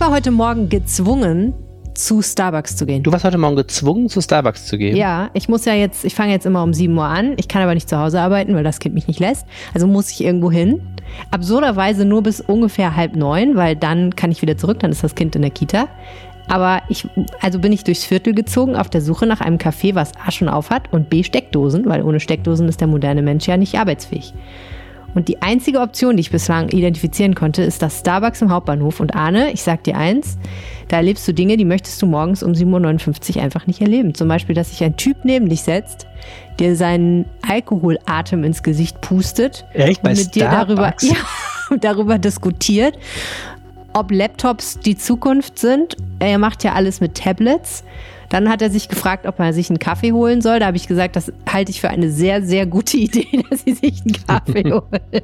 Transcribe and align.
Ich 0.00 0.06
war 0.06 0.14
heute 0.14 0.30
Morgen 0.30 0.70
gezwungen, 0.70 1.52
zu 1.92 2.22
Starbucks 2.22 2.74
zu 2.74 2.86
gehen. 2.86 3.02
Du 3.02 3.12
warst 3.12 3.22
heute 3.22 3.36
Morgen 3.36 3.56
gezwungen, 3.56 4.08
zu 4.08 4.22
Starbucks 4.22 4.64
zu 4.66 4.78
gehen? 4.78 4.96
Ja, 4.96 5.28
ich 5.34 5.50
muss 5.50 5.66
ja 5.66 5.74
jetzt, 5.74 6.06
ich 6.06 6.14
fange 6.14 6.32
jetzt 6.32 6.46
immer 6.46 6.62
um 6.62 6.72
7 6.72 6.96
Uhr 6.96 7.04
an. 7.04 7.34
Ich 7.36 7.48
kann 7.48 7.60
aber 7.60 7.74
nicht 7.74 7.86
zu 7.86 7.98
Hause 7.98 8.18
arbeiten, 8.18 8.54
weil 8.54 8.64
das 8.64 8.78
Kind 8.78 8.94
mich 8.94 9.08
nicht 9.08 9.20
lässt. 9.20 9.44
Also 9.74 9.86
muss 9.86 10.10
ich 10.10 10.24
irgendwo 10.24 10.50
hin. 10.50 10.80
Absurderweise 11.30 12.06
nur 12.06 12.22
bis 12.22 12.40
ungefähr 12.40 12.96
halb 12.96 13.14
neun, 13.14 13.56
weil 13.56 13.76
dann 13.76 14.16
kann 14.16 14.32
ich 14.32 14.40
wieder 14.40 14.56
zurück, 14.56 14.78
dann 14.78 14.90
ist 14.90 15.04
das 15.04 15.14
Kind 15.14 15.36
in 15.36 15.42
der 15.42 15.50
Kita. 15.50 15.86
Aber 16.48 16.80
ich, 16.88 17.06
also 17.42 17.58
bin 17.58 17.70
ich 17.70 17.84
durchs 17.84 18.04
Viertel 18.04 18.32
gezogen 18.32 18.76
auf 18.76 18.88
der 18.88 19.02
Suche 19.02 19.26
nach 19.26 19.42
einem 19.42 19.58
Café, 19.58 19.94
was 19.94 20.12
A 20.26 20.30
schon 20.30 20.48
auf 20.48 20.70
hat 20.70 20.90
und 20.94 21.10
B 21.10 21.22
Steckdosen, 21.22 21.84
weil 21.84 22.02
ohne 22.02 22.20
Steckdosen 22.20 22.70
ist 22.70 22.80
der 22.80 22.88
moderne 22.88 23.20
Mensch 23.20 23.46
ja 23.46 23.58
nicht 23.58 23.78
arbeitsfähig. 23.78 24.32
Und 25.14 25.28
die 25.28 25.42
einzige 25.42 25.80
Option, 25.80 26.16
die 26.16 26.20
ich 26.20 26.30
bislang 26.30 26.68
identifizieren 26.68 27.34
konnte, 27.34 27.62
ist 27.62 27.82
das 27.82 28.00
Starbucks 28.00 28.42
im 28.42 28.50
Hauptbahnhof. 28.50 29.00
Und 29.00 29.14
Arne, 29.14 29.50
ich 29.52 29.62
sag 29.62 29.84
dir 29.84 29.96
eins, 29.96 30.38
da 30.88 30.96
erlebst 30.96 31.26
du 31.26 31.32
Dinge, 31.32 31.56
die 31.56 31.64
möchtest 31.64 32.00
du 32.02 32.06
morgens 32.06 32.42
um 32.42 32.52
7.59 32.52 33.36
Uhr 33.36 33.42
einfach 33.42 33.66
nicht 33.66 33.80
erleben. 33.80 34.14
Zum 34.14 34.28
Beispiel, 34.28 34.54
dass 34.54 34.70
sich 34.70 34.82
ein 34.84 34.96
Typ 34.96 35.24
neben 35.24 35.48
dich 35.48 35.62
setzt, 35.62 36.06
dir 36.58 36.76
seinen 36.76 37.26
Alkoholatem 37.48 38.44
ins 38.44 38.62
Gesicht 38.62 39.00
pustet 39.00 39.64
Echt? 39.72 40.04
Und 40.04 40.16
mit 40.16 40.34
dir 40.34 40.44
darüber, 40.44 40.94
Starbucks? 40.98 41.08
ja, 41.70 41.76
darüber 41.78 42.18
diskutiert, 42.18 42.98
ob 43.92 44.12
Laptops 44.12 44.78
die 44.78 44.96
Zukunft 44.96 45.58
sind. 45.58 45.96
Er 46.18 46.38
macht 46.38 46.62
ja 46.64 46.74
alles 46.74 47.00
mit 47.00 47.16
Tablets. 47.16 47.84
Dann 48.30 48.48
hat 48.48 48.62
er 48.62 48.70
sich 48.70 48.88
gefragt, 48.88 49.26
ob 49.26 49.38
er 49.38 49.52
sich 49.52 49.68
einen 49.70 49.78
Kaffee 49.78 50.12
holen 50.12 50.40
soll. 50.40 50.58
Da 50.60 50.66
habe 50.66 50.76
ich 50.76 50.88
gesagt, 50.88 51.16
das 51.16 51.32
halte 51.52 51.70
ich 51.70 51.80
für 51.80 51.90
eine 51.90 52.10
sehr, 52.10 52.42
sehr 52.42 52.64
gute 52.64 52.96
Idee, 52.96 53.26
dass 53.50 53.62
sie 53.64 53.72
sich 53.74 54.00
einen 54.02 54.16
Kaffee 54.26 54.64
holen. 54.72 55.22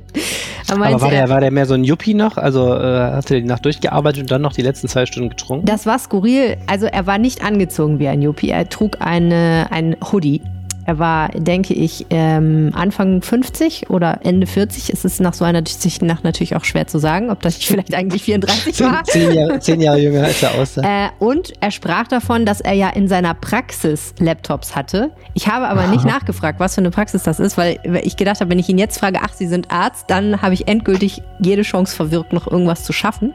Aber 0.69 0.81
war 1.01 1.03
er- 1.05 1.11
der, 1.11 1.29
war 1.29 1.41
der 1.41 1.51
mehr 1.51 1.67
so 1.67 1.75
ein 1.75 1.85
Yuppie 1.85 2.15
noch? 2.15 2.37
Also 2.37 2.75
äh, 2.75 3.13
hast 3.13 3.31
du 3.31 3.35
die 3.41 3.47
Nacht 3.47 3.65
durchgearbeitet 3.65 4.23
und 4.23 4.31
dann 4.31 4.43
noch 4.43 4.53
die 4.53 4.63
letzten 4.63 4.89
zwei 4.89 5.07
Stunden 5.07 5.31
getrunken? 5.31 5.65
Das 5.67 5.87
war 5.87 5.99
skurril. 5.99 6.57
Also 6.67 6.87
er 6.87 7.07
war 7.07 7.19
nicht 7.19 7.43
angezogen 7.45 7.99
wie 7.99 8.09
ein 8.09 8.21
Yuppie. 8.23 8.51
Er 8.51 8.69
trug 8.69 8.97
eine, 9.01 9.69
ein 9.71 9.97
Hoodie. 10.13 10.43
Er 10.87 10.99
war, 11.01 11.31
denke 11.31 11.75
ich, 11.75 12.07
ähm, 12.11 12.71
Anfang 12.75 13.21
50 13.21 13.91
oder 13.91 14.21
Ende 14.23 14.47
40. 14.47 14.93
Es 14.93 15.05
ist 15.05 15.21
nach 15.21 15.35
so 15.35 15.45
einer 15.45 15.61
durchsichtigen 15.63 16.07
Nacht 16.07 16.23
natürlich 16.23 16.55
auch 16.55 16.65
schwer 16.65 16.87
zu 16.87 16.99
sagen, 16.99 17.31
ob 17.31 17.43
das 17.43 17.57
nicht 17.57 17.67
vielleicht 17.67 17.95
eigentlich 17.95 18.23
34 18.23 18.75
zehn, 18.75 18.87
war. 18.87 19.05
zehn, 19.05 19.33
Jahre, 19.33 19.59
zehn 19.59 19.81
Jahre 19.81 19.99
jünger 19.99 20.25
als 20.25 20.43
er 20.43 20.55
aussah. 20.55 20.83
Äh, 20.83 21.09
und 21.19 21.53
er 21.61 21.73
sprach 21.73 22.07
davon, 22.07 22.47
dass 22.47 22.61
er 22.61 22.75
ja 22.75 22.89
in 22.91 23.09
seiner 23.09 23.35
Praxis 23.35 24.15
Laptops 24.21 24.77
hatte. 24.77 25.11
Ich 25.35 25.49
habe 25.49 25.67
aber 25.67 25.89
nicht 25.89 26.05
nachgefragt, 26.07 26.61
was 26.61 26.77
für 26.77 26.81
eine 26.81 26.91
Praxis 26.91 27.25
das 27.25 27.41
ist, 27.41 27.59
weil 27.59 27.79
ich 28.03 28.17
gedacht 28.17 28.41
habe, 28.41 28.51
wenn 28.51 28.59
ich 28.61 28.69
ihn 28.69 28.79
jetzt 28.79 28.99
frage, 28.99 29.19
ach, 29.23 29.33
Sie 29.35 29.49
sind 29.49 29.73
Arzt, 29.73 30.05
dann 30.09 30.41
habe 30.41 30.55
ich 30.55 30.69
endgültig 30.69 31.23
jede 31.41 31.63
Chance 31.63 31.97
verwirkt, 31.97 32.33
noch 32.33 32.47
irgendwas 32.47 32.85
zu 32.85 32.93
schaffen. 32.93 33.35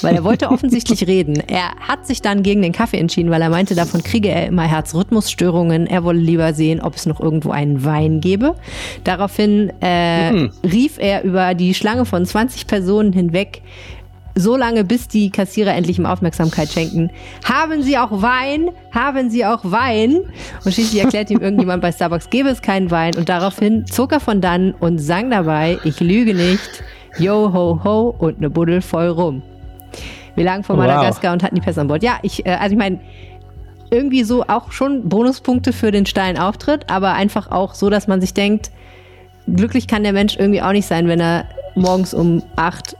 Weil 0.00 0.14
er 0.14 0.24
wollte 0.24 0.48
offensichtlich 0.50 1.06
reden. 1.06 1.42
Er 1.46 1.72
hat 1.86 2.06
sich 2.06 2.22
dann 2.22 2.42
gegen 2.42 2.62
den 2.62 2.72
Kaffee 2.72 2.98
entschieden, 2.98 3.30
weil 3.30 3.42
er 3.42 3.50
meinte, 3.50 3.74
davon 3.74 4.02
kriege 4.02 4.30
er 4.30 4.46
immer 4.46 4.62
Herzrhythmusstörungen. 4.62 5.86
Er 5.86 6.04
wolle 6.04 6.20
lieber 6.20 6.54
sehen, 6.54 6.80
ob 6.86 6.94
es 6.94 7.06
noch 7.06 7.20
irgendwo 7.20 7.50
einen 7.50 7.84
Wein 7.84 8.20
gäbe. 8.20 8.54
Daraufhin 9.04 9.70
äh, 9.80 10.48
rief 10.66 10.98
er 10.98 11.24
über 11.24 11.54
die 11.54 11.74
Schlange 11.74 12.04
von 12.06 12.24
20 12.24 12.66
Personen 12.66 13.12
hinweg 13.12 13.62
so 14.38 14.54
lange, 14.56 14.84
bis 14.84 15.08
die 15.08 15.30
Kassierer 15.30 15.74
endlich 15.74 15.98
ihm 15.98 16.06
Aufmerksamkeit 16.06 16.68
schenken. 16.68 17.10
Haben 17.44 17.82
Sie 17.82 17.96
auch 17.98 18.22
Wein? 18.22 18.70
Haben 18.92 19.30
Sie 19.30 19.44
auch 19.44 19.60
Wein? 19.64 20.20
Und 20.64 20.74
schließlich 20.74 21.02
erklärt 21.02 21.30
ihm 21.30 21.40
irgendjemand 21.40 21.80
bei 21.82 21.90
Starbucks, 21.90 22.28
gäbe 22.30 22.50
es 22.50 22.60
keinen 22.60 22.90
Wein. 22.90 23.16
Und 23.16 23.28
daraufhin 23.28 23.86
zog 23.86 24.12
er 24.12 24.20
von 24.20 24.40
dann 24.40 24.72
und 24.72 24.98
sang 24.98 25.30
dabei, 25.30 25.78
ich 25.84 26.00
lüge 26.00 26.34
nicht, 26.34 26.84
yo 27.18 27.50
ho 27.52 27.80
ho 27.82 28.14
und 28.18 28.36
eine 28.36 28.50
Buddel 28.50 28.82
voll 28.82 29.08
rum. 29.08 29.42
Wir 30.34 30.44
lagen 30.44 30.62
vor 30.62 30.76
Wow. 30.76 30.84
Madagaskar 30.84 31.32
und 31.32 31.42
hatten 31.42 31.54
die 31.54 31.62
Pässe 31.62 31.80
an 31.80 31.88
Bord. 31.88 32.02
Ja, 32.02 32.18
ich, 32.22 32.44
äh, 32.44 32.50
also 32.50 32.74
ich 32.74 32.78
meine, 32.78 33.00
irgendwie 33.90 34.24
so 34.24 34.44
auch 34.44 34.72
schon 34.72 35.08
Bonuspunkte 35.08 35.72
für 35.72 35.90
den 35.90 36.06
steilen 36.06 36.38
Auftritt, 36.38 36.90
aber 36.90 37.12
einfach 37.12 37.50
auch 37.50 37.74
so, 37.74 37.90
dass 37.90 38.08
man 38.08 38.20
sich 38.20 38.34
denkt, 38.34 38.70
glücklich 39.46 39.86
kann 39.86 40.02
der 40.02 40.12
Mensch 40.12 40.36
irgendwie 40.36 40.62
auch 40.62 40.72
nicht 40.72 40.86
sein, 40.86 41.08
wenn 41.08 41.20
er 41.20 41.46
morgens 41.74 42.14
um 42.14 42.42
acht 42.56 42.96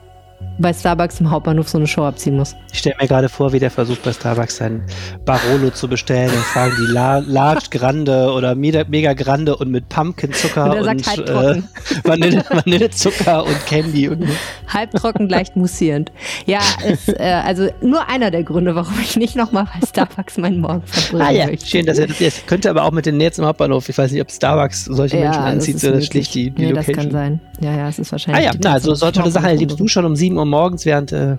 bei 0.59 0.73
Starbucks 0.73 1.21
im 1.21 1.31
Hauptbahnhof 1.31 1.69
so 1.69 1.79
eine 1.79 1.87
Show 1.87 2.05
abziehen 2.05 2.37
muss. 2.37 2.55
Ich 2.73 2.79
stelle 2.79 2.97
mir 3.01 3.07
gerade 3.07 3.29
vor, 3.29 3.53
wie 3.53 3.59
der 3.59 3.71
versucht 3.71 4.03
bei 4.03 4.13
Starbucks 4.13 4.57
sein 4.57 4.83
Barolo 5.25 5.71
zu 5.71 5.89
bestellen. 5.89 6.31
Dann 6.33 6.43
fragen 6.43 6.73
die 6.79 6.93
La 6.93 7.19
Large 7.19 7.67
Grande 7.71 8.33
oder 8.33 8.55
Mega, 8.55 8.85
Mega 8.89 9.13
Grande 9.13 9.57
und 9.57 9.71
mit 9.71 9.89
Pumpkinzucker 9.89 10.77
Und 10.77 10.89
und, 10.89 11.07
halbtrocken. 11.07 11.69
äh, 11.91 12.09
Vanille, 12.09 12.45
Vanillezucker 12.51 13.45
und 13.45 13.67
Candy. 13.67 14.09
Und 14.09 14.25
Halbtrocken, 14.69 15.29
leicht 15.29 15.57
mussierend. 15.57 16.11
Ja, 16.47 16.61
ist, 16.89 17.09
äh, 17.09 17.23
also 17.45 17.69
nur 17.81 18.09
einer 18.09 18.31
der 18.31 18.43
Gründe, 18.43 18.75
warum 18.75 18.95
ich 19.01 19.17
nicht 19.17 19.37
nochmal 19.37 19.65
bei 19.65 19.87
Starbucks 19.87 20.39
meinen 20.39 20.61
Morgen 20.61 20.83
verbringen 20.87 21.23
ah 21.23 21.31
ja, 21.31 21.47
möchte. 21.47 21.67
schön, 21.67 21.87
dass 21.87 21.99
er 21.99 22.07
das 22.07 22.19
jetzt 22.19 22.47
könnte 22.47 22.71
aber 22.71 22.85
auch 22.85 22.93
mit 22.93 23.07
den 23.07 23.17
Nähts 23.17 23.39
im 23.39 23.45
Hauptbahnhof. 23.45 23.89
Ich 23.89 23.97
weiß 23.99 24.11
nicht, 24.13 24.21
ob 24.23 24.31
Starbucks 24.31 24.85
solche 24.87 25.17
Menschen 25.17 25.43
das 25.43 25.53
anzieht, 25.53 25.75
ist 25.77 25.81
so 25.83 25.89
das 25.89 25.95
möglich. 25.95 26.11
schlicht 26.11 26.35
die, 26.35 26.51
die 26.51 26.67
nee, 26.67 26.73
das 26.73 26.87
Location. 26.87 27.13
kann 27.13 27.13
sein. 27.13 27.41
Ja, 27.61 27.75
ja, 27.75 27.89
es 27.89 27.99
ist 27.99 28.09
Ah 28.09 28.13
wahrscheinlich. 28.13 28.45
ja, 28.45 28.51
die 28.53 28.59
na, 28.63 28.73
also 28.73 28.91
Tatsache, 28.91 29.13
so 29.15 29.21
tolle 29.21 29.31
Sachen 29.31 29.47
erlebst 29.47 29.81
du 29.81 29.89
schon 29.89 30.05
um 30.05 30.17
7 30.17 30.37
Uhr 30.37 30.45
morgens, 30.45 30.85
während 30.85 31.13
äh, 31.13 31.37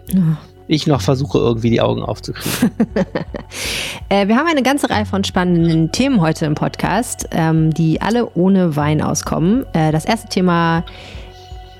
ich 0.67 0.87
noch 0.87 1.01
versuche, 1.01 1.37
irgendwie 1.37 1.69
die 1.69 1.81
Augen 1.81 2.03
aufzukriegen. 2.03 2.71
Äh, 4.09 4.29
wir 4.29 4.37
haben 4.37 4.47
eine 4.47 4.63
ganze 4.63 4.89
Reihe 4.89 5.05
von 5.05 5.25
spannenden 5.25 5.91
Themen 5.91 6.21
heute 6.21 6.45
im 6.45 6.55
Podcast, 6.55 7.27
ähm, 7.31 7.73
die 7.73 8.01
alle 8.01 8.33
ohne 8.35 8.77
Wein 8.77 9.01
auskommen. 9.01 9.65
Äh, 9.73 9.91
das 9.91 10.05
erste 10.05 10.29
Thema 10.29 10.85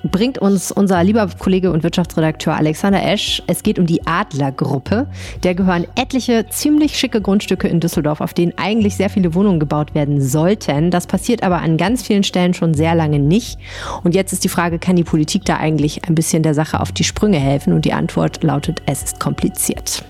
bringt 0.03 0.37
uns 0.37 0.71
unser 0.71 1.03
lieber 1.03 1.27
Kollege 1.39 1.71
und 1.71 1.83
Wirtschaftsredakteur 1.83 2.55
Alexander 2.55 3.03
Esch. 3.03 3.41
Es 3.47 3.63
geht 3.63 3.79
um 3.79 3.85
die 3.85 4.05
Adlergruppe. 4.05 5.07
Der 5.43 5.55
gehören 5.55 5.85
etliche 5.95 6.45
ziemlich 6.49 6.97
schicke 6.97 7.21
Grundstücke 7.21 7.67
in 7.67 7.79
Düsseldorf, 7.79 8.21
auf 8.21 8.33
denen 8.33 8.53
eigentlich 8.57 8.95
sehr 8.95 9.09
viele 9.09 9.33
Wohnungen 9.33 9.59
gebaut 9.59 9.95
werden 9.95 10.21
sollten. 10.21 10.91
Das 10.91 11.07
passiert 11.07 11.43
aber 11.43 11.61
an 11.61 11.77
ganz 11.77 12.03
vielen 12.03 12.23
Stellen 12.23 12.53
schon 12.53 12.73
sehr 12.73 12.95
lange 12.95 13.19
nicht. 13.19 13.59
Und 14.03 14.15
jetzt 14.15 14.33
ist 14.33 14.43
die 14.43 14.49
Frage, 14.49 14.79
kann 14.79 14.95
die 14.95 15.03
Politik 15.03 15.45
da 15.45 15.57
eigentlich 15.57 16.07
ein 16.07 16.15
bisschen 16.15 16.43
der 16.43 16.53
Sache 16.53 16.79
auf 16.79 16.91
die 16.91 17.03
Sprünge 17.03 17.39
helfen? 17.39 17.73
Und 17.73 17.85
die 17.85 17.93
Antwort 17.93 18.43
lautet, 18.43 18.81
es 18.85 19.03
ist 19.03 19.19
kompliziert. 19.19 20.03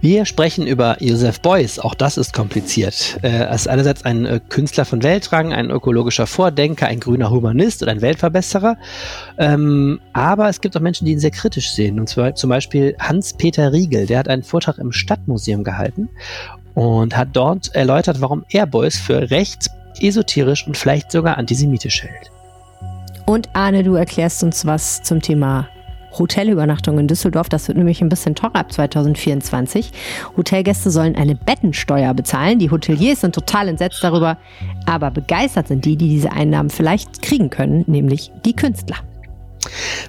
Wir 0.00 0.24
sprechen 0.24 0.66
über 0.66 0.96
Joseph 1.00 1.40
Beuys. 1.40 1.78
Auch 1.78 1.94
das 1.94 2.16
ist 2.16 2.32
kompliziert. 2.32 3.18
Äh, 3.22 3.28
Er 3.28 3.54
ist 3.54 3.68
einerseits 3.68 4.04
ein 4.04 4.26
äh, 4.26 4.40
Künstler 4.48 4.84
von 4.84 5.02
Weltrang, 5.02 5.52
ein 5.52 5.70
ökologischer 5.70 6.26
Vordenker, 6.26 6.86
ein 6.86 7.00
grüner 7.00 7.30
Humanist 7.30 7.82
und 7.82 7.88
ein 7.88 8.02
Weltverbesserer. 8.02 8.76
Ähm, 9.38 10.00
aber 10.12 10.48
es 10.48 10.60
gibt 10.60 10.76
auch 10.76 10.80
Menschen, 10.80 11.06
die 11.06 11.12
ihn 11.12 11.20
sehr 11.20 11.30
kritisch 11.30 11.70
sehen. 11.70 11.98
Und 11.98 12.08
zwar 12.08 12.34
zum 12.34 12.50
Beispiel 12.50 12.94
Hans-Peter 12.98 13.72
Riegel. 13.72 14.06
Der 14.06 14.18
hat 14.18 14.28
einen 14.28 14.42
Vortrag 14.42 14.78
im 14.78 14.92
Stadtmuseum 14.92 15.64
gehalten 15.64 16.08
und 16.74 17.16
hat 17.16 17.28
dort 17.32 17.74
erläutert, 17.74 18.20
warum 18.20 18.44
er 18.50 18.66
Beuys 18.66 18.98
für 18.98 19.30
rechts, 19.30 19.70
esoterisch 20.00 20.66
und 20.66 20.76
vielleicht 20.76 21.10
sogar 21.10 21.38
antisemitisch 21.38 22.02
hält. 22.02 22.30
Und 23.24 23.48
Arne, 23.54 23.82
du 23.82 23.94
erklärst 23.94 24.42
uns 24.44 24.66
was 24.66 25.02
zum 25.02 25.20
Thema 25.20 25.68
Hotelübernachtung 26.18 26.98
in 26.98 27.08
Düsseldorf. 27.08 27.48
Das 27.48 27.68
wird 27.68 27.78
nämlich 27.78 28.00
ein 28.02 28.08
bisschen 28.08 28.34
teurer 28.34 28.56
ab 28.56 28.72
2024. 28.72 29.90
Hotelgäste 30.36 30.90
sollen 30.90 31.16
eine 31.16 31.34
Bettensteuer 31.34 32.14
bezahlen. 32.14 32.58
Die 32.58 32.70
Hoteliers 32.70 33.20
sind 33.20 33.34
total 33.34 33.68
entsetzt 33.68 34.02
darüber, 34.02 34.38
aber 34.86 35.10
begeistert 35.10 35.68
sind 35.68 35.84
die, 35.84 35.96
die 35.96 36.08
diese 36.08 36.32
Einnahmen 36.32 36.70
vielleicht 36.70 37.22
kriegen 37.22 37.50
können, 37.50 37.84
nämlich 37.86 38.30
die 38.44 38.54
Künstler. 38.54 38.96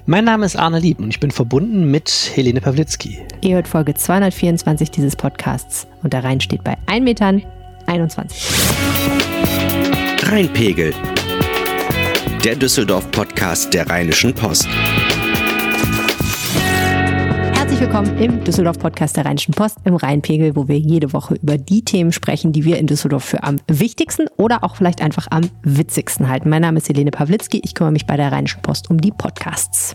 Mein 0.06 0.24
Name 0.24 0.46
ist 0.46 0.56
Arne 0.56 0.78
Lieb 0.78 1.00
und 1.00 1.08
ich 1.10 1.20
bin 1.20 1.30
verbunden 1.30 1.90
mit 1.90 2.30
Helene 2.34 2.60
Pawlitzki. 2.60 3.18
Ihr 3.40 3.56
hört 3.56 3.68
Folge 3.68 3.94
224 3.94 4.90
dieses 4.90 5.16
Podcasts 5.16 5.86
und 6.02 6.12
der 6.12 6.24
Rhein 6.24 6.40
steht 6.40 6.64
bei 6.64 6.76
1,21 6.86 7.00
Metern. 7.00 7.42
Rheinpegel. 10.22 10.94
Der 12.44 12.54
Düsseldorf-Podcast 12.54 13.74
der 13.74 13.88
Rheinischen 13.88 14.34
Post. 14.34 14.68
Herzlich 17.78 17.94
willkommen 17.94 18.18
im 18.18 18.42
Düsseldorf-Podcast 18.42 19.16
der 19.16 19.24
Rheinischen 19.24 19.54
Post 19.54 19.78
im 19.84 19.94
Rheinpegel, 19.94 20.56
wo 20.56 20.66
wir 20.66 20.76
jede 20.76 21.12
Woche 21.12 21.36
über 21.36 21.56
die 21.58 21.84
Themen 21.84 22.10
sprechen, 22.10 22.50
die 22.50 22.64
wir 22.64 22.76
in 22.76 22.88
Düsseldorf 22.88 23.22
für 23.22 23.44
am 23.44 23.60
wichtigsten 23.68 24.26
oder 24.36 24.64
auch 24.64 24.74
vielleicht 24.74 25.00
einfach 25.00 25.28
am 25.30 25.48
witzigsten 25.62 26.28
halten. 26.28 26.50
Mein 26.50 26.62
Name 26.62 26.78
ist 26.78 26.88
Helene 26.88 27.12
Pawlitzki, 27.12 27.60
ich 27.64 27.76
kümmere 27.76 27.92
mich 27.92 28.04
bei 28.04 28.16
der 28.16 28.32
Rheinischen 28.32 28.62
Post 28.62 28.90
um 28.90 29.00
die 29.00 29.12
Podcasts. 29.12 29.94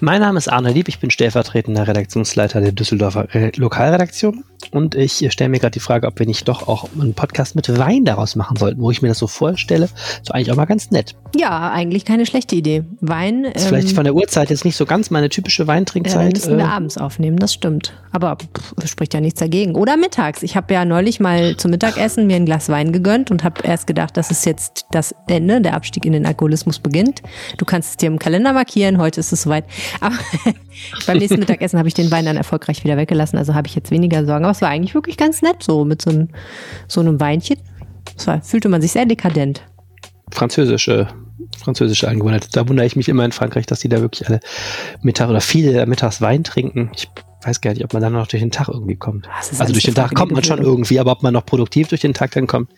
Mein 0.00 0.20
Name 0.22 0.38
ist 0.38 0.48
Arne 0.48 0.72
Lieb, 0.72 0.88
ich 0.88 0.98
bin 0.98 1.12
stellvertretender 1.12 1.86
Redaktionsleiter 1.86 2.60
der 2.60 2.72
Düsseldorfer 2.72 3.32
äh, 3.32 3.52
Lokalredaktion 3.54 4.42
und 4.72 4.94
ich 4.94 5.22
äh, 5.22 5.30
stelle 5.30 5.50
mir 5.50 5.60
gerade 5.60 5.72
die 5.72 5.80
Frage, 5.80 6.06
ob 6.06 6.18
wir 6.18 6.26
nicht 6.26 6.48
doch 6.48 6.66
auch 6.66 6.88
einen 6.98 7.14
Podcast 7.14 7.54
mit 7.54 7.68
Wein 7.78 8.04
daraus 8.04 8.34
machen 8.36 8.56
sollten, 8.56 8.80
wo 8.80 8.90
ich 8.90 9.02
mir 9.02 9.08
das 9.08 9.18
so 9.18 9.26
vorstelle. 9.26 9.88
So 10.22 10.32
eigentlich 10.32 10.50
auch 10.50 10.56
mal 10.56 10.64
ganz 10.64 10.90
nett. 10.90 11.14
Ja, 11.36 11.70
eigentlich 11.70 12.04
keine 12.04 12.26
schlechte 12.26 12.56
Idee. 12.56 12.84
Wein. 13.00 13.44
Ist 13.44 13.66
vielleicht 13.66 13.92
von 13.92 14.04
der 14.04 14.14
Uhrzeit 14.14 14.50
jetzt 14.50 14.64
nicht 14.64 14.76
so 14.76 14.86
ganz 14.86 15.10
meine 15.10 15.28
typische 15.28 15.62
ja, 15.62 15.66
dann 15.66 15.76
Weintrinkzeit. 15.76 16.34
müssen 16.34 16.56
wir 16.56 16.64
äh, 16.64 16.68
abends 16.68 16.98
aufnehmen, 17.04 17.36
das 17.36 17.52
stimmt. 17.52 17.92
Aber 18.12 18.36
pff, 18.36 18.88
spricht 18.88 19.14
ja 19.14 19.20
nichts 19.20 19.40
dagegen. 19.40 19.74
Oder 19.74 19.96
mittags. 19.96 20.42
Ich 20.42 20.56
habe 20.56 20.72
ja 20.74 20.84
neulich 20.84 21.20
mal 21.20 21.56
zum 21.56 21.70
Mittagessen 21.70 22.26
mir 22.26 22.36
ein 22.36 22.46
Glas 22.46 22.68
Wein 22.68 22.92
gegönnt 22.92 23.30
und 23.30 23.44
habe 23.44 23.62
erst 23.62 23.86
gedacht, 23.86 24.16
das 24.16 24.30
ist 24.30 24.46
jetzt 24.46 24.86
das 24.90 25.14
Ende, 25.26 25.60
der 25.60 25.74
Abstieg 25.74 26.04
in 26.04 26.12
den 26.12 26.26
Alkoholismus 26.26 26.78
beginnt. 26.78 27.22
Du 27.58 27.64
kannst 27.64 27.90
es 27.90 27.96
dir 27.96 28.06
im 28.06 28.18
Kalender 28.18 28.52
markieren, 28.52 28.98
heute 28.98 29.20
ist 29.20 29.32
es 29.32 29.42
soweit. 29.42 29.64
Aber 30.00 30.16
beim 31.06 31.18
nächsten 31.18 31.38
Mittagessen 31.38 31.78
habe 31.78 31.88
ich 31.88 31.94
den 31.94 32.10
Wein 32.10 32.24
dann 32.24 32.36
erfolgreich 32.36 32.84
wieder 32.84 32.96
weggelassen, 32.96 33.38
also 33.38 33.54
habe 33.54 33.66
ich 33.66 33.74
jetzt 33.74 33.90
weniger 33.90 34.24
Sorgen. 34.24 34.44
Aber 34.44 34.52
es 34.52 34.62
war 34.62 34.70
eigentlich 34.70 34.94
wirklich 34.94 35.16
ganz 35.16 35.42
nett, 35.42 35.62
so 35.62 35.84
mit 35.84 36.02
so 36.02 36.10
einem, 36.10 36.28
so 36.88 37.00
einem 37.00 37.20
Weinchen. 37.20 37.58
Zwar 38.16 38.42
fühlte 38.42 38.68
man 38.68 38.80
sich 38.82 38.92
sehr 38.92 39.06
dekadent. 39.06 39.62
Französische, 40.30 41.08
französische 41.58 42.08
Angewohnheit. 42.08 42.48
Da 42.56 42.68
wundere 42.68 42.86
ich 42.86 42.96
mich 42.96 43.08
immer 43.08 43.24
in 43.24 43.32
Frankreich, 43.32 43.66
dass 43.66 43.80
die 43.80 43.88
da 43.88 44.00
wirklich 44.00 44.28
alle 44.28 44.40
Mittag 45.02 45.28
oder 45.28 45.40
viele 45.40 45.86
mittags 45.86 46.20
Wein 46.20 46.44
trinken. 46.44 46.90
Ich 46.94 47.08
weiß 47.46 47.60
gar 47.60 47.72
nicht, 47.72 47.84
ob 47.84 47.92
man 47.92 48.02
dann 48.02 48.12
noch 48.12 48.26
durch 48.26 48.42
den 48.42 48.50
Tag 48.50 48.68
irgendwie 48.68 48.96
kommt. 48.96 49.28
Also 49.58 49.72
durch 49.72 49.84
den 49.84 49.94
Tag 49.94 50.14
kommt 50.14 50.32
man 50.32 50.44
schon 50.44 50.58
irgendwie, 50.58 50.98
aber 50.98 51.12
ob 51.12 51.22
man 51.22 51.34
noch 51.34 51.46
produktiv 51.46 51.88
durch 51.88 52.00
den 52.00 52.14
Tag 52.14 52.32
dann 52.32 52.46
kommt, 52.46 52.70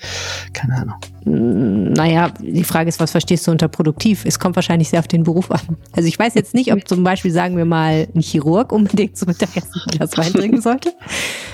keine 0.52 0.74
Ahnung. 0.74 0.96
Mm, 1.24 1.92
naja, 1.92 2.30
die 2.40 2.64
Frage 2.64 2.88
ist, 2.88 3.00
was 3.00 3.10
verstehst 3.10 3.46
du 3.46 3.50
unter 3.50 3.68
produktiv? 3.68 4.24
Es 4.24 4.38
kommt 4.38 4.56
wahrscheinlich 4.56 4.88
sehr 4.88 5.00
auf 5.00 5.08
den 5.08 5.24
Beruf 5.24 5.50
an. 5.50 5.76
Also 5.92 6.08
ich 6.08 6.18
weiß 6.18 6.34
jetzt 6.34 6.54
nicht, 6.54 6.72
ob 6.72 6.86
zum 6.86 7.02
Beispiel, 7.02 7.32
sagen 7.32 7.56
wir 7.56 7.64
mal, 7.64 8.06
ein 8.14 8.20
Chirurg 8.20 8.72
unbedingt 8.72 9.16
zum 9.16 9.28
Mittagessen 9.28 9.72
ein 9.86 9.98
Glas 9.98 10.16
Wein 10.16 10.32
trinken 10.32 10.60
sollte. 10.60 10.92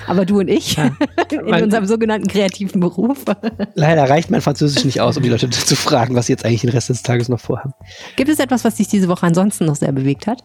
Aber 0.07 0.25
du 0.25 0.39
und 0.39 0.47
ich 0.47 0.75
ja, 0.75 0.91
in 1.31 1.63
unserem 1.63 1.85
sogenannten 1.85 2.27
kreativen 2.27 2.79
Beruf. 2.79 3.25
Leider 3.73 4.09
reicht 4.09 4.29
mein 4.29 4.41
Französisch 4.41 4.85
nicht 4.85 5.01
aus, 5.01 5.17
um 5.17 5.23
die 5.23 5.29
Leute 5.29 5.49
zu 5.51 5.75
fragen, 5.75 6.15
was 6.15 6.27
sie 6.27 6.33
jetzt 6.33 6.45
eigentlich 6.45 6.61
den 6.61 6.69
Rest 6.69 6.89
des 6.89 7.03
Tages 7.03 7.29
noch 7.29 7.39
vorhaben. 7.39 7.73
Gibt 8.15 8.29
es 8.29 8.39
etwas, 8.39 8.63
was 8.63 8.75
dich 8.75 8.87
diese 8.87 9.07
Woche 9.07 9.25
ansonsten 9.25 9.65
noch 9.65 9.75
sehr 9.75 9.91
bewegt 9.91 10.27
hat? 10.27 10.43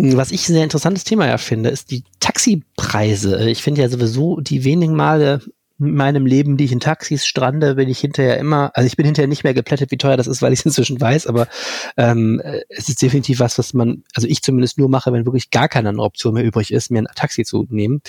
Was 0.00 0.30
ich 0.30 0.48
ein 0.48 0.52
sehr 0.52 0.62
interessantes 0.62 1.02
Thema 1.02 1.26
ja 1.26 1.38
finde, 1.38 1.70
ist 1.70 1.90
die 1.90 2.04
Taxipreise. 2.20 3.50
Ich 3.50 3.64
finde 3.64 3.80
ja 3.80 3.88
sowieso 3.88 4.40
die 4.40 4.62
wenigen 4.62 4.94
Male 4.94 5.40
in 5.80 5.94
meinem 5.94 6.24
Leben, 6.24 6.56
die 6.56 6.66
ich 6.66 6.72
in 6.72 6.78
Taxis 6.78 7.26
strande, 7.26 7.74
bin 7.74 7.88
ich 7.88 7.98
hinterher 7.98 8.38
immer, 8.38 8.70
also 8.74 8.86
ich 8.86 8.96
bin 8.96 9.06
hinterher 9.06 9.26
nicht 9.26 9.42
mehr 9.42 9.54
geplättet, 9.54 9.90
wie 9.90 9.96
teuer 9.96 10.16
das 10.16 10.28
ist, 10.28 10.40
weil 10.40 10.52
ich 10.52 10.60
es 10.60 10.66
inzwischen 10.66 11.00
weiß, 11.00 11.26
aber 11.26 11.48
ähm, 11.96 12.40
es 12.68 12.88
ist 12.88 13.02
definitiv 13.02 13.40
was, 13.40 13.58
was 13.58 13.74
man, 13.74 14.04
also 14.14 14.28
ich 14.28 14.40
zumindest 14.40 14.78
nur 14.78 14.88
mache, 14.88 15.12
wenn 15.12 15.24
wirklich 15.24 15.50
gar 15.50 15.68
keine 15.68 15.88
andere 15.88 16.06
Option 16.06 16.34
mehr 16.34 16.44
übrig 16.44 16.72
ist, 16.72 16.92
mir 16.92 17.00
ein 17.00 17.08
Taxi 17.16 17.44
zu 17.44 17.66
nehmen. 17.68 18.00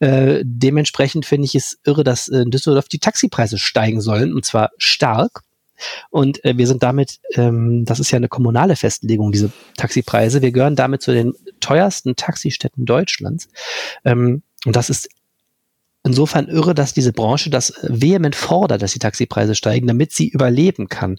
Äh, 0.00 0.42
dementsprechend 0.44 1.26
finde 1.26 1.46
ich 1.46 1.54
es 1.54 1.78
irre, 1.84 2.02
dass 2.02 2.26
in 2.26 2.50
Düsseldorf 2.50 2.88
die 2.88 2.98
Taxipreise 2.98 3.58
steigen 3.58 4.00
sollen, 4.00 4.34
und 4.34 4.44
zwar 4.44 4.70
stark. 4.78 5.42
Und 6.10 6.44
äh, 6.44 6.56
wir 6.56 6.66
sind 6.66 6.82
damit, 6.82 7.20
ähm, 7.34 7.84
das 7.84 8.00
ist 8.00 8.10
ja 8.10 8.16
eine 8.16 8.28
kommunale 8.28 8.76
Festlegung, 8.76 9.32
diese 9.32 9.50
Taxipreise. 9.76 10.42
Wir 10.42 10.52
gehören 10.52 10.76
damit 10.76 11.02
zu 11.02 11.12
den 11.12 11.34
teuersten 11.60 12.16
Taxistädten 12.16 12.84
Deutschlands. 12.84 13.48
Ähm, 14.04 14.42
und 14.64 14.76
das 14.76 14.90
ist 14.90 15.08
insofern 16.06 16.46
irre, 16.46 16.74
dass 16.74 16.94
diese 16.94 17.12
Branche 17.12 17.50
das 17.50 17.74
vehement 17.82 18.36
fordert, 18.36 18.80
dass 18.80 18.92
die 18.92 19.00
Taxipreise 19.00 19.54
steigen, 19.54 19.86
damit 19.86 20.12
sie 20.12 20.28
überleben 20.28 20.88
kann. 20.88 21.18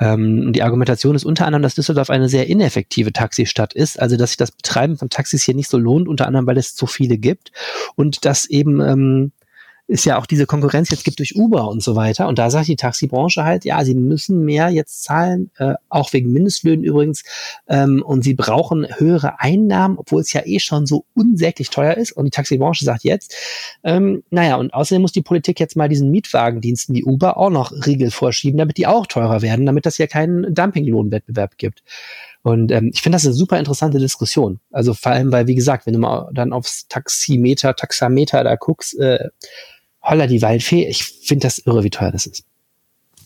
Ähm, 0.00 0.52
die 0.52 0.62
Argumentation 0.62 1.16
ist 1.16 1.24
unter 1.24 1.44
anderem, 1.44 1.62
dass 1.62 1.74
Düsseldorf 1.74 2.08
eine 2.08 2.28
sehr 2.28 2.46
ineffektive 2.46 3.12
Taxistadt 3.12 3.74
ist, 3.74 4.00
also 4.00 4.16
dass 4.16 4.30
sich 4.30 4.36
das 4.36 4.52
Betreiben 4.52 4.96
von 4.96 5.10
Taxis 5.10 5.42
hier 5.42 5.54
nicht 5.54 5.68
so 5.68 5.76
lohnt, 5.76 6.08
unter 6.08 6.26
anderem, 6.26 6.46
weil 6.46 6.56
es 6.56 6.74
zu 6.74 6.86
viele 6.86 7.18
gibt 7.18 7.50
und 7.96 8.24
dass 8.24 8.46
eben 8.46 8.80
ähm, 8.80 9.32
es 9.88 10.04
ja 10.04 10.18
auch 10.18 10.26
diese 10.26 10.44
Konkurrenz 10.44 10.90
jetzt 10.90 11.04
gibt 11.04 11.18
durch 11.18 11.34
Uber 11.34 11.68
und 11.68 11.82
so 11.82 11.96
weiter. 11.96 12.28
Und 12.28 12.38
da 12.38 12.50
sagt 12.50 12.68
die 12.68 12.76
Taxibranche 12.76 13.42
halt, 13.42 13.64
ja, 13.64 13.82
sie 13.84 13.94
müssen 13.94 14.44
mehr 14.44 14.68
jetzt 14.68 15.02
zahlen, 15.02 15.50
äh, 15.56 15.74
auch 15.88 16.12
wegen 16.12 16.30
Mindestlöhnen 16.30 16.84
übrigens. 16.84 17.24
Ähm, 17.66 18.02
und 18.04 18.22
sie 18.22 18.34
brauchen 18.34 18.86
höhere 18.98 19.40
Einnahmen, 19.40 19.96
obwohl 19.98 20.20
es 20.20 20.32
ja 20.32 20.42
eh 20.44 20.58
schon 20.58 20.86
so 20.86 21.06
unsäglich 21.14 21.70
teuer 21.70 21.94
ist. 21.94 22.12
Und 22.12 22.26
die 22.26 22.30
Taxibranche 22.30 22.84
sagt 22.84 23.02
jetzt, 23.02 23.34
ähm, 23.82 24.22
naja, 24.30 24.56
und 24.56 24.74
außerdem 24.74 25.00
muss 25.00 25.12
die 25.12 25.22
Politik 25.22 25.58
jetzt 25.58 25.76
mal 25.76 25.88
diesen 25.88 26.10
Mietwagendiensten 26.10 26.94
wie 26.94 27.04
Uber 27.04 27.38
auch 27.38 27.50
noch 27.50 27.72
Riegel 27.72 28.10
vorschieben, 28.10 28.58
damit 28.58 28.76
die 28.76 28.86
auch 28.86 29.06
teurer 29.06 29.40
werden, 29.40 29.64
damit 29.64 29.86
das 29.86 29.96
ja 29.96 30.06
keinen 30.06 30.54
Dumpinglohnwettbewerb 30.54 31.56
gibt. 31.56 31.82
Und 32.42 32.70
ähm, 32.72 32.90
ich 32.92 33.02
finde 33.02 33.16
das 33.16 33.24
eine 33.24 33.34
super 33.34 33.58
interessante 33.58 33.98
Diskussion. 33.98 34.60
Also 34.70 34.94
vor 34.94 35.12
allem, 35.12 35.32
weil, 35.32 35.46
wie 35.46 35.54
gesagt, 35.54 35.86
wenn 35.86 35.94
du 35.94 35.98
mal 35.98 36.30
dann 36.32 36.52
aufs 36.52 36.88
Taximeter, 36.88 37.74
Taxameter 37.74 38.44
da 38.44 38.56
guckst, 38.56 38.98
äh, 38.98 39.28
holla 40.08 40.26
die 40.26 40.42
Waldfee, 40.42 40.86
ich 40.86 41.04
finde 41.04 41.46
das 41.46 41.58
irre, 41.58 41.84
wie 41.84 41.90
teuer 41.90 42.10
das 42.10 42.26
ist. 42.26 42.44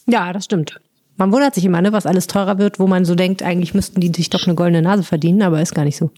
Ja, 0.06 0.32
das 0.32 0.44
stimmt. 0.44 0.80
Man 1.16 1.30
wundert 1.30 1.54
sich 1.54 1.64
immer, 1.64 1.80
ne, 1.82 1.92
was 1.92 2.06
alles 2.06 2.26
teurer 2.26 2.58
wird, 2.58 2.78
wo 2.78 2.86
man 2.86 3.04
so 3.04 3.14
denkt, 3.14 3.42
eigentlich 3.42 3.74
müssten 3.74 4.00
die 4.00 4.12
sich 4.14 4.30
doch 4.30 4.46
eine 4.46 4.54
goldene 4.54 4.82
Nase 4.82 5.02
verdienen, 5.02 5.42
aber 5.42 5.60
ist 5.60 5.74
gar 5.74 5.84
nicht 5.84 5.96
so. 5.96 6.10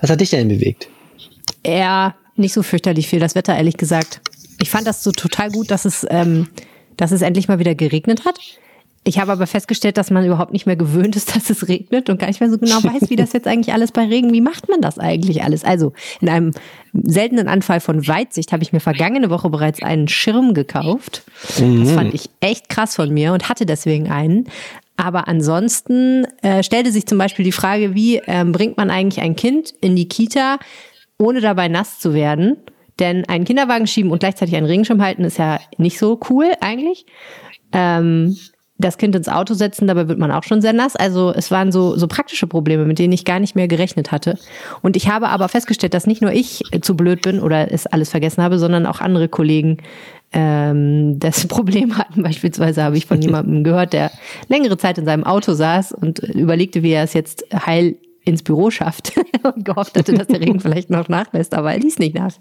Was 0.00 0.10
hat 0.10 0.20
dich 0.20 0.30
denn 0.30 0.48
bewegt? 0.48 0.88
Ja, 1.64 2.14
nicht 2.36 2.52
so 2.52 2.62
fürchterlich 2.62 3.08
viel, 3.08 3.20
das 3.20 3.34
Wetter, 3.34 3.56
ehrlich 3.56 3.76
gesagt. 3.76 4.20
Ich 4.60 4.70
fand 4.70 4.86
das 4.86 5.02
so 5.02 5.12
total 5.12 5.50
gut, 5.50 5.70
dass 5.70 5.84
es, 5.84 6.06
ähm, 6.10 6.48
dass 6.96 7.12
es 7.12 7.22
endlich 7.22 7.48
mal 7.48 7.58
wieder 7.58 7.74
geregnet 7.74 8.24
hat. 8.24 8.38
Ich 9.06 9.18
habe 9.20 9.32
aber 9.32 9.46
festgestellt, 9.46 9.98
dass 9.98 10.10
man 10.10 10.24
überhaupt 10.24 10.52
nicht 10.52 10.64
mehr 10.64 10.76
gewöhnt 10.76 11.14
ist, 11.14 11.36
dass 11.36 11.50
es 11.50 11.68
regnet 11.68 12.08
und 12.08 12.18
gar 12.18 12.26
nicht 12.26 12.40
mehr 12.40 12.50
so 12.50 12.58
genau 12.58 12.82
weiß, 12.82 13.10
wie 13.10 13.16
das 13.16 13.32
jetzt 13.32 13.46
eigentlich 13.46 13.74
alles 13.74 13.92
bei 13.92 14.06
Regen, 14.06 14.32
wie 14.32 14.40
macht 14.40 14.68
man 14.68 14.80
das 14.80 14.98
eigentlich 14.98 15.42
alles? 15.42 15.64
Also 15.64 15.92
in 16.20 16.28
einem 16.28 16.50
seltenen 16.92 17.48
Anfall 17.48 17.80
von 17.80 18.06
Weitsicht 18.08 18.52
habe 18.52 18.62
ich 18.62 18.72
mir 18.72 18.80
vergangene 18.80 19.30
Woche 19.30 19.50
bereits 19.50 19.82
einen 19.82 20.08
Schirm 20.08 20.54
gekauft. 20.54 21.22
Mhm. 21.58 21.84
Das 21.84 21.92
fand 21.92 22.14
ich 22.14 22.30
echt 22.40 22.68
krass 22.68 22.96
von 22.96 23.12
mir 23.12 23.32
und 23.32 23.48
hatte 23.48 23.66
deswegen 23.66 24.10
einen. 24.10 24.48
Aber 24.96 25.28
ansonsten 25.28 26.24
äh, 26.42 26.62
stellte 26.62 26.92
sich 26.92 27.06
zum 27.06 27.18
Beispiel 27.18 27.44
die 27.44 27.52
Frage, 27.52 27.94
wie 27.94 28.22
ähm, 28.26 28.52
bringt 28.52 28.76
man 28.76 28.90
eigentlich 28.90 29.22
ein 29.22 29.34
Kind 29.36 29.74
in 29.80 29.96
die 29.96 30.08
Kita, 30.08 30.58
ohne 31.18 31.40
dabei 31.40 31.68
nass 31.68 31.98
zu 31.98 32.14
werden? 32.14 32.56
Denn 33.00 33.28
einen 33.28 33.44
Kinderwagen 33.44 33.88
schieben 33.88 34.12
und 34.12 34.20
gleichzeitig 34.20 34.54
einen 34.54 34.66
Regenschirm 34.66 35.02
halten 35.02 35.24
ist 35.24 35.38
ja 35.38 35.58
nicht 35.78 35.98
so 35.98 36.20
cool 36.30 36.52
eigentlich. 36.60 37.06
Ähm, 37.72 38.36
das 38.76 38.98
Kind 38.98 39.14
ins 39.14 39.28
Auto 39.28 39.54
setzen, 39.54 39.86
dabei 39.86 40.08
wird 40.08 40.18
man 40.18 40.32
auch 40.32 40.42
schon 40.42 40.60
sehr 40.60 40.72
nass. 40.72 40.96
Also 40.96 41.32
es 41.32 41.50
waren 41.50 41.70
so, 41.70 41.96
so 41.96 42.08
praktische 42.08 42.48
Probleme, 42.48 42.84
mit 42.84 42.98
denen 42.98 43.12
ich 43.12 43.24
gar 43.24 43.38
nicht 43.38 43.54
mehr 43.54 43.68
gerechnet 43.68 44.10
hatte. 44.10 44.36
Und 44.82 44.96
ich 44.96 45.08
habe 45.08 45.28
aber 45.28 45.48
festgestellt, 45.48 45.94
dass 45.94 46.06
nicht 46.06 46.22
nur 46.22 46.32
ich 46.32 46.60
zu 46.80 46.96
blöd 46.96 47.22
bin 47.22 47.38
oder 47.38 47.70
es 47.72 47.86
alles 47.86 48.10
vergessen 48.10 48.42
habe, 48.42 48.58
sondern 48.58 48.86
auch 48.86 49.00
andere 49.00 49.28
Kollegen 49.28 49.78
ähm, 50.32 51.20
das 51.20 51.46
Problem 51.48 51.96
hatten. 51.96 52.24
Beispielsweise 52.24 52.82
habe 52.82 52.96
ich 52.96 53.06
von 53.06 53.22
jemandem 53.22 53.62
gehört, 53.62 53.92
der 53.92 54.10
längere 54.48 54.76
Zeit 54.76 54.98
in 54.98 55.04
seinem 55.04 55.24
Auto 55.24 55.52
saß 55.52 55.92
und 55.92 56.18
überlegte, 56.18 56.82
wie 56.82 56.90
er 56.90 57.04
es 57.04 57.14
jetzt 57.14 57.46
heil 57.54 57.96
ins 58.24 58.42
Büro 58.42 58.70
schafft 58.70 59.12
und 59.42 59.64
gehofft 59.64 59.96
hatte, 59.96 60.14
dass 60.14 60.26
der 60.26 60.40
Regen 60.40 60.60
vielleicht 60.60 60.90
noch 60.90 61.08
nachlässt, 61.08 61.54
aber 61.54 61.72
er 61.72 61.78
ließ 61.78 61.98
nicht 61.98 62.14
nach. 62.14 62.32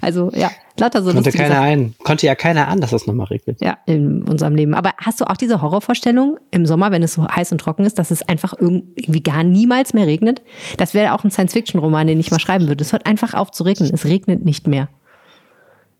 Also 0.00 0.30
ja, 0.34 0.50
lauter 0.78 1.02
so 1.02 1.12
konnte 1.12 1.32
keiner 1.32 1.60
ein, 1.60 1.94
Konnte 2.04 2.26
ja 2.26 2.34
keiner 2.34 2.68
an, 2.68 2.80
dass 2.80 2.92
es 2.92 3.06
nochmal 3.06 3.26
regnet. 3.26 3.60
Ja, 3.60 3.78
in 3.86 4.22
unserem 4.22 4.54
Leben. 4.54 4.74
Aber 4.74 4.92
hast 4.98 5.20
du 5.20 5.24
auch 5.24 5.36
diese 5.36 5.60
Horrorvorstellung 5.60 6.38
im 6.50 6.66
Sommer, 6.66 6.90
wenn 6.92 7.02
es 7.02 7.14
so 7.14 7.26
heiß 7.26 7.52
und 7.52 7.58
trocken 7.58 7.84
ist, 7.84 7.98
dass 7.98 8.10
es 8.10 8.26
einfach 8.28 8.54
irgendwie 8.58 9.22
gar 9.22 9.42
niemals 9.42 9.94
mehr 9.94 10.06
regnet? 10.06 10.42
Das 10.76 10.94
wäre 10.94 11.12
auch 11.14 11.24
ein 11.24 11.30
Science-Fiction-Roman, 11.30 12.06
den 12.06 12.20
ich 12.20 12.30
mal 12.30 12.40
schreiben 12.40 12.68
würde. 12.68 12.82
Es 12.82 12.92
hört 12.92 13.06
einfach 13.06 13.34
auf 13.34 13.50
zu 13.50 13.64
regnen. 13.64 13.90
Es 13.92 14.04
regnet 14.04 14.44
nicht 14.44 14.66
mehr. 14.66 14.88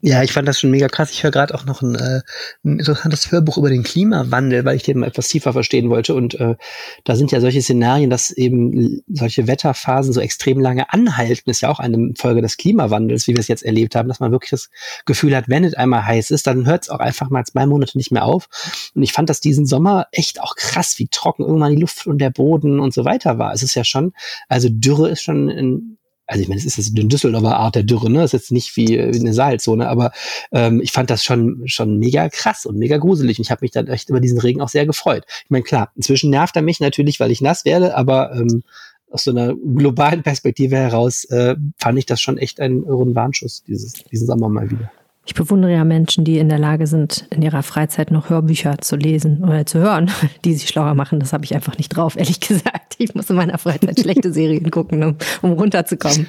Ja, 0.04 0.20
ich 0.24 0.32
fand 0.32 0.48
das 0.48 0.58
schon 0.58 0.72
mega 0.72 0.88
krass. 0.88 1.12
Ich 1.12 1.22
höre 1.22 1.30
gerade 1.30 1.54
auch 1.54 1.64
noch 1.64 1.80
ein, 1.80 1.94
äh, 1.94 2.22
ein 2.64 2.80
interessantes 2.80 3.30
Hörbuch 3.30 3.56
über 3.56 3.70
den 3.70 3.84
Klimawandel, 3.84 4.64
weil 4.64 4.74
ich 4.74 4.82
den 4.82 4.98
mal 4.98 5.06
etwas 5.06 5.28
tiefer 5.28 5.52
verstehen 5.52 5.90
wollte. 5.90 6.16
Und 6.16 6.34
äh, 6.40 6.56
da 7.04 7.14
sind 7.14 7.30
ja 7.30 7.40
solche 7.40 7.62
Szenarien, 7.62 8.10
dass 8.10 8.32
eben 8.32 9.02
solche 9.06 9.46
Wetterphasen 9.46 10.12
so 10.12 10.20
extrem 10.20 10.58
lange 10.58 10.92
anhalten, 10.92 11.48
ist 11.48 11.60
ja 11.60 11.68
auch 11.68 11.78
eine 11.78 12.14
Folge 12.18 12.42
des 12.42 12.56
Klimawandels, 12.56 13.28
wie 13.28 13.34
wir 13.34 13.38
es 13.38 13.46
jetzt 13.46 13.62
erlebt 13.62 13.94
haben, 13.94 14.08
dass 14.08 14.18
man 14.18 14.32
wirklich 14.32 14.50
das 14.50 14.70
Gefühl 15.06 15.36
hat, 15.36 15.48
wenn 15.48 15.62
es 15.62 15.74
einmal 15.74 16.04
heiß 16.04 16.32
ist, 16.32 16.48
dann 16.48 16.66
hört 16.66 16.82
es 16.82 16.90
auch 16.90 16.98
einfach 16.98 17.30
mal 17.30 17.44
zwei 17.44 17.66
Monate 17.66 17.96
nicht 17.96 18.10
mehr 18.10 18.24
auf. 18.24 18.48
Und 18.96 19.04
ich 19.04 19.12
fand 19.12 19.30
das 19.30 19.40
diesen 19.40 19.66
Sommer 19.66 20.08
echt 20.10 20.40
auch 20.40 20.56
krass, 20.56 20.98
wie 20.98 21.06
trocken 21.06 21.44
irgendwann 21.44 21.76
die 21.76 21.80
Luft 21.80 22.08
und 22.08 22.18
der 22.18 22.30
Boden 22.30 22.80
und 22.80 22.92
so 22.92 23.04
weiter 23.04 23.38
war. 23.38 23.52
Es 23.52 23.62
ist 23.62 23.76
ja 23.76 23.84
schon, 23.84 24.14
also 24.48 24.68
Dürre 24.68 25.10
ist 25.10 25.22
schon 25.22 25.48
ein 25.48 25.98
also 26.32 26.42
ich 26.42 26.48
meine, 26.48 26.58
es 26.58 26.78
ist 26.78 26.96
eine 26.96 27.04
Düsseldorfer 27.04 27.58
Art 27.58 27.74
der 27.74 27.82
Dürre, 27.82 28.08
ne? 28.08 28.20
Das 28.20 28.32
ist 28.32 28.40
jetzt 28.40 28.52
nicht 28.52 28.74
wie, 28.78 28.88
wie 28.88 29.20
eine 29.20 29.34
Salzone, 29.34 29.86
aber 29.86 30.12
ähm, 30.50 30.80
ich 30.80 30.90
fand 30.90 31.10
das 31.10 31.22
schon 31.22 31.62
schon 31.66 31.98
mega 31.98 32.30
krass 32.30 32.64
und 32.64 32.78
mega 32.78 32.96
gruselig. 32.96 33.38
Und 33.38 33.44
ich 33.44 33.50
habe 33.50 33.60
mich 33.60 33.70
dann 33.70 33.86
echt 33.86 34.08
über 34.08 34.18
diesen 34.18 34.40
Regen 34.40 34.62
auch 34.62 34.70
sehr 34.70 34.86
gefreut. 34.86 35.24
Ich 35.44 35.50
meine, 35.50 35.62
klar, 35.62 35.92
inzwischen 35.94 36.30
nervt 36.30 36.56
er 36.56 36.62
mich 36.62 36.80
natürlich, 36.80 37.20
weil 37.20 37.30
ich 37.30 37.42
nass 37.42 37.66
werde, 37.66 37.94
aber 37.98 38.34
ähm, 38.34 38.62
aus 39.10 39.24
so 39.24 39.30
einer 39.30 39.54
globalen 39.54 40.22
Perspektive 40.22 40.76
heraus 40.76 41.24
äh, 41.26 41.54
fand 41.76 41.98
ich 41.98 42.06
das 42.06 42.22
schon 42.22 42.38
echt 42.38 42.60
einen 42.60 42.84
irren 42.84 43.14
Warnschuss, 43.14 43.62
dieses, 43.64 43.92
diesen 43.92 44.26
Sommer 44.26 44.48
mal 44.48 44.70
wieder. 44.70 44.90
Ich 45.24 45.34
bewundere 45.34 45.72
ja 45.72 45.84
Menschen, 45.84 46.24
die 46.24 46.38
in 46.38 46.48
der 46.48 46.58
Lage 46.58 46.88
sind, 46.88 47.26
in 47.30 47.42
ihrer 47.42 47.62
Freizeit 47.62 48.10
noch 48.10 48.28
Hörbücher 48.28 48.78
zu 48.78 48.96
lesen 48.96 49.44
oder 49.44 49.64
zu 49.66 49.78
hören, 49.78 50.10
die 50.44 50.54
sich 50.54 50.68
schlauer 50.68 50.94
machen. 50.94 51.20
Das 51.20 51.32
habe 51.32 51.44
ich 51.44 51.54
einfach 51.54 51.78
nicht 51.78 51.90
drauf, 51.90 52.16
ehrlich 52.16 52.40
gesagt. 52.48 52.96
Ich 52.98 53.14
muss 53.14 53.30
in 53.30 53.36
meiner 53.36 53.58
Freizeit 53.58 54.00
schlechte 54.00 54.32
Serien 54.32 54.70
gucken, 54.70 55.02
um, 55.04 55.16
um 55.40 55.52
runterzukommen. 55.52 56.28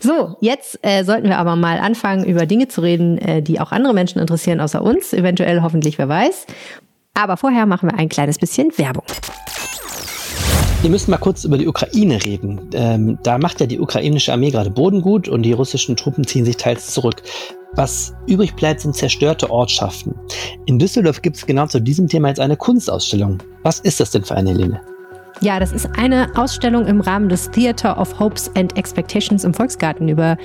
So, 0.00 0.36
jetzt 0.40 0.78
äh, 0.82 1.02
sollten 1.04 1.28
wir 1.28 1.38
aber 1.38 1.56
mal 1.56 1.78
anfangen, 1.78 2.24
über 2.24 2.44
Dinge 2.44 2.68
zu 2.68 2.82
reden, 2.82 3.16
äh, 3.18 3.42
die 3.42 3.58
auch 3.58 3.72
andere 3.72 3.94
Menschen 3.94 4.20
interessieren, 4.20 4.60
außer 4.60 4.82
uns. 4.82 5.14
Eventuell, 5.14 5.62
hoffentlich, 5.62 5.96
wer 5.96 6.08
weiß. 6.08 6.46
Aber 7.14 7.38
vorher 7.38 7.64
machen 7.64 7.90
wir 7.90 7.98
ein 7.98 8.10
kleines 8.10 8.38
bisschen 8.38 8.70
Werbung. 8.76 9.04
Wir 10.82 10.90
müssen 10.90 11.10
mal 11.10 11.16
kurz 11.16 11.44
über 11.44 11.56
die 11.56 11.66
Ukraine 11.66 12.22
reden. 12.22 12.60
Ähm, 12.74 13.18
da 13.22 13.38
macht 13.38 13.60
ja 13.60 13.66
die 13.66 13.80
ukrainische 13.80 14.32
Armee 14.32 14.50
gerade 14.50 14.70
Boden 14.70 15.00
gut 15.00 15.26
und 15.26 15.42
die 15.42 15.52
russischen 15.52 15.96
Truppen 15.96 16.26
ziehen 16.26 16.44
sich 16.44 16.58
teils 16.58 16.92
zurück. 16.92 17.22
Was 17.74 18.14
übrig 18.26 18.54
bleibt, 18.54 18.80
sind 18.80 18.94
zerstörte 18.94 19.50
Ortschaften. 19.50 20.14
In 20.66 20.78
Düsseldorf 20.78 21.20
gibt 21.20 21.36
es 21.36 21.46
genau 21.46 21.66
zu 21.66 21.80
diesem 21.80 22.08
Thema 22.08 22.28
jetzt 22.28 22.40
eine 22.40 22.56
Kunstausstellung. 22.56 23.38
Was 23.62 23.80
ist 23.80 24.00
das 24.00 24.10
denn 24.12 24.24
für 24.24 24.34
eine, 24.34 24.50
Helene? 24.50 24.80
Ja, 25.40 25.60
das 25.60 25.72
ist 25.72 25.86
eine 25.98 26.30
Ausstellung 26.36 26.86
im 26.86 27.02
Rahmen 27.02 27.28
des 27.28 27.50
Theater 27.50 28.00
of 28.00 28.18
Hopes 28.18 28.50
and 28.56 28.76
Expectations 28.78 29.44
im 29.44 29.52
Volksgarten, 29.52 30.08
über 30.08 30.38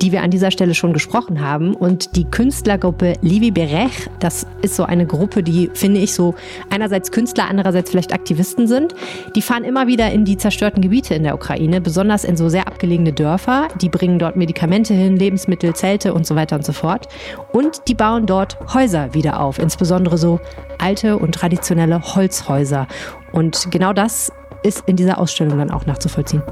die 0.00 0.12
wir 0.12 0.22
an 0.22 0.30
dieser 0.30 0.50
Stelle 0.50 0.74
schon 0.74 0.92
gesprochen 0.92 1.40
haben. 1.40 1.74
Und 1.74 2.16
die 2.16 2.24
Künstlergruppe 2.24 3.14
Livi 3.22 3.50
Berech, 3.50 4.08
das 4.20 4.46
ist 4.62 4.76
so 4.76 4.84
eine 4.84 5.06
Gruppe, 5.06 5.42
die, 5.42 5.70
finde 5.74 6.00
ich, 6.00 6.14
so 6.14 6.34
einerseits 6.70 7.10
Künstler, 7.10 7.46
andererseits 7.48 7.90
vielleicht 7.90 8.12
Aktivisten 8.12 8.66
sind. 8.66 8.94
Die 9.34 9.42
fahren 9.42 9.64
immer 9.64 9.86
wieder 9.86 10.10
in 10.10 10.24
die 10.24 10.36
zerstörten 10.36 10.82
Gebiete 10.82 11.14
in 11.14 11.24
der 11.24 11.34
Ukraine, 11.34 11.80
besonders 11.80 12.24
in 12.24 12.36
so 12.36 12.48
sehr 12.48 12.66
abgelegene 12.66 13.12
Dörfer. 13.12 13.68
Die 13.80 13.88
bringen 13.88 14.18
dort 14.18 14.36
Medikamente 14.36 14.94
hin, 14.94 15.16
Lebensmittel, 15.16 15.74
Zelte 15.74 16.14
und 16.14 16.26
so 16.26 16.36
weiter 16.36 16.56
und 16.56 16.64
so 16.64 16.72
fort. 16.72 17.08
Und 17.52 17.82
die 17.88 17.94
bauen 17.94 18.26
dort 18.26 18.56
Häuser 18.74 19.14
wieder 19.14 19.40
auf, 19.40 19.58
insbesondere 19.58 20.18
so 20.18 20.40
alte 20.78 21.18
und 21.18 21.34
traditionelle 21.34 22.00
Holzhäuser. 22.14 22.86
Und 23.32 23.70
genau 23.70 23.92
das 23.92 24.32
ist 24.62 24.84
in 24.86 24.96
dieser 24.96 25.18
Ausstellung 25.18 25.58
dann 25.58 25.70
auch 25.70 25.86
nachzuvollziehen. 25.86 26.42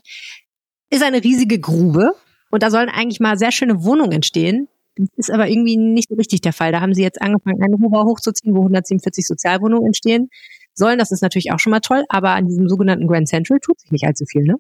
ist 0.90 1.04
eine 1.04 1.24
riesige 1.24 1.60
Grube. 1.60 2.14
Und 2.52 2.64
da 2.64 2.70
sollen 2.70 2.90
eigentlich 2.90 3.20
mal 3.20 3.38
sehr 3.38 3.52
schöne 3.52 3.84
Wohnungen 3.84 4.12
entstehen. 4.12 4.68
Das 4.98 5.08
ist 5.16 5.32
aber 5.32 5.48
irgendwie 5.48 5.78
nicht 5.78 6.10
so 6.10 6.16
richtig 6.16 6.42
der 6.42 6.54
Fall. 6.54 6.72
Da 6.72 6.82
haben 6.82 6.94
sie 6.94 7.02
jetzt 7.02 7.22
angefangen, 7.22 7.64
einen 7.64 7.76
Rohbau 7.76 8.04
hochzuziehen, 8.04 8.54
wo 8.54 8.60
147 8.60 9.26
Sozialwohnungen 9.26 9.86
entstehen 9.88 10.30
sollen. 10.74 11.00
Das 11.00 11.12
ist 11.12 11.22
natürlich 11.22 11.52
auch 11.52 11.60
schon 11.60 11.72
mal 11.72 11.80
toll, 11.80 12.04
aber 12.10 12.32
an 12.32 12.48
diesem 12.48 12.68
sogenannten 12.68 13.08
Grand 13.08 13.28
Central 13.28 13.60
tut 13.60 13.80
sich 13.80 13.92
nicht 13.92 14.06
allzu 14.06 14.26
viel, 14.26 14.44
ne? 14.44 14.56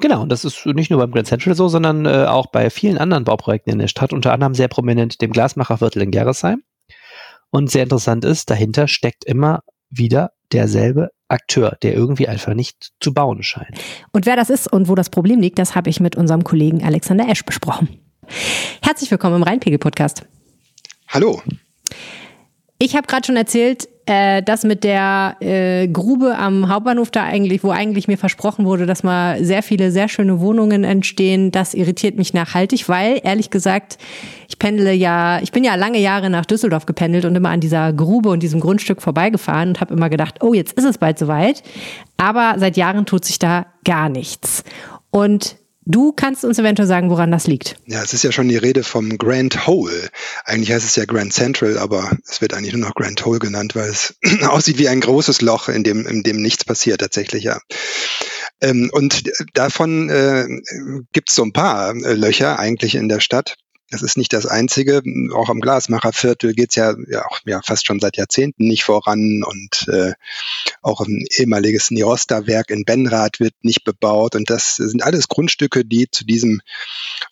Genau, 0.00 0.22
und 0.22 0.30
das 0.30 0.44
ist 0.44 0.64
nicht 0.66 0.90
nur 0.90 1.00
beim 1.00 1.10
Grand 1.10 1.26
Central 1.28 1.54
so, 1.54 1.68
sondern 1.68 2.06
äh, 2.06 2.26
auch 2.26 2.46
bei 2.46 2.70
vielen 2.70 2.98
anderen 2.98 3.24
Bauprojekten 3.24 3.72
in 3.72 3.78
der 3.78 3.88
Stadt, 3.88 4.12
unter 4.12 4.32
anderem 4.32 4.54
sehr 4.54 4.68
prominent 4.68 5.20
dem 5.22 5.32
Glasmacherviertel 5.32 6.02
in 6.02 6.10
Gerresheim. 6.10 6.62
Und 7.50 7.70
sehr 7.70 7.82
interessant 7.82 8.24
ist, 8.24 8.48
dahinter 8.48 8.86
steckt 8.86 9.24
immer 9.24 9.62
wieder 9.90 10.32
derselbe 10.52 11.10
Akteur, 11.28 11.76
der 11.82 11.94
irgendwie 11.94 12.28
einfach 12.28 12.54
nicht 12.54 12.92
zu 13.00 13.12
bauen 13.12 13.42
scheint. 13.42 13.80
Und 14.12 14.26
wer 14.26 14.36
das 14.36 14.50
ist 14.50 14.72
und 14.72 14.88
wo 14.88 14.94
das 14.94 15.10
Problem 15.10 15.40
liegt, 15.40 15.58
das 15.58 15.74
habe 15.74 15.90
ich 15.90 16.00
mit 16.00 16.16
unserem 16.16 16.44
Kollegen 16.44 16.84
Alexander 16.84 17.28
Esch 17.28 17.44
besprochen. 17.44 17.88
Herzlich 18.82 19.10
willkommen 19.10 19.36
im 19.36 19.42
Rheinpegel-Podcast. 19.42 20.24
Hallo. 21.08 21.42
Ich 22.78 22.94
habe 22.96 23.06
gerade 23.08 23.26
schon 23.26 23.36
erzählt, 23.36 23.88
äh, 24.10 24.42
das 24.42 24.64
mit 24.64 24.82
der 24.82 25.36
äh, 25.40 25.86
Grube 25.86 26.36
am 26.36 26.68
Hauptbahnhof 26.68 27.12
da 27.12 27.22
eigentlich, 27.22 27.62
wo 27.62 27.70
eigentlich 27.70 28.08
mir 28.08 28.18
versprochen 28.18 28.64
wurde, 28.64 28.84
dass 28.84 29.04
mal 29.04 29.44
sehr 29.44 29.62
viele 29.62 29.92
sehr 29.92 30.08
schöne 30.08 30.40
Wohnungen 30.40 30.82
entstehen, 30.82 31.52
das 31.52 31.74
irritiert 31.74 32.16
mich 32.16 32.34
nachhaltig, 32.34 32.88
weil 32.88 33.20
ehrlich 33.22 33.50
gesagt, 33.50 33.98
ich 34.48 34.58
pendle 34.58 34.92
ja, 34.92 35.38
ich 35.42 35.52
bin 35.52 35.62
ja 35.62 35.76
lange 35.76 36.00
Jahre 36.00 36.28
nach 36.28 36.44
Düsseldorf 36.44 36.86
gependelt 36.86 37.24
und 37.24 37.36
immer 37.36 37.50
an 37.50 37.60
dieser 37.60 37.92
Grube 37.92 38.30
und 38.30 38.42
diesem 38.42 38.58
Grundstück 38.58 39.00
vorbeigefahren 39.00 39.68
und 39.70 39.80
habe 39.80 39.94
immer 39.94 40.10
gedacht, 40.10 40.42
oh, 40.42 40.54
jetzt 40.54 40.72
ist 40.72 40.84
es 40.84 40.98
bald 40.98 41.16
soweit. 41.16 41.62
Aber 42.16 42.54
seit 42.58 42.76
Jahren 42.76 43.06
tut 43.06 43.24
sich 43.24 43.38
da 43.38 43.66
gar 43.84 44.08
nichts. 44.08 44.64
Und 45.10 45.56
Du 45.90 46.12
kannst 46.12 46.44
uns 46.44 46.56
eventuell 46.56 46.86
sagen, 46.86 47.10
woran 47.10 47.32
das 47.32 47.48
liegt. 47.48 47.74
Ja, 47.84 48.00
es 48.00 48.14
ist 48.14 48.22
ja 48.22 48.30
schon 48.30 48.46
die 48.46 48.56
Rede 48.56 48.84
vom 48.84 49.18
Grand 49.18 49.66
Hole. 49.66 50.08
Eigentlich 50.44 50.70
heißt 50.70 50.86
es 50.86 50.94
ja 50.94 51.04
Grand 51.04 51.32
Central, 51.32 51.78
aber 51.78 52.12
es 52.28 52.40
wird 52.40 52.54
eigentlich 52.54 52.74
nur 52.74 52.86
noch 52.86 52.94
Grand 52.94 53.24
Hole 53.24 53.40
genannt, 53.40 53.74
weil 53.74 53.90
es 53.90 54.14
aussieht 54.46 54.78
wie 54.78 54.88
ein 54.88 55.00
großes 55.00 55.40
Loch, 55.40 55.68
in 55.68 55.82
dem, 55.82 56.06
in 56.06 56.22
dem 56.22 56.40
nichts 56.40 56.64
passiert 56.64 57.00
tatsächlich, 57.00 57.42
ja. 57.42 57.58
Ähm, 58.60 58.88
und 58.92 59.24
davon 59.54 60.08
äh, 60.10 60.46
gibt 61.12 61.30
es 61.30 61.34
so 61.34 61.42
ein 61.42 61.52
paar 61.52 61.90
äh, 61.90 62.12
Löcher 62.14 62.60
eigentlich 62.60 62.94
in 62.94 63.08
der 63.08 63.18
Stadt. 63.18 63.56
Das 63.90 64.02
ist 64.02 64.16
nicht 64.16 64.32
das 64.32 64.46
Einzige. 64.46 65.02
Auch 65.34 65.48
am 65.48 65.60
Glasmacherviertel 65.60 66.54
geht's 66.54 66.76
ja, 66.76 66.94
ja 67.08 67.26
auch 67.26 67.40
ja, 67.44 67.60
fast 67.64 67.86
schon 67.86 67.98
seit 67.98 68.16
Jahrzehnten 68.16 68.66
nicht 68.66 68.84
voran 68.84 69.42
und 69.44 69.88
äh, 69.88 70.12
auch 70.80 71.00
ein 71.00 71.26
ehemaliges 71.36 71.90
Nirosta-Werk 71.90 72.70
in 72.70 72.84
Benrath 72.84 73.40
wird 73.40 73.54
nicht 73.62 73.82
bebaut. 73.84 74.36
Und 74.36 74.48
das 74.48 74.76
sind 74.76 75.02
alles 75.02 75.28
Grundstücke, 75.28 75.84
die 75.84 76.08
zu 76.10 76.24
diesem 76.24 76.60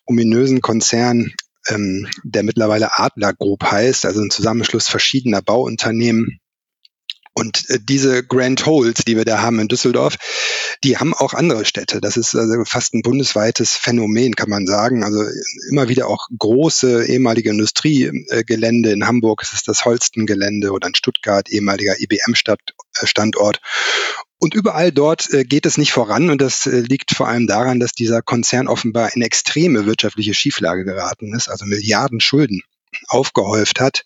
ominösen 0.05 0.61
Konzern, 0.61 1.33
ähm, 1.67 2.07
der 2.23 2.43
mittlerweile 2.43 2.99
Adler 2.99 3.33
Group 3.33 3.63
heißt, 3.63 4.05
also 4.05 4.21
ein 4.21 4.29
Zusammenschluss 4.29 4.89
verschiedener 4.89 5.41
Bauunternehmen, 5.41 6.39
und 7.33 7.69
äh, 7.69 7.79
diese 7.81 8.23
Grand 8.23 8.65
Holes, 8.65 9.05
die 9.07 9.15
wir 9.15 9.25
da 9.25 9.41
haben 9.41 9.59
in 9.59 9.67
Düsseldorf, 9.67 10.17
die 10.83 10.97
haben 10.97 11.13
auch 11.13 11.33
andere 11.33 11.65
Städte. 11.65 12.01
Das 12.01 12.17
ist 12.17 12.35
also 12.35 12.63
fast 12.65 12.93
ein 12.93 13.01
bundesweites 13.01 13.75
Phänomen, 13.75 14.35
kann 14.35 14.49
man 14.49 14.65
sagen. 14.65 15.03
Also 15.03 15.23
immer 15.69 15.89
wieder 15.89 16.07
auch 16.07 16.27
große 16.37 17.05
ehemalige 17.07 17.49
Industriegelände. 17.49 18.91
In 18.91 19.07
Hamburg 19.07 19.41
ist 19.43 19.53
es 19.53 19.63
das 19.63 19.85
Holsten-Gelände 19.85 20.71
oder 20.71 20.87
in 20.87 20.95
Stuttgart 20.95 21.49
ehemaliger 21.49 21.99
IBM-Standort. 21.99 23.57
Äh, 23.57 23.59
und 24.41 24.53
überall 24.53 24.91
dort 24.91 25.31
äh, 25.33 25.43
geht 25.43 25.65
es 25.65 25.77
nicht 25.77 25.91
voran 25.91 26.29
und 26.29 26.41
das 26.41 26.65
liegt 26.65 27.11
vor 27.11 27.27
allem 27.27 27.45
daran, 27.45 27.81
dass 27.81 27.91
dieser 27.91 28.21
Konzern 28.21 28.69
offenbar 28.69 29.13
in 29.13 29.21
extreme 29.21 29.85
wirtschaftliche 29.85 30.33
Schieflage 30.33 30.85
geraten 30.85 31.33
ist, 31.35 31.49
also 31.49 31.65
Milliarden 31.65 32.21
Schulden 32.21 32.61
aufgehäuft 33.07 33.79
hat 33.79 34.05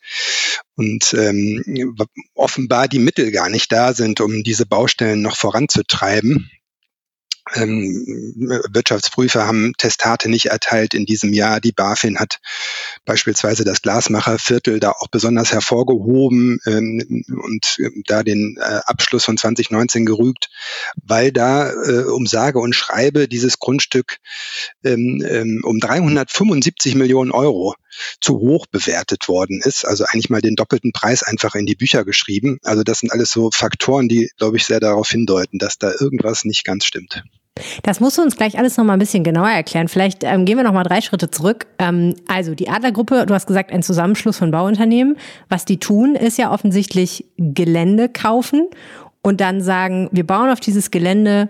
und 0.75 1.13
ähm, 1.13 1.96
offenbar 2.36 2.88
die 2.88 3.00
Mittel 3.00 3.32
gar 3.32 3.50
nicht 3.50 3.72
da 3.72 3.94
sind, 3.94 4.22
um 4.22 4.44
diese 4.44 4.66
Baustellen 4.66 5.22
noch 5.22 5.38
voranzutreiben. 5.38 6.50
Ähm, 7.54 8.63
Wirtschaftsprüfer 8.72 9.46
haben 9.46 9.74
Testate 9.78 10.30
nicht 10.30 10.46
erteilt 10.46 10.94
in 10.94 11.06
diesem 11.06 11.34
Jahr. 11.34 11.60
Die 11.60 11.74
BaFin 11.74 12.20
hat 12.20 12.40
beispielsweise 13.06 13.64
das 13.64 13.82
Glasmacherviertel 13.82 14.80
da 14.80 14.92
auch 14.92 15.08
besonders 15.10 15.52
hervorgehoben 15.52 16.60
ähm, 16.66 17.24
und 17.44 17.78
äh, 17.80 17.90
da 18.06 18.24
den 18.24 18.58
äh, 18.60 18.80
Abschluss 18.86 19.26
von 19.26 19.38
2019 19.38 20.06
gerügt, 20.06 20.50
weil 21.04 21.32
da 21.32 21.72
äh, 21.72 22.04
um 22.06 22.26
sage 22.26 22.60
und 22.60 22.74
schreibe 22.76 23.28
dieses 23.28 23.60
Grundstück 23.60 24.18
ähm, 24.84 25.24
ähm 25.28 25.62
um 25.64 25.80
375 25.80 26.96
Millionen 26.96 27.32
Euro 27.32 27.76
zu 28.20 28.40
hoch 28.40 28.66
bewertet 28.68 29.28
worden 29.28 29.62
ist. 29.64 29.86
Also 29.86 30.06
eigentlich 30.06 30.30
mal 30.30 30.42
den 30.42 30.56
doppelten 30.56 30.92
Preis 30.92 31.24
einfach 31.24 31.56
in 31.56 31.66
die 31.66 31.76
Bücher 31.76 32.06
geschrieben. 32.06 32.60
Also 32.64 32.84
das 32.84 33.00
sind 33.00 33.12
alles 33.12 33.32
so 33.32 33.50
Faktoren, 33.52 34.08
die, 34.08 34.32
glaube 34.38 34.58
ich, 34.58 34.66
sehr 34.66 34.80
darauf 34.80 35.10
hindeuten, 35.10 35.60
dass 35.60 35.78
da 35.78 35.92
irgendwas 36.00 36.46
nicht 36.46 36.64
ganz 36.64 36.86
stimmt. 36.86 37.24
Das 37.84 38.00
musst 38.00 38.18
du 38.18 38.24
uns 38.24 38.36
gleich 38.36 38.58
alles 38.58 38.78
noch 38.78 38.86
mal 38.86 38.94
ein 38.94 39.00
bisschen 39.00 39.24
genauer 39.24 39.50
erklären. 39.50 39.88
Vielleicht 39.88 40.24
ähm, 40.24 40.46
gehen 40.46 40.58
wir 40.58 40.64
noch 40.64 40.74
mal 40.74 40.84
drei 40.84 41.02
Schritte 41.02 41.30
zurück. 41.30 41.68
Ähm, 41.78 42.16
also 42.28 42.56
die 42.56 42.70
Adlergruppe, 42.70 43.26
du 43.26 43.34
hast 43.34 43.46
gesagt, 43.46 43.72
ein 43.72 43.84
Zusammenschluss 43.84 44.38
von 44.38 44.52
Bauunternehmen. 44.52 45.18
Was 45.50 45.66
die 45.66 45.80
tun, 45.80 46.16
ist 46.16 46.38
ja 46.38 46.52
offensichtlich 46.52 47.26
Gelände 47.38 48.10
kaufen 48.10 48.68
und 49.22 49.40
dann 49.40 49.62
sagen, 49.62 50.10
wir 50.12 50.26
bauen 50.26 50.50
auf 50.50 50.60
dieses 50.60 50.90
Gelände 50.92 51.50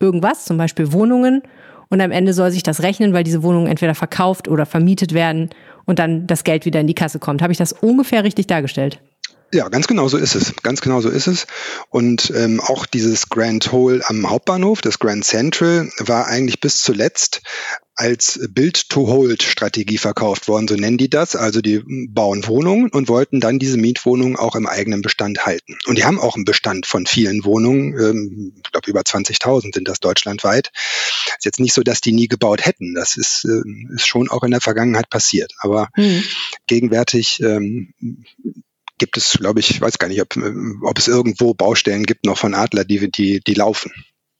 irgendwas, 0.00 0.44
zum 0.44 0.58
Beispiel 0.58 0.92
Wohnungen. 0.92 1.42
Und 1.88 2.00
am 2.00 2.10
Ende 2.10 2.32
soll 2.32 2.50
sich 2.50 2.64
das 2.64 2.82
rechnen, 2.82 3.12
weil 3.12 3.22
diese 3.22 3.44
Wohnungen 3.44 3.68
entweder 3.68 3.94
verkauft 3.94 4.48
oder 4.48 4.66
vermietet 4.66 5.14
werden 5.14 5.50
und 5.84 6.00
dann 6.00 6.26
das 6.26 6.42
Geld 6.42 6.64
wieder 6.64 6.80
in 6.80 6.88
die 6.88 6.94
Kasse 6.94 7.20
kommt. 7.20 7.42
Habe 7.42 7.52
ich 7.52 7.58
das 7.58 7.72
ungefähr 7.72 8.24
richtig 8.24 8.48
dargestellt? 8.48 9.00
Ja, 9.52 9.68
ganz 9.68 9.86
genau 9.86 10.08
so 10.08 10.16
ist 10.16 10.34
es. 10.34 10.54
Ganz 10.62 10.80
genau 10.80 11.00
so 11.00 11.08
ist 11.08 11.28
es. 11.28 11.46
Und 11.88 12.32
ähm, 12.34 12.60
auch 12.60 12.84
dieses 12.84 13.28
Grand 13.28 13.70
Hole 13.70 14.02
am 14.06 14.28
Hauptbahnhof, 14.28 14.80
das 14.80 14.98
Grand 14.98 15.24
Central, 15.24 15.88
war 15.98 16.26
eigentlich 16.26 16.60
bis 16.60 16.80
zuletzt 16.80 17.42
als 17.94 18.38
Build-to-Hold-Strategie 18.50 19.96
verkauft 19.96 20.48
worden, 20.48 20.68
so 20.68 20.74
nennen 20.74 20.98
die 20.98 21.08
das. 21.08 21.34
Also 21.34 21.62
die 21.62 21.82
bauen 21.86 22.46
Wohnungen 22.46 22.90
und 22.90 23.08
wollten 23.08 23.40
dann 23.40 23.58
diese 23.58 23.78
Mietwohnungen 23.78 24.36
auch 24.36 24.54
im 24.54 24.66
eigenen 24.66 25.00
Bestand 25.00 25.46
halten. 25.46 25.78
Und 25.86 25.96
die 25.96 26.04
haben 26.04 26.20
auch 26.20 26.36
einen 26.36 26.44
Bestand 26.44 26.84
von 26.84 27.06
vielen 27.06 27.44
Wohnungen, 27.44 27.98
ähm, 27.98 28.52
ich 28.56 28.70
glaube 28.70 28.90
über 28.90 29.00
20.000 29.00 29.74
sind 29.74 29.88
das 29.88 30.00
deutschlandweit. 30.00 30.72
Ist 31.38 31.46
jetzt 31.46 31.60
nicht 31.60 31.72
so, 31.72 31.82
dass 31.82 32.02
die 32.02 32.12
nie 32.12 32.28
gebaut 32.28 32.66
hätten. 32.66 32.94
Das 32.94 33.16
ist, 33.16 33.46
äh, 33.46 33.94
ist 33.94 34.06
schon 34.06 34.28
auch 34.28 34.42
in 34.42 34.50
der 34.50 34.60
Vergangenheit 34.60 35.08
passiert. 35.08 35.52
Aber 35.60 35.88
hm. 35.94 36.22
gegenwärtig 36.66 37.40
ähm, 37.40 37.94
gibt 38.98 39.16
es, 39.16 39.32
glaube 39.32 39.60
ich, 39.60 39.80
weiß 39.80 39.98
gar 39.98 40.08
nicht, 40.08 40.22
ob, 40.22 40.36
ob 40.82 40.98
es 40.98 41.08
irgendwo 41.08 41.54
Baustellen 41.54 42.04
gibt 42.04 42.24
noch 42.24 42.38
von 42.38 42.54
Adler, 42.54 42.84
die, 42.84 43.10
die, 43.10 43.40
die 43.40 43.54
laufen. 43.54 43.92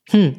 Hm. 0.09 0.35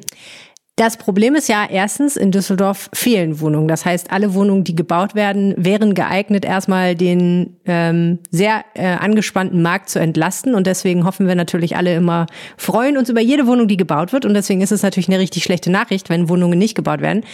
Das 0.79 0.95
Problem 0.95 1.35
ist 1.35 1.49
ja 1.49 1.67
erstens, 1.69 2.15
in 2.15 2.31
Düsseldorf 2.31 2.89
fehlen 2.93 3.41
Wohnungen. 3.41 3.67
Das 3.67 3.83
heißt, 3.83 4.11
alle 4.11 4.33
Wohnungen, 4.33 4.63
die 4.63 4.77
gebaut 4.77 5.13
werden, 5.13 5.53
wären 5.57 5.93
geeignet, 5.93 6.45
erstmal 6.45 6.95
den 6.95 7.57
ähm, 7.65 8.19
sehr 8.31 8.63
äh, 8.75 8.85
angespannten 8.85 9.61
Markt 9.61 9.89
zu 9.89 9.99
entlasten. 9.99 10.55
Und 10.55 10.67
deswegen 10.67 11.03
hoffen 11.03 11.27
wir 11.27 11.35
natürlich 11.35 11.75
alle 11.75 11.93
immer, 11.95 12.27
freuen 12.55 12.95
uns 12.95 13.09
über 13.09 13.19
jede 13.19 13.45
Wohnung, 13.45 13.67
die 13.67 13.75
gebaut 13.75 14.13
wird. 14.13 14.23
Und 14.23 14.33
deswegen 14.35 14.61
ist 14.61 14.71
es 14.71 14.81
natürlich 14.81 15.09
eine 15.09 15.19
richtig 15.19 15.43
schlechte 15.43 15.69
Nachricht, 15.69 16.09
wenn 16.09 16.29
Wohnungen 16.29 16.57
nicht 16.57 16.75
gebaut 16.75 17.01
werden. 17.01 17.25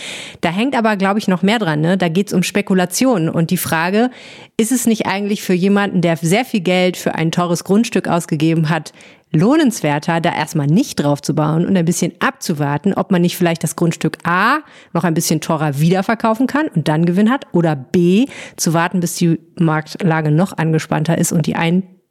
Da 0.42 0.50
hängt 0.50 0.76
aber, 0.76 0.96
glaube 0.96 1.20
ich, 1.20 1.28
noch 1.28 1.44
mehr 1.44 1.60
dran. 1.60 1.82
Ne? 1.82 2.00
Da 2.00 2.10
geht 2.10 2.30
es 2.30 2.34
um 2.34 2.42
Spekulationen. 2.42 3.30
Und 3.30 3.52
die 3.52 3.58
Frage, 3.58 4.10
ist 4.58 4.72
es 4.72 4.88
nicht 4.88 5.06
eigentlich 5.06 5.44
für 5.44 5.54
jemanden, 5.54 6.02
der 6.02 6.18
sehr 6.18 6.46
viel 6.46 6.62
Geld 6.62 6.98
für 6.98 7.14
ein 7.14 7.32
teures 7.32 7.64
Grundstück 7.64 8.08
ausgegeben 8.08 8.70
hat, 8.70 8.92
lohnenswerter, 9.32 10.22
da 10.22 10.34
erstmal 10.34 10.68
nicht 10.68 10.96
drauf 10.96 11.22
zu 11.22 11.36
bauen 11.36 11.66
und 11.66 11.76
ein 11.76 11.86
bisschen 11.86 12.14
abzuwarten, 12.20 12.94
ob 12.94 13.12
man 13.12 13.22
nicht 13.22 13.38
vielleicht 13.38 13.64
das 13.64 13.76
Grundstück 13.76 14.18
A 14.24 14.60
noch 14.94 15.04
ein 15.04 15.14
bisschen 15.14 15.42
teurer 15.42 15.80
wiederverkaufen 15.80 16.48
kann 16.48 16.68
und 16.68 16.88
dann 16.88 17.06
Gewinn 17.06 17.30
hat 17.30 17.48
oder 17.52 17.76
B 17.76 18.28
zu 18.56 18.74
warten, 18.74 19.00
bis 19.00 19.16
die 19.16 19.40
Marktlage 19.60 20.32
noch 20.32 20.58
angespannter 20.58 21.18
ist 21.18 21.32
und 21.32 21.48
die 21.48 21.56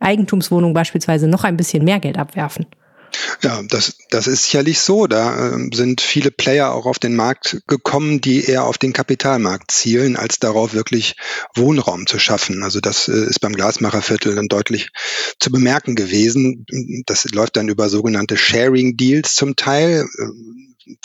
Eigentumswohnungen 0.00 0.74
beispielsweise 0.74 1.28
noch 1.28 1.44
ein 1.44 1.56
bisschen 1.56 1.84
mehr 1.84 2.00
Geld 2.00 2.18
abwerfen. 2.18 2.66
Ja, 3.42 3.62
das, 3.62 3.96
das 4.10 4.26
ist 4.26 4.44
sicherlich 4.44 4.80
so. 4.80 5.06
Da 5.06 5.56
äh, 5.56 5.68
sind 5.74 6.00
viele 6.00 6.30
Player 6.30 6.72
auch 6.72 6.86
auf 6.86 6.98
den 6.98 7.16
Markt 7.16 7.62
gekommen, 7.66 8.20
die 8.20 8.44
eher 8.44 8.64
auf 8.64 8.78
den 8.78 8.92
Kapitalmarkt 8.92 9.70
zielen, 9.70 10.16
als 10.16 10.38
darauf 10.38 10.74
wirklich 10.74 11.16
Wohnraum 11.54 12.06
zu 12.06 12.18
schaffen. 12.18 12.62
Also 12.62 12.80
das 12.80 13.08
äh, 13.08 13.12
ist 13.12 13.40
beim 13.40 13.52
Glasmacherviertel 13.54 14.34
dann 14.34 14.48
deutlich 14.48 14.90
zu 15.40 15.50
bemerken 15.50 15.94
gewesen. 15.94 16.64
Das 17.06 17.24
läuft 17.32 17.56
dann 17.56 17.68
über 17.68 17.88
sogenannte 17.88 18.36
Sharing 18.36 18.96
Deals 18.96 19.34
zum 19.34 19.56
Teil 19.56 20.06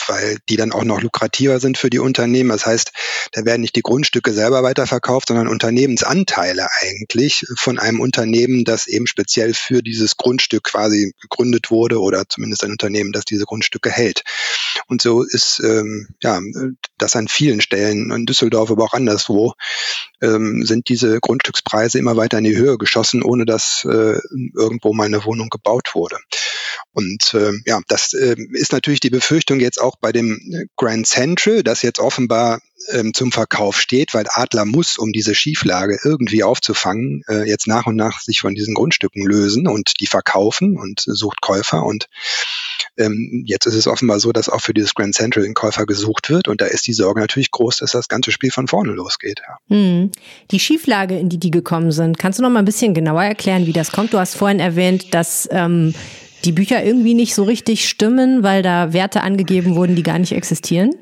weil 0.06 0.38
die 0.48 0.56
dann 0.56 0.72
auch 0.72 0.84
noch 0.84 1.00
lukrativer 1.00 1.60
sind 1.60 1.78
für 1.78 1.90
die 1.90 1.98
Unternehmen. 1.98 2.50
Das 2.50 2.66
heißt, 2.66 2.92
da 3.32 3.44
werden 3.44 3.62
nicht 3.62 3.76
die 3.76 3.82
Grundstücke 3.82 4.32
selber 4.32 4.62
weiterverkauft, 4.62 5.28
sondern 5.28 5.48
Unternehmensanteile 5.48 6.68
eigentlich 6.80 7.44
von 7.56 7.78
einem 7.78 8.00
Unternehmen, 8.00 8.64
das 8.64 8.86
eben 8.86 9.06
speziell 9.06 9.54
für 9.54 9.82
dieses 9.82 10.16
Grundstück 10.16 10.64
quasi 10.64 11.14
gegründet 11.20 11.70
wurde 11.70 12.00
oder 12.00 12.28
zumindest 12.28 12.64
ein 12.64 12.72
Unternehmen, 12.72 13.12
das 13.12 13.24
diese 13.24 13.44
Grundstücke 13.44 13.90
hält. 13.90 14.22
Und 14.86 15.02
so 15.02 15.22
ist 15.22 15.60
ähm, 15.64 16.08
ja 16.22 16.40
das 16.98 17.16
an 17.16 17.28
vielen 17.28 17.60
Stellen 17.60 18.10
in 18.10 18.26
Düsseldorf, 18.26 18.70
aber 18.70 18.84
auch 18.84 18.92
anderswo 18.92 19.54
ähm, 20.20 20.64
sind 20.64 20.88
diese 20.88 21.20
Grundstückspreise 21.20 21.98
immer 21.98 22.16
weiter 22.16 22.38
in 22.38 22.44
die 22.44 22.56
Höhe 22.56 22.78
geschossen, 22.78 23.22
ohne 23.22 23.46
dass 23.46 23.84
äh, 23.84 24.18
irgendwo 24.54 24.92
mal 24.92 25.04
eine 25.04 25.24
Wohnung 25.24 25.48
gebaut 25.48 25.94
wurde. 25.94 26.18
Und 26.92 27.34
äh, 27.34 27.52
ja, 27.66 27.80
das 27.88 28.12
äh, 28.14 28.36
ist 28.52 28.72
natürlich 28.72 29.00
die 29.00 29.10
Befürchtung 29.10 29.60
jetzt 29.60 29.80
auch 29.80 29.96
bei 30.00 30.12
dem 30.12 30.68
Grand 30.76 31.06
Central, 31.06 31.62
das 31.62 31.82
jetzt 31.82 32.00
offenbar 32.00 32.60
ähm, 32.90 33.14
zum 33.14 33.30
Verkauf 33.30 33.80
steht, 33.80 34.14
weil 34.14 34.26
Adler 34.28 34.64
muss, 34.64 34.98
um 34.98 35.12
diese 35.12 35.34
Schieflage 35.34 35.98
irgendwie 36.02 36.42
aufzufangen, 36.42 37.22
äh, 37.28 37.48
jetzt 37.48 37.66
nach 37.66 37.86
und 37.86 37.96
nach 37.96 38.20
sich 38.20 38.40
von 38.40 38.54
diesen 38.54 38.74
Grundstücken 38.74 39.24
lösen 39.24 39.68
und 39.68 40.00
die 40.00 40.06
verkaufen 40.06 40.76
und 40.78 41.02
sucht 41.06 41.40
Käufer. 41.40 41.84
Und 41.84 42.08
ähm, 42.96 43.44
jetzt 43.46 43.66
ist 43.66 43.74
es 43.74 43.86
offenbar 43.86 44.18
so, 44.20 44.32
dass 44.32 44.48
auch 44.48 44.60
für 44.60 44.74
dieses 44.74 44.94
Grand 44.94 45.14
Central 45.14 45.44
ein 45.44 45.54
Käufer 45.54 45.86
gesucht 45.86 46.30
wird. 46.30 46.48
Und 46.48 46.60
da 46.60 46.66
ist 46.66 46.86
die 46.86 46.92
Sorge 46.92 47.20
natürlich 47.20 47.50
groß, 47.50 47.76
dass 47.76 47.92
das 47.92 48.08
ganze 48.08 48.32
Spiel 48.32 48.50
von 48.50 48.66
vorne 48.66 48.92
losgeht. 48.92 49.40
Ja. 49.46 49.58
Hm. 49.76 50.10
Die 50.50 50.60
Schieflage, 50.60 51.18
in 51.18 51.28
die 51.28 51.38
die 51.38 51.50
gekommen 51.50 51.92
sind, 51.92 52.18
kannst 52.18 52.38
du 52.38 52.42
noch 52.42 52.50
mal 52.50 52.60
ein 52.60 52.64
bisschen 52.64 52.94
genauer 52.94 53.24
erklären, 53.24 53.66
wie 53.66 53.72
das 53.72 53.92
kommt? 53.92 54.12
Du 54.12 54.18
hast 54.18 54.36
vorhin 54.36 54.60
erwähnt, 54.60 55.14
dass 55.14 55.48
ähm, 55.52 55.94
die 56.44 56.52
Bücher 56.52 56.84
irgendwie 56.84 57.14
nicht 57.14 57.34
so 57.34 57.44
richtig 57.44 57.88
stimmen, 57.88 58.42
weil 58.42 58.62
da 58.62 58.92
Werte 58.92 59.22
angegeben 59.22 59.74
wurden, 59.74 59.96
die 59.96 60.02
gar 60.02 60.18
nicht 60.18 60.32
existieren? 60.32 60.94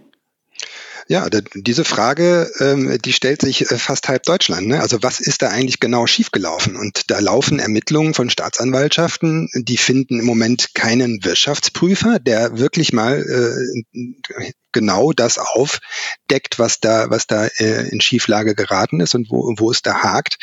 Ja, 1.11 1.27
diese 1.55 1.85
Frage, 1.85 2.51
ähm, 2.61 2.99
die 3.03 3.15
stellt 3.15 3.41
sich 3.41 3.63
äh, 3.71 3.79
fast 3.79 4.09
halb 4.09 4.25
Deutschland. 4.25 4.67
Ne? 4.67 4.83
Also 4.83 5.03
was 5.03 5.21
ist 5.21 5.41
da 5.41 5.49
eigentlich 5.49 5.81
genau 5.81 6.07
schiefgelaufen? 6.07 6.77
Und 6.77 7.11
da 7.11 7.19
laufen 7.19 7.59
Ermittlungen 7.59 8.13
von 8.13 8.29
Staatsanwaltschaften, 8.29 9.49
die 9.55 9.79
finden 9.79 10.21
im 10.21 10.27
Moment 10.27 10.75
keinen 10.75 11.25
Wirtschaftsprüfer, 11.25 12.19
der 12.19 12.59
wirklich 12.59 12.93
mal 12.93 13.23
äh, 13.23 14.53
genau 14.73 15.13
das 15.13 15.39
aufdeckt, 15.39 16.59
was 16.59 16.79
da, 16.81 17.09
was 17.09 17.27
da 17.27 17.47
äh, 17.47 17.89
in 17.89 18.03
Schieflage 18.03 18.55
geraten 18.55 19.01
ist 19.01 19.15
und 19.15 19.31
wo, 19.31 19.55
wo 19.57 19.71
es 19.71 19.81
da 19.81 20.03
hakt. 20.03 20.37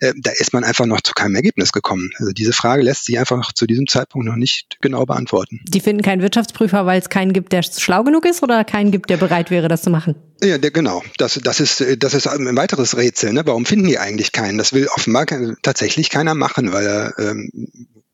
Da 0.00 0.30
ist 0.30 0.52
man 0.52 0.64
einfach 0.64 0.86
noch 0.86 1.00
zu 1.00 1.12
keinem 1.12 1.34
Ergebnis 1.34 1.72
gekommen. 1.72 2.10
Also 2.18 2.32
diese 2.32 2.52
Frage 2.52 2.82
lässt 2.82 3.04
sich 3.04 3.18
einfach 3.18 3.52
zu 3.52 3.66
diesem 3.66 3.86
Zeitpunkt 3.88 4.26
noch 4.26 4.36
nicht 4.36 4.76
genau 4.80 5.04
beantworten. 5.04 5.60
Die 5.64 5.80
finden 5.80 6.02
keinen 6.02 6.22
Wirtschaftsprüfer, 6.22 6.86
weil 6.86 7.00
es 7.00 7.08
keinen 7.08 7.32
gibt, 7.32 7.52
der 7.52 7.62
schlau 7.62 8.04
genug 8.04 8.24
ist 8.24 8.42
oder 8.42 8.64
keinen 8.64 8.90
gibt, 8.90 9.10
der 9.10 9.16
bereit 9.16 9.50
wäre, 9.50 9.68
das 9.68 9.82
zu 9.82 9.90
machen? 9.90 9.97
Ja, 10.42 10.58
der, 10.58 10.70
genau. 10.70 11.02
Das, 11.16 11.40
das, 11.42 11.60
ist, 11.60 11.84
das 11.98 12.14
ist 12.14 12.26
ein 12.26 12.56
weiteres 12.56 12.96
Rätsel. 12.96 13.32
Ne? 13.32 13.42
Warum 13.44 13.66
finden 13.66 13.86
die 13.86 13.98
eigentlich 13.98 14.32
keinen? 14.32 14.58
Das 14.58 14.72
will 14.72 14.88
offenbar 14.94 15.26
tatsächlich 15.62 16.10
keiner 16.10 16.34
machen, 16.34 16.72
weil 16.72 16.86
er 16.86 17.18
ähm, 17.18 17.50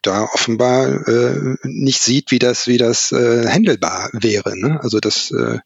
da 0.03 0.25
offenbar 0.25 1.09
äh, 1.09 1.57
nicht 1.63 2.03
sieht, 2.03 2.31
wie 2.31 2.39
das, 2.39 2.67
wie 2.67 2.79
das 2.79 3.13
äh, 3.13 3.49
handelbar 3.49 4.11
wäre. 4.13 4.59
Ne? 4.59 4.79
Also 4.83 5.01
das 5.01 5.31
äh, 5.31 5.59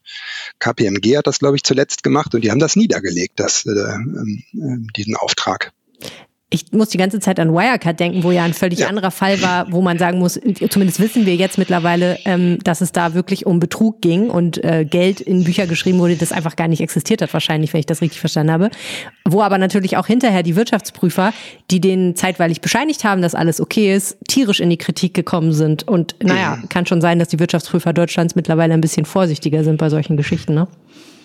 KPMG 0.59 1.17
hat 1.17 1.27
das, 1.27 1.39
glaube 1.39 1.57
ich, 1.57 1.63
zuletzt 1.63 2.03
gemacht 2.03 2.33
und 2.33 2.41
die 2.41 2.51
haben 2.51 2.59
das 2.59 2.75
niedergelegt, 2.75 3.39
das, 3.39 3.65
äh, 3.65 3.71
äh, 3.71 4.77
diesen 4.95 5.15
Auftrag 5.15 5.71
ich 6.51 6.71
muss 6.71 6.89
die 6.89 6.97
ganze 6.97 7.19
Zeit 7.19 7.39
an 7.39 7.53
Wirecard 7.53 7.99
denken, 7.99 8.23
wo 8.23 8.31
ja 8.31 8.43
ein 8.43 8.55
völlig 8.55 8.79
ja. 8.79 8.87
anderer 8.87 9.11
Fall 9.11 9.39
war, 9.43 9.71
wo 9.71 9.81
man 9.81 9.99
sagen 9.99 10.17
muss, 10.17 10.39
zumindest 10.69 10.99
wissen 10.99 11.27
wir 11.27 11.35
jetzt 11.35 11.59
mittlerweile, 11.59 12.17
ähm, 12.25 12.57
dass 12.63 12.81
es 12.81 12.91
da 12.91 13.13
wirklich 13.13 13.45
um 13.45 13.59
Betrug 13.59 14.01
ging 14.01 14.31
und 14.31 14.63
äh, 14.63 14.83
Geld 14.83 15.21
in 15.21 15.43
Bücher 15.43 15.67
geschrieben 15.67 15.99
wurde, 15.99 16.15
das 16.15 16.31
einfach 16.31 16.55
gar 16.55 16.67
nicht 16.67 16.81
existiert 16.81 17.21
hat, 17.21 17.31
wahrscheinlich, 17.33 17.71
wenn 17.73 17.81
ich 17.81 17.85
das 17.85 18.01
richtig 18.01 18.19
verstanden 18.19 18.51
habe. 18.51 18.71
Wo 19.25 19.43
aber 19.43 19.59
natürlich 19.59 19.95
auch 19.97 20.07
hinterher 20.07 20.41
die 20.41 20.55
Wirtschaftsprüfer, 20.55 21.33
die 21.69 21.81
denen 21.81 22.15
zeitweilig 22.15 22.61
bescheinigt 22.61 23.03
haben, 23.03 23.21
dass 23.21 23.35
alles 23.35 23.61
okay 23.61 23.95
ist, 23.95 24.17
tierisch 24.27 24.59
in 24.59 24.71
die 24.71 24.77
Kritik 24.77 25.13
gekommen 25.13 25.53
sind. 25.53 25.87
Und 25.87 26.15
naja, 26.23 26.55
mhm. 26.55 26.69
kann 26.69 26.87
schon 26.87 26.99
sein, 26.99 27.19
dass 27.19 27.27
die 27.27 27.39
Wirtschaftsprüfer 27.39 27.93
Deutschlands 27.93 28.35
mittlerweile 28.35 28.73
ein 28.73 28.81
bisschen 28.81 29.05
vorsichtiger 29.05 29.63
sind 29.63 29.77
bei 29.77 29.89
solchen 29.89 30.17
Geschichten, 30.17 30.55
ne? 30.55 30.67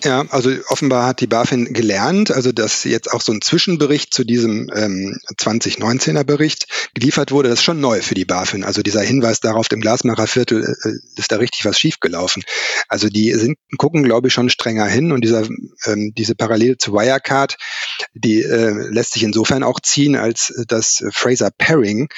Ja, 0.04 0.26
also 0.28 0.50
offenbar 0.68 1.06
hat 1.06 1.20
die 1.20 1.26
BaFin 1.26 1.72
gelernt, 1.72 2.30
also 2.30 2.52
dass 2.52 2.84
jetzt 2.84 3.10
auch 3.10 3.22
so 3.22 3.32
ein 3.32 3.40
Zwischenbericht 3.40 4.12
zu 4.12 4.24
diesem 4.24 4.70
ähm, 4.74 5.18
2019er 5.38 6.24
Bericht 6.24 6.90
geliefert 6.92 7.32
wurde, 7.32 7.48
das 7.48 7.60
ist 7.60 7.64
schon 7.64 7.80
neu 7.80 8.02
für 8.02 8.14
die 8.14 8.26
BaFin. 8.26 8.64
Also 8.64 8.82
dieser 8.82 9.00
Hinweis 9.00 9.40
darauf, 9.40 9.68
dem 9.68 9.80
Glasmacherviertel 9.80 10.76
äh, 10.84 11.18
ist 11.18 11.32
da 11.32 11.36
richtig 11.36 11.64
was 11.64 11.78
schiefgelaufen. 11.78 12.42
Also 12.88 13.08
die 13.08 13.32
sind, 13.32 13.56
gucken, 13.78 14.02
glaube 14.02 14.28
ich, 14.28 14.34
schon 14.34 14.50
strenger 14.50 14.84
hin 14.84 15.10
und 15.10 15.22
dieser, 15.22 15.48
ähm, 15.86 16.12
diese 16.14 16.34
Parallele 16.34 16.76
zu 16.76 16.92
Wirecard, 16.92 17.56
die 18.12 18.42
äh, 18.42 18.72
lässt 18.90 19.14
sich 19.14 19.22
insofern 19.22 19.62
auch 19.62 19.80
ziehen, 19.80 20.16
als 20.16 20.52
dass 20.68 21.02
Fraser 21.12 21.50
Paring, 21.56 22.08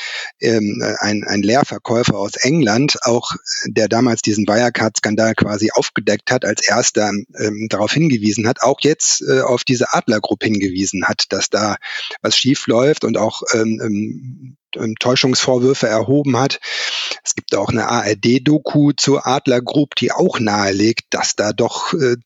ähm, 0.41 0.83
ein, 0.99 1.23
ein 1.23 1.43
Lehrverkäufer 1.43 2.19
aus 2.19 2.35
England, 2.35 2.97
auch 3.03 3.31
der 3.67 3.89
damals 3.89 4.23
diesen 4.23 4.49
Wirecard-Skandal 4.49 5.37
quasi 5.37 5.71
aufgedeckt 5.71 6.33
hat, 6.33 6.45
als 6.45 6.67
erster 6.67 7.11
ähm, 7.39 7.69
darauf 7.77 7.93
hingewiesen 7.93 8.49
hat, 8.49 8.63
auch 8.63 8.79
jetzt 8.81 9.23
äh, 9.23 9.41
auf 9.41 9.65
diese 9.65 9.93
Adlergruppe 9.93 10.47
hingewiesen 10.47 11.07
hat, 11.07 11.25
dass 11.31 11.51
da 11.51 11.77
was 12.23 12.37
schief 12.37 12.67
läuft 12.67 13.05
und 13.05 13.19
auch 13.19 13.43
ähm, 13.53 13.81
ähm 13.83 14.57
Täuschungsvorwürfe 14.99 15.87
erhoben 15.87 16.39
hat. 16.39 16.61
Es 17.25 17.35
gibt 17.35 17.55
auch 17.55 17.71
eine 17.71 17.89
ARD-Doku 17.89 18.93
zur 18.97 19.27
Adler 19.27 19.61
Group, 19.61 19.95
die 19.97 20.13
auch 20.13 20.39
nahelegt, 20.39 21.07
dass 21.11 21.35
da 21.35 21.53
doch 21.53 21.93
äh, 21.93 22.17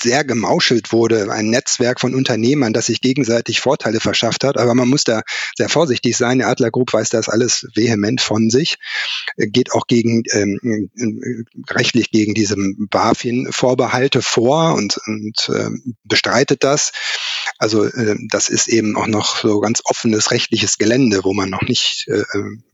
sehr 0.00 0.24
gemauschelt 0.24 0.92
wurde. 0.92 1.30
Ein 1.32 1.50
Netzwerk 1.50 2.00
von 2.00 2.14
Unternehmern, 2.14 2.72
das 2.72 2.86
sich 2.86 3.00
gegenseitig 3.00 3.60
Vorteile 3.60 4.00
verschafft 4.00 4.44
hat. 4.44 4.56
Aber 4.56 4.74
man 4.74 4.88
muss 4.88 5.04
da 5.04 5.22
sehr 5.56 5.68
vorsichtig 5.68 6.16
sein. 6.16 6.38
Die 6.38 6.44
Adler 6.44 6.70
Group 6.70 6.92
weiß 6.92 7.08
das 7.10 7.28
alles 7.28 7.66
vehement 7.74 8.20
von 8.20 8.50
sich, 8.50 8.76
äh, 9.36 9.46
geht 9.48 9.72
auch 9.72 9.86
gegen 9.86 10.22
ähm, 10.32 10.88
äh, 10.96 11.72
rechtlich 11.72 12.10
gegen 12.10 12.34
diese 12.34 12.56
BaFin-Vorbehalte 12.56 14.22
vor 14.22 14.74
und, 14.74 14.98
und 15.06 15.50
äh, 15.52 15.70
bestreitet 16.04 16.64
das. 16.64 16.92
Also 17.56 17.84
äh, 17.84 18.16
das 18.30 18.48
ist 18.48 18.68
eben 18.68 18.96
auch 18.96 19.06
noch 19.06 19.36
so 19.36 19.60
ganz 19.60 19.82
offenes 19.84 20.30
rechtliches 20.30 20.78
Gelände, 20.78 21.24
wo 21.24 21.32
man 21.32 21.50
noch 21.50 21.62
nicht 21.62 22.06
äh, 22.08 22.24
ähm, 22.34 22.64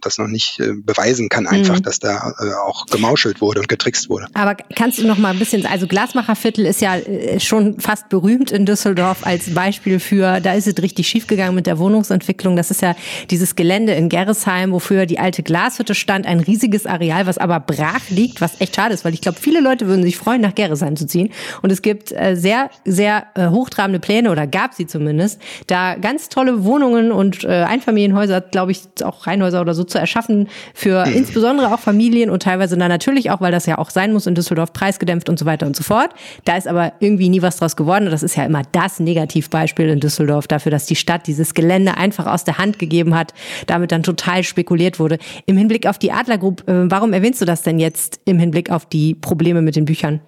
das 0.00 0.18
noch 0.18 0.26
nicht 0.26 0.60
äh, 0.60 0.72
beweisen 0.74 1.28
kann, 1.28 1.46
einfach, 1.46 1.76
mhm. 1.76 1.82
dass 1.82 1.98
da 1.98 2.34
äh, 2.38 2.52
auch 2.66 2.86
gemauschelt 2.86 3.40
wurde 3.40 3.60
und 3.60 3.68
getrickst 3.68 4.10
wurde. 4.10 4.26
Aber 4.34 4.54
kannst 4.54 4.98
du 4.98 5.06
noch 5.06 5.16
mal 5.16 5.30
ein 5.30 5.38
bisschen, 5.38 5.64
also 5.66 5.86
Glasmacherviertel 5.86 6.66
ist 6.66 6.80
ja 6.80 6.96
äh, 6.96 7.40
schon 7.40 7.80
fast 7.80 8.08
berühmt 8.10 8.52
in 8.52 8.66
Düsseldorf 8.66 9.26
als 9.26 9.54
Beispiel 9.54 9.98
für, 9.98 10.40
da 10.40 10.52
ist 10.52 10.66
es 10.66 10.82
richtig 10.82 11.08
schiefgegangen 11.08 11.54
mit 11.54 11.66
der 11.66 11.78
Wohnungsentwicklung. 11.78 12.56
Das 12.56 12.70
ist 12.70 12.82
ja 12.82 12.94
dieses 13.30 13.56
Gelände 13.56 13.92
in 13.94 14.08
Gerresheim, 14.08 14.72
wofür 14.72 15.06
die 15.06 15.18
alte 15.18 15.42
Glashütte 15.42 15.94
stand, 15.94 16.26
ein 16.26 16.40
riesiges 16.40 16.84
Areal, 16.84 17.26
was 17.26 17.38
aber 17.38 17.60
brach 17.60 18.10
liegt, 18.10 18.40
was 18.40 18.60
echt 18.60 18.76
schade 18.76 18.92
ist, 18.92 19.04
weil 19.04 19.14
ich 19.14 19.22
glaube, 19.22 19.38
viele 19.40 19.60
Leute 19.60 19.86
würden 19.86 20.02
sich 20.02 20.16
freuen, 20.16 20.42
nach 20.42 20.54
Gerresheim 20.54 20.96
zu 20.96 21.06
ziehen. 21.06 21.30
Und 21.62 21.72
es 21.72 21.80
gibt 21.80 22.12
äh, 22.12 22.36
sehr, 22.36 22.70
sehr 22.84 23.26
äh, 23.34 23.48
hochtrabende 23.48 24.00
Pläne, 24.00 24.30
oder 24.30 24.46
gab 24.46 24.74
sie 24.74 24.86
zumindest, 24.86 25.40
da 25.66 25.94
ganz 25.94 26.28
tolle 26.28 26.64
Wohnungen 26.64 27.12
und 27.12 27.44
äh, 27.44 27.62
Einfamilienhäuser, 27.62 28.42
glaube 28.42 28.72
ich, 28.72 28.82
auch 29.02 29.26
Reihenhäuser 29.26 29.60
oder 29.60 29.69
oder 29.70 29.74
so 29.74 29.84
zu 29.84 29.98
erschaffen 29.98 30.48
für 30.74 31.06
mhm. 31.06 31.12
insbesondere 31.16 31.72
auch 31.72 31.80
Familien 31.80 32.30
und 32.30 32.42
teilweise 32.42 32.76
dann 32.76 32.88
natürlich 32.88 33.30
auch, 33.30 33.40
weil 33.40 33.52
das 33.52 33.66
ja 33.66 33.78
auch 33.78 33.90
sein 33.90 34.12
muss 34.12 34.26
in 34.26 34.34
Düsseldorf, 34.34 34.72
preisgedämpft 34.72 35.28
und 35.28 35.38
so 35.38 35.46
weiter 35.46 35.66
und 35.66 35.76
so 35.76 35.82
fort. 35.82 36.10
Da 36.44 36.56
ist 36.56 36.68
aber 36.68 36.92
irgendwie 37.00 37.28
nie 37.28 37.42
was 37.42 37.56
draus 37.56 37.76
geworden 37.76 38.06
und 38.06 38.10
das 38.10 38.22
ist 38.22 38.36
ja 38.36 38.44
immer 38.44 38.62
das 38.72 39.00
Negativbeispiel 39.00 39.88
in 39.88 40.00
Düsseldorf 40.00 40.48
dafür, 40.48 40.70
dass 40.70 40.86
die 40.86 40.96
Stadt 40.96 41.26
dieses 41.26 41.54
Gelände 41.54 41.96
einfach 41.96 42.26
aus 42.26 42.44
der 42.44 42.58
Hand 42.58 42.78
gegeben 42.78 43.14
hat, 43.14 43.32
damit 43.66 43.92
dann 43.92 44.02
total 44.02 44.42
spekuliert 44.42 44.98
wurde. 44.98 45.18
Im 45.46 45.56
Hinblick 45.56 45.86
auf 45.86 45.98
die 45.98 46.12
Adler 46.12 46.38
Group, 46.38 46.68
äh, 46.68 46.90
warum 46.90 47.12
erwähnst 47.12 47.40
du 47.40 47.44
das 47.44 47.62
denn 47.62 47.78
jetzt 47.78 48.20
im 48.24 48.38
Hinblick 48.38 48.70
auf 48.70 48.86
die 48.86 49.14
Probleme 49.14 49.62
mit 49.62 49.76
den 49.76 49.84
Büchern? 49.84 50.20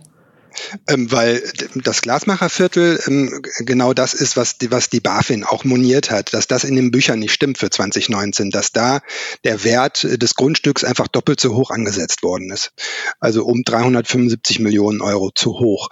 Ähm, 0.88 1.10
weil 1.10 1.42
das 1.74 2.02
Glasmacherviertel 2.02 3.00
ähm, 3.06 3.42
genau 3.60 3.92
das 3.94 4.14
ist, 4.14 4.36
was 4.36 4.58
die, 4.58 4.70
was 4.70 4.88
die 4.88 5.00
BaFin 5.00 5.44
auch 5.44 5.64
moniert 5.64 6.10
hat, 6.10 6.34
dass 6.34 6.46
das 6.46 6.64
in 6.64 6.76
den 6.76 6.90
Büchern 6.90 7.18
nicht 7.18 7.32
stimmt 7.32 7.58
für 7.58 7.70
2019, 7.70 8.50
dass 8.50 8.72
da 8.72 9.00
der 9.44 9.64
Wert 9.64 10.04
des 10.04 10.34
Grundstücks 10.34 10.84
einfach 10.84 11.08
doppelt 11.08 11.40
so 11.40 11.54
hoch 11.54 11.70
angesetzt 11.70 12.22
worden 12.22 12.50
ist. 12.50 12.72
Also 13.20 13.44
um 13.44 13.62
375 13.64 14.60
Millionen 14.60 15.00
Euro 15.00 15.30
zu 15.30 15.58
hoch. 15.58 15.88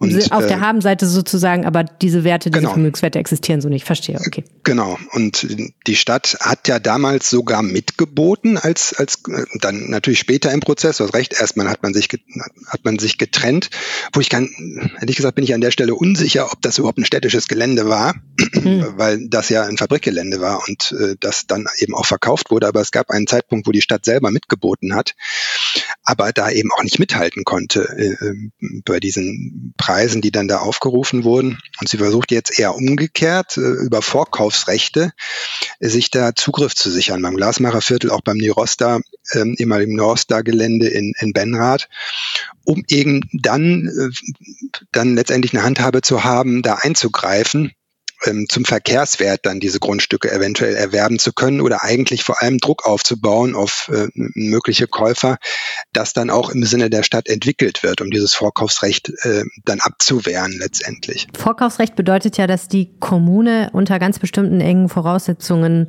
Und, 0.00 0.32
auf 0.32 0.46
der 0.46 0.56
äh, 0.56 0.60
Habenseite 0.60 1.06
sozusagen, 1.06 1.66
aber 1.66 1.84
diese 1.84 2.24
Werte, 2.24 2.48
diese 2.50 2.62
genau. 2.62 2.72
Vermögenswerte 2.72 3.18
existieren 3.18 3.60
so 3.60 3.68
nicht. 3.68 3.84
Verstehe, 3.84 4.18
okay. 4.26 4.44
Genau. 4.64 4.98
Und 5.12 5.46
die 5.86 5.94
Stadt 5.94 6.38
hat 6.40 6.68
ja 6.68 6.78
damals 6.78 7.28
sogar 7.28 7.62
mitgeboten, 7.62 8.56
als, 8.56 8.94
als 8.94 9.22
dann 9.60 9.90
natürlich 9.90 10.18
später 10.18 10.52
im 10.52 10.60
Prozess, 10.60 10.96
du 10.96 11.04
hast 11.04 11.12
recht, 11.12 11.38
erstmal 11.38 11.68
hat 11.68 11.82
man 11.82 11.92
sich, 11.92 12.08
hat 12.68 12.82
man 12.82 12.98
sich 12.98 13.18
getrennt, 13.18 13.68
wo 14.14 14.20
ich 14.20 14.30
kann, 14.30 14.48
ehrlich 15.02 15.16
gesagt, 15.16 15.34
bin 15.34 15.44
ich 15.44 15.52
an 15.52 15.60
der 15.60 15.70
Stelle 15.70 15.94
unsicher, 15.94 16.50
ob 16.50 16.62
das 16.62 16.78
überhaupt 16.78 16.96
ein 16.96 17.04
städtisches 17.04 17.46
Gelände 17.46 17.86
war, 17.86 18.14
hm. 18.52 18.86
weil 18.96 19.28
das 19.28 19.50
ja 19.50 19.64
ein 19.64 19.76
Fabrikgelände 19.76 20.40
war 20.40 20.66
und 20.66 20.96
äh, 20.98 21.16
das 21.20 21.46
dann 21.46 21.66
eben 21.76 21.94
auch 21.94 22.06
verkauft 22.06 22.50
wurde. 22.50 22.68
Aber 22.68 22.80
es 22.80 22.90
gab 22.90 23.10
einen 23.10 23.26
Zeitpunkt, 23.26 23.66
wo 23.66 23.70
die 23.70 23.82
Stadt 23.82 24.06
selber 24.06 24.30
mitgeboten 24.30 24.94
hat, 24.94 25.14
aber 26.04 26.32
da 26.32 26.48
eben 26.48 26.70
auch 26.72 26.84
nicht 26.84 26.98
mithalten 26.98 27.44
konnte 27.44 27.82
äh, 27.82 28.32
bei 28.86 28.98
diesen 28.98 29.74
Preisen 29.76 29.89
Preisen, 29.90 30.20
die 30.20 30.30
dann 30.30 30.46
da 30.46 30.58
aufgerufen 30.58 31.24
wurden. 31.24 31.58
Und 31.80 31.88
sie 31.88 31.98
versucht 31.98 32.30
jetzt 32.30 32.56
eher 32.56 32.76
umgekehrt 32.76 33.56
äh, 33.56 33.60
über 33.60 34.02
Vorkaufsrechte 34.02 35.12
äh, 35.80 35.88
sich 35.88 36.10
da 36.10 36.32
Zugriff 36.36 36.76
zu 36.76 36.90
sichern. 36.90 37.22
Beim 37.22 37.34
Glasmacherviertel, 37.34 38.10
auch 38.10 38.20
beim 38.20 38.36
Nirosta, 38.36 39.00
äh, 39.32 39.44
ehemaligen 39.58 39.96
Norstar-Gelände 39.96 40.86
in, 40.86 41.12
in 41.18 41.32
Benrath, 41.32 41.88
um 42.64 42.84
eben 42.88 43.28
dann, 43.32 43.88
äh, 43.88 44.84
dann 44.92 45.16
letztendlich 45.16 45.54
eine 45.54 45.64
Handhabe 45.64 46.02
zu 46.02 46.22
haben, 46.22 46.62
da 46.62 46.76
einzugreifen 46.76 47.72
ähm, 48.24 48.46
zum 48.48 48.64
Verkehrswert 48.64 49.46
dann 49.46 49.60
diese 49.60 49.80
Grundstücke 49.80 50.30
eventuell 50.30 50.74
erwerben 50.74 51.18
zu 51.18 51.32
können 51.32 51.60
oder 51.60 51.82
eigentlich 51.82 52.22
vor 52.22 52.42
allem 52.42 52.58
Druck 52.58 52.86
aufzubauen 52.86 53.54
auf 53.54 53.90
äh, 53.92 54.08
mögliche 54.14 54.86
Käufer, 54.86 55.38
das 55.92 56.12
dann 56.12 56.30
auch 56.30 56.50
im 56.50 56.64
Sinne 56.64 56.90
der 56.90 57.02
Stadt 57.02 57.28
entwickelt 57.28 57.82
wird, 57.82 58.00
um 58.00 58.10
dieses 58.10 58.34
Vorkaufsrecht 58.34 59.10
äh, 59.22 59.44
dann 59.64 59.80
abzuwehren 59.80 60.52
letztendlich. 60.58 61.28
Vorkaufsrecht 61.36 61.96
bedeutet 61.96 62.36
ja, 62.36 62.46
dass 62.46 62.68
die 62.68 62.90
Kommune 62.98 63.70
unter 63.72 63.98
ganz 63.98 64.18
bestimmten 64.18 64.60
engen 64.60 64.88
Voraussetzungen 64.88 65.88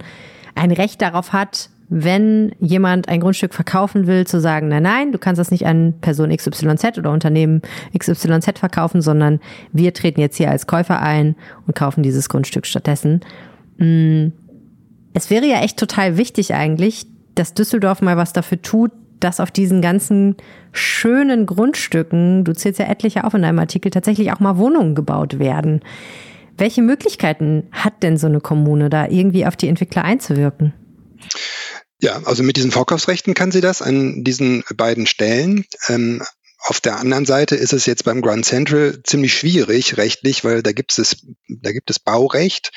ein 0.56 0.72
Recht 0.72 1.02
darauf 1.02 1.34
hat, 1.34 1.70
wenn 1.93 2.56
jemand 2.62 3.10
ein 3.10 3.19
Grundstück 3.19 3.54
verkaufen 3.54 4.08
will, 4.08 4.25
zu 4.25 4.39
sagen, 4.39 4.69
nein, 4.69 4.84
nein, 4.84 5.12
du 5.12 5.17
kannst 5.17 5.39
das 5.39 5.51
nicht 5.51 5.65
an 5.65 5.95
Person 5.99 6.34
XYZ 6.36 6.97
oder 6.97 7.12
Unternehmen 7.12 7.62
XYZ 7.95 8.60
verkaufen, 8.60 9.01
sondern 9.01 9.41
wir 9.73 9.93
treten 9.93 10.21
jetzt 10.21 10.38
hier 10.38 10.49
als 10.49 10.67
Käufer 10.67 11.01
ein 11.01 11.36
und 11.67 11.75
kaufen 11.75 12.01
dieses 12.01 12.30
Grundstück 12.30 12.65
stattdessen. 12.65 13.19
Mm, 13.77 14.27
es 15.13 15.30
wäre 15.30 15.45
ja 15.45 15.60
echt 15.60 15.77
total 15.77 16.15
wichtig 16.15 16.54
eigentlich, 16.54 17.08
dass 17.36 17.56
Düsseldorf 17.56 18.01
mal 18.01 18.15
was 18.15 18.32
dafür 18.32 18.62
tut, 18.62 18.91
dass 19.19 19.41
auf 19.41 19.51
diesen 19.51 19.82
ganzen 19.82 20.38
schönen 20.71 21.45
Grundstücken, 21.45 22.45
du 22.45 22.54
zählst 22.54 22.80
ja 22.80 22.86
etliche 22.86 23.25
auf 23.25 23.34
in 23.34 23.41
deinem 23.41 23.60
Artikel, 23.60 23.91
tatsächlich 23.91 24.32
auch 24.32 24.39
mal 24.39 24.58
Wohnungen 24.58 24.95
gebaut 24.95 25.39
werden. 25.39 25.82
Welche 26.58 26.82
Möglichkeiten 26.82 27.63
hat 27.73 28.01
denn 28.01 28.15
so 28.15 28.27
eine 28.27 28.39
Kommune, 28.39 28.89
da 28.89 29.08
irgendwie 29.08 29.45
auf 29.45 29.58
die 29.58 29.67
Entwickler 29.67 30.06
einzuwirken? 30.06 30.71
Ja, 32.02 32.20
also 32.26 32.42
mit 32.42 32.58
diesen 32.58 32.72
Vorkaufsrechten 32.72 33.36
kann 33.36 33.52
sie 33.52 33.62
das 33.62 33.82
an 33.82 34.24
diesen 34.24 34.64
beiden 34.76 35.06
Stellen. 35.06 35.66
Ähm, 35.88 36.24
auf 36.64 36.80
der 36.80 36.98
anderen 36.98 37.26
Seite 37.26 37.56
ist 37.56 37.74
es 37.74 37.88
jetzt 37.88 38.06
beim 38.06 38.22
Grand 38.22 38.46
Central 38.46 39.02
ziemlich 39.04 39.34
schwierig 39.34 39.98
rechtlich, 39.98 40.44
weil 40.44 40.62
da 40.62 40.72
gibt 40.74 40.98
es, 40.98 41.26
da 41.48 41.72
gibt 41.72 41.90
es 41.90 41.98
Baurecht, 42.00 42.72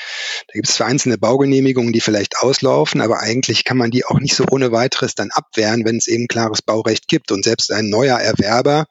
da 0.49 0.53
gibt 0.55 0.69
es 0.69 0.77
vereinzelte 0.77 1.19
Baugenehmigungen, 1.19 1.93
die 1.93 2.01
vielleicht 2.01 2.39
auslaufen, 2.39 3.03
aber 3.03 3.21
eigentlich 3.21 3.65
kann 3.65 3.77
man 3.77 3.91
die 3.91 4.07
auch 4.07 4.21
nicht 4.21 4.35
so 4.35 4.47
ohne 4.51 4.73
weiteres 4.73 5.15
dann 5.15 5.31
abwehren, 5.31 5.85
wenn 5.85 5.97
es 5.97 6.07
eben 6.07 6.29
klares 6.29 6.63
Baurecht 6.63 7.09
gibt. 7.09 7.31
Und 7.31 7.45
selbst 7.45 7.73
ein 7.73 7.91
neuer 7.91 8.19
Erwerber, 8.19 8.87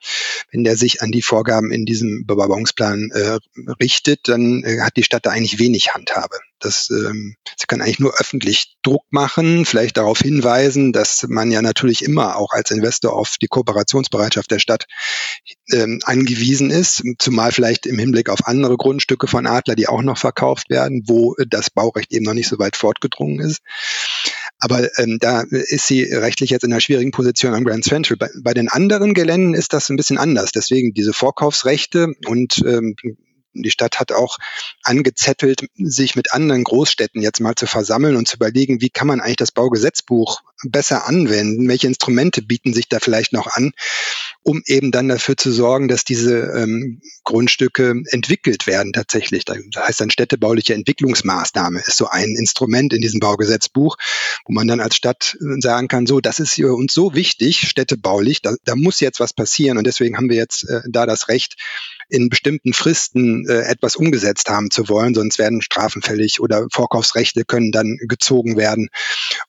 wenn 0.52 0.63
der 0.63 0.78
sich 0.78 1.02
an 1.02 1.12
die 1.12 1.24
Vorgaben 1.24 1.72
in 1.72 1.86
diesem 1.86 2.26
Bebauungsplan 2.28 3.10
äh, 3.13 3.39
richtet, 3.80 4.28
dann 4.28 4.63
äh, 4.63 4.82
hat 4.82 4.96
die 4.96 5.04
Stadt 5.04 5.26
da 5.26 5.32
eigentlich 5.32 5.58
wenig 5.58 5.96
Handhabe. 5.96 6.38
Das, 6.63 6.89
ähm, 6.89 7.36
sie 7.58 7.67
kann 7.67 7.82
eigentlich 7.82 7.99
nur 7.99 8.13
öffentlich 8.19 8.78
Druck 8.84 9.04
machen, 9.10 9.65
vielleicht 9.65 9.97
darauf 9.97 10.19
hinweisen, 10.19 10.93
dass 10.93 11.26
man 11.28 11.52
ja 11.52 11.62
natürlich 11.62 12.04
immer 12.04 12.38
auch 12.38 12.52
als 12.52 12.71
Investor 12.71 13.13
auf 13.13 13.36
die 13.41 13.47
Kooperationsbereitschaft 13.47 14.49
der 14.52 14.60
Stadt 14.60 14.86
ähm, 15.71 15.99
angewiesen 16.04 16.69
ist, 16.69 17.04
zumal 17.19 17.52
vielleicht 17.52 17.86
im 17.86 17.99
Hinblick 17.99 18.30
auf 18.30 18.47
andere 18.47 18.78
Grundstücke 18.78 19.28
von 19.28 19.47
Adler, 19.47 19.76
die 19.76 19.88
auch 19.88 20.02
noch 20.02 20.17
verkauft 20.17 20.69
werden, 20.69 21.04
wo 21.08 21.36
das 21.47 21.69
Baurecht 21.69 22.13
eben 22.13 22.26
noch 22.26 22.34
nicht 22.34 22.47
so 22.47 22.60
weit 22.60 22.76
fortgedrungen 22.76 23.39
ist. 23.39 23.60
Aber 24.60 24.88
ähm, 24.97 25.17
da 25.19 25.41
ist 25.41 25.88
sie 25.88 26.04
rechtlich 26.04 26.49
jetzt 26.49 26.63
in 26.63 26.71
einer 26.71 26.80
schwierigen 26.80 27.12
Position 27.12 27.54
am 27.54 27.65
Grand 27.65 27.84
Central. 27.84 28.17
Bei, 28.17 28.30
bei 28.41 28.54
den 28.54 28.69
anderen 28.69 29.13
Geländen 29.13 29.54
ist 29.54 29.73
das 29.73 29.89
ein 29.89 29.97
bisschen 29.97 30.17
anders. 30.17 30.52
Deswegen 30.52 30.93
diese 30.93 31.12
Vorkaufsrechte 31.12 32.13
und 32.28 32.63
ähm, 32.65 32.95
die 33.53 33.71
Stadt 33.71 33.99
hat 33.99 34.11
auch 34.11 34.37
angezettelt, 34.83 35.67
sich 35.75 36.15
mit 36.15 36.33
anderen 36.33 36.63
Großstädten 36.63 37.21
jetzt 37.21 37.39
mal 37.39 37.55
zu 37.55 37.67
versammeln 37.67 38.15
und 38.15 38.27
zu 38.27 38.35
überlegen, 38.37 38.81
wie 38.81 38.89
kann 38.89 39.07
man 39.07 39.21
eigentlich 39.21 39.37
das 39.37 39.51
Baugesetzbuch 39.51 40.41
besser 40.63 41.07
anwenden? 41.07 41.67
Welche 41.67 41.87
Instrumente 41.87 42.41
bieten 42.41 42.73
sich 42.73 42.87
da 42.89 42.99
vielleicht 42.99 43.33
noch 43.33 43.47
an, 43.47 43.73
um 44.43 44.61
eben 44.65 44.91
dann 44.91 45.07
dafür 45.07 45.37
zu 45.37 45.51
sorgen, 45.51 45.87
dass 45.87 46.03
diese 46.03 46.37
ähm, 46.55 47.01
Grundstücke 47.23 48.01
entwickelt 48.11 48.67
werden 48.67 48.93
tatsächlich. 48.93 49.45
Das 49.45 49.57
heißt 49.75 50.01
dann 50.01 50.11
städtebauliche 50.11 50.73
Entwicklungsmaßnahme 50.73 51.81
ist 51.85 51.97
so 51.97 52.07
ein 52.07 52.35
Instrument 52.35 52.93
in 52.93 53.01
diesem 53.01 53.19
Baugesetzbuch, 53.19 53.97
wo 54.45 54.53
man 54.53 54.67
dann 54.67 54.79
als 54.79 54.95
Stadt 54.95 55.37
äh, 55.39 55.61
sagen 55.61 55.87
kann, 55.87 56.05
so, 56.05 56.19
das 56.19 56.39
ist 56.39 56.59
uns 56.59 56.93
so 56.93 57.13
wichtig, 57.13 57.67
städtebaulich, 57.67 58.41
da, 58.41 58.55
da 58.63 58.75
muss 58.75 58.99
jetzt 58.99 59.19
was 59.19 59.33
passieren 59.33 59.77
und 59.77 59.85
deswegen 59.85 60.17
haben 60.17 60.29
wir 60.29 60.37
jetzt 60.37 60.69
äh, 60.69 60.81
da 60.89 61.05
das 61.05 61.27
Recht, 61.27 61.55
in 62.09 62.29
bestimmten 62.29 62.73
Fristen 62.73 63.47
äh, 63.47 63.61
etwas 63.63 63.95
umgesetzt 63.95 64.49
haben 64.49 64.71
zu 64.71 64.89
wollen, 64.89 65.13
sonst 65.13 65.39
werden 65.39 65.61
Strafen 65.61 66.01
fällig 66.01 66.39
oder 66.39 66.67
Vorkaufsrechte 66.71 67.45
können 67.45 67.71
dann 67.71 67.97
gezogen 68.07 68.57
werden. 68.57 68.89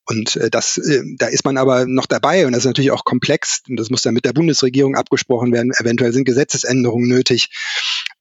Und 0.06 0.36
äh, 0.36 0.50
das, 0.50 0.78
äh, 0.78 1.02
da 1.18 1.26
ist 1.26 1.44
man 1.44 1.56
aber 1.56 1.86
noch 1.86 2.06
dabei 2.06 2.46
und 2.46 2.52
das 2.52 2.60
ist 2.60 2.66
natürlich 2.66 2.90
auch 2.90 3.04
komplex 3.04 3.62
und 3.68 3.76
das 3.76 3.90
muss 3.90 4.02
dann 4.02 4.14
mit 4.14 4.24
der 4.24 4.32
Bundesregierung 4.32 4.96
abgesprochen 4.96 5.52
werden. 5.52 5.72
Eventuell 5.78 6.12
sind 6.12 6.24
Gesetzesänderungen 6.24 7.08
nötig. 7.08 7.48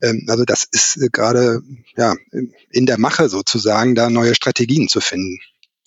Ähm, 0.01 0.25
also 0.27 0.45
das 0.45 0.65
ist 0.71 0.97
äh, 0.97 1.09
gerade 1.11 1.61
ja 1.95 2.15
in 2.71 2.85
der 2.85 2.99
Mache 2.99 3.29
sozusagen, 3.29 3.95
da 3.95 4.09
neue 4.09 4.35
Strategien 4.35 4.87
zu 4.87 5.01
finden. 5.01 5.39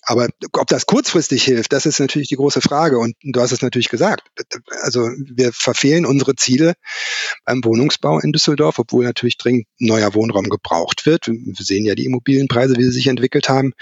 Aber 0.09 0.29
ob 0.53 0.67
das 0.67 0.85
kurzfristig 0.85 1.43
hilft, 1.43 1.73
das 1.73 1.85
ist 1.85 1.99
natürlich 1.99 2.29
die 2.29 2.37
große 2.37 2.61
Frage. 2.61 2.97
Und 2.97 3.15
du 3.21 3.41
hast 3.41 3.51
es 3.51 3.61
natürlich 3.61 3.89
gesagt. 3.89 4.23
Also 4.81 5.01
wir 5.01 5.51
verfehlen 5.51 6.05
unsere 6.05 6.37
Ziele 6.37 6.75
beim 7.43 7.61
Wohnungsbau 7.65 8.17
in 8.19 8.31
Düsseldorf, 8.31 8.79
obwohl 8.79 9.03
natürlich 9.03 9.37
dringend 9.37 9.67
neuer 9.79 10.13
Wohnraum 10.13 10.47
gebraucht 10.47 11.05
wird. 11.05 11.27
Wir 11.27 11.53
sehen 11.59 11.83
ja 11.83 11.93
die 11.93 12.05
Immobilienpreise, 12.05 12.77
wie 12.77 12.85
sie 12.85 12.91
sich 12.91 13.07
entwickelt 13.07 13.49
haben. 13.49 13.73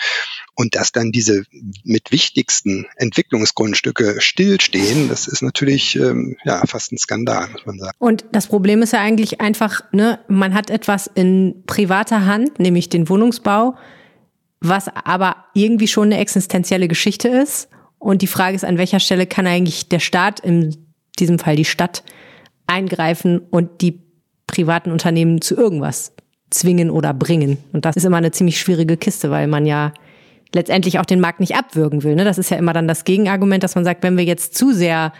Und 0.55 0.73
dass 0.73 0.91
dann 0.91 1.11
diese 1.11 1.43
mit 1.83 2.11
wichtigsten 2.11 2.87
Entwicklungsgrundstücke 2.95 4.19
stillstehen, 4.19 5.09
das 5.09 5.27
ist 5.27 5.43
natürlich 5.43 5.95
ähm, 5.95 6.37
ja 6.43 6.65
fast 6.65 6.91
ein 6.91 6.97
Skandal, 6.97 7.49
muss 7.49 7.67
man 7.67 7.77
sagen. 7.77 7.95
Und 7.99 8.25
das 8.31 8.47
Problem 8.47 8.81
ist 8.81 8.93
ja 8.93 9.01
eigentlich 9.01 9.41
einfach, 9.41 9.81
ne, 9.91 10.19
man 10.27 10.55
hat 10.55 10.71
etwas 10.71 11.07
in 11.13 11.63
privater 11.67 12.25
Hand, 12.25 12.57
nämlich 12.57 12.89
den 12.89 13.09
Wohnungsbau 13.09 13.75
was 14.67 14.87
aber 14.87 15.37
irgendwie 15.53 15.87
schon 15.87 16.05
eine 16.05 16.19
existenzielle 16.19 16.87
Geschichte 16.87 17.27
ist. 17.27 17.69
Und 17.99 18.21
die 18.21 18.27
Frage 18.27 18.55
ist, 18.55 18.65
an 18.65 18.77
welcher 18.77 18.99
Stelle 18.99 19.25
kann 19.25 19.47
eigentlich 19.47 19.89
der 19.89 19.99
Staat, 19.99 20.39
in 20.39 20.75
diesem 21.19 21.39
Fall 21.39 21.55
die 21.55 21.65
Stadt, 21.65 22.03
eingreifen 22.67 23.39
und 23.39 23.81
die 23.81 24.01
privaten 24.47 24.91
Unternehmen 24.91 25.41
zu 25.41 25.55
irgendwas 25.55 26.13
zwingen 26.49 26.89
oder 26.89 27.13
bringen. 27.13 27.57
Und 27.73 27.85
das 27.85 27.95
ist 27.95 28.05
immer 28.05 28.17
eine 28.17 28.31
ziemlich 28.31 28.59
schwierige 28.59 28.97
Kiste, 28.97 29.31
weil 29.31 29.47
man 29.47 29.65
ja 29.65 29.93
letztendlich 30.53 30.99
auch 30.99 31.05
den 31.05 31.19
Markt 31.19 31.39
nicht 31.39 31.55
abwürgen 31.55 32.03
will. 32.03 32.15
Ne? 32.15 32.23
Das 32.23 32.37
ist 32.37 32.49
ja 32.49 32.57
immer 32.57 32.73
dann 32.73 32.87
das 32.87 33.03
Gegenargument, 33.03 33.63
dass 33.63 33.75
man 33.75 33.83
sagt, 33.83 34.03
wenn 34.03 34.17
wir 34.17 34.23
jetzt 34.23 34.55
zu 34.55 34.71
sehr 34.71 35.11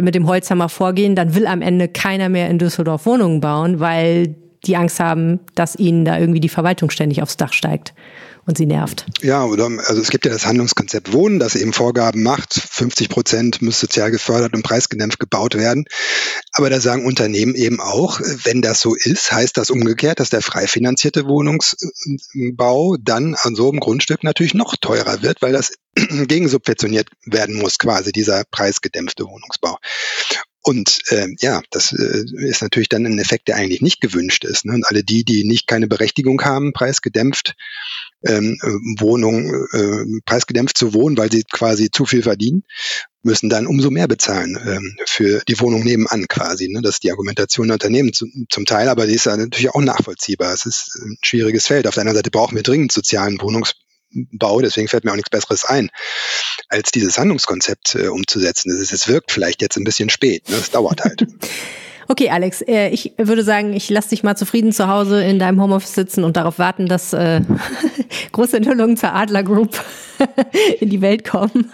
mit 0.00 0.14
dem 0.14 0.26
Holzhammer 0.26 0.68
vorgehen, 0.68 1.14
dann 1.14 1.34
will 1.34 1.46
am 1.46 1.62
Ende 1.62 1.88
keiner 1.88 2.28
mehr 2.28 2.48
in 2.48 2.58
Düsseldorf 2.58 3.06
Wohnungen 3.06 3.40
bauen, 3.40 3.80
weil 3.80 4.36
die 4.66 4.76
Angst 4.76 5.00
haben, 5.00 5.40
dass 5.54 5.76
ihnen 5.76 6.04
da 6.04 6.18
irgendwie 6.18 6.40
die 6.40 6.48
Verwaltung 6.48 6.90
ständig 6.90 7.22
aufs 7.22 7.36
Dach 7.36 7.52
steigt 7.52 7.94
und 8.46 8.58
sie 8.58 8.66
nervt. 8.66 9.06
Ja, 9.22 9.44
oder 9.44 9.70
also 9.86 10.00
es 10.00 10.10
gibt 10.10 10.24
ja 10.24 10.32
das 10.32 10.46
Handlungskonzept 10.46 11.12
Wohnen, 11.12 11.38
das 11.38 11.54
eben 11.54 11.72
Vorgaben 11.72 12.22
macht, 12.22 12.54
50 12.54 13.08
Prozent 13.08 13.62
muss 13.62 13.80
sozial 13.80 14.10
gefördert 14.10 14.54
und 14.54 14.62
preisgedämpft 14.62 15.20
gebaut 15.20 15.54
werden. 15.54 15.84
Aber 16.52 16.70
da 16.70 16.80
sagen 16.80 17.04
Unternehmen 17.04 17.54
eben 17.54 17.80
auch, 17.80 18.20
wenn 18.20 18.62
das 18.62 18.80
so 18.80 18.94
ist, 18.94 19.30
heißt 19.30 19.56
das 19.56 19.70
umgekehrt, 19.70 20.20
dass 20.20 20.30
der 20.30 20.42
frei 20.42 20.66
finanzierte 20.66 21.26
Wohnungsbau 21.26 22.96
dann 23.00 23.36
an 23.36 23.54
so 23.54 23.70
einem 23.70 23.80
Grundstück 23.80 24.24
natürlich 24.24 24.54
noch 24.54 24.76
teurer 24.80 25.22
wird, 25.22 25.42
weil 25.42 25.52
das 25.52 25.72
gegensubventioniert 25.94 27.08
werden 27.24 27.56
muss, 27.56 27.78
quasi 27.78 28.12
dieser 28.12 28.44
preisgedämpfte 28.50 29.24
Wohnungsbau. 29.24 29.78
Und 30.62 31.00
äh, 31.08 31.28
ja, 31.40 31.62
das 31.70 31.92
äh, 31.92 32.24
ist 32.36 32.62
natürlich 32.62 32.88
dann 32.88 33.06
ein 33.06 33.18
Effekt, 33.18 33.48
der 33.48 33.56
eigentlich 33.56 33.80
nicht 33.80 34.00
gewünscht 34.00 34.44
ist. 34.44 34.66
Ne? 34.66 34.74
Und 34.74 34.84
alle 34.86 35.02
die, 35.02 35.24
die 35.24 35.44
nicht 35.44 35.66
keine 35.66 35.86
Berechtigung 35.86 36.42
haben, 36.42 36.72
preisgedämpft 36.72 37.54
ähm, 38.26 38.58
Wohnung 38.98 39.66
äh, 39.72 40.20
preisgedämpft 40.26 40.76
zu 40.76 40.92
wohnen, 40.92 41.16
weil 41.16 41.32
sie 41.32 41.44
quasi 41.44 41.90
zu 41.90 42.04
viel 42.04 42.22
verdienen, 42.22 42.64
müssen 43.22 43.48
dann 43.48 43.66
umso 43.66 43.90
mehr 43.90 44.08
bezahlen 44.08 44.58
ähm, 44.66 44.96
für 45.06 45.42
die 45.48 45.58
Wohnung 45.60 45.84
nebenan 45.84 46.26
quasi. 46.28 46.68
Ne? 46.68 46.80
Das 46.82 46.94
ist 46.94 47.04
die 47.04 47.10
Argumentation 47.10 47.68
der 47.68 47.74
Unternehmen 47.74 48.12
zu, 48.12 48.26
zum 48.50 48.66
Teil, 48.66 48.88
aber 48.88 49.06
die 49.06 49.14
ist 49.14 49.26
ja 49.26 49.36
natürlich 49.36 49.70
auch 49.70 49.80
nachvollziehbar. 49.80 50.52
Es 50.52 50.66
ist 50.66 50.94
ein 51.02 51.16
schwieriges 51.22 51.66
Feld. 51.66 51.86
Auf 51.86 51.94
der 51.94 52.02
anderen 52.02 52.16
Seite 52.16 52.30
brauchen 52.30 52.56
wir 52.56 52.62
dringend 52.62 52.92
sozialen 52.92 53.38
Wohnungsbau, 54.12 54.60
deswegen 54.60 54.88
fällt 54.88 55.04
mir 55.04 55.12
auch 55.12 55.16
nichts 55.16 55.30
Besseres 55.30 55.64
ein, 55.64 55.90
als 56.68 56.90
dieses 56.90 57.18
Handlungskonzept 57.18 57.94
äh, 57.94 58.08
umzusetzen. 58.08 58.70
Es 58.70 59.08
wirkt 59.08 59.32
vielleicht 59.32 59.62
jetzt 59.62 59.76
ein 59.76 59.84
bisschen 59.84 60.10
spät, 60.10 60.48
ne? 60.48 60.56
es 60.56 60.70
dauert 60.70 61.02
halt. 61.02 61.26
Okay, 62.08 62.28
Alex, 62.28 62.60
äh, 62.62 62.88
ich 62.88 63.12
würde 63.18 63.44
sagen, 63.44 63.72
ich 63.72 63.88
lasse 63.88 64.08
dich 64.08 64.24
mal 64.24 64.34
zufrieden 64.34 64.72
zu 64.72 64.88
Hause 64.88 65.22
in 65.22 65.38
deinem 65.38 65.62
Homeoffice 65.62 65.94
sitzen 65.94 66.24
und 66.24 66.36
darauf 66.36 66.58
warten, 66.58 66.86
dass 66.86 67.12
äh, 67.12 67.40
große 68.32 68.56
Enthüllungen 68.56 68.96
zur 68.96 69.14
Adler 69.14 69.44
Group 69.44 69.80
in 70.80 70.90
die 70.90 71.02
Welt 71.02 71.24
kommen. 71.24 71.70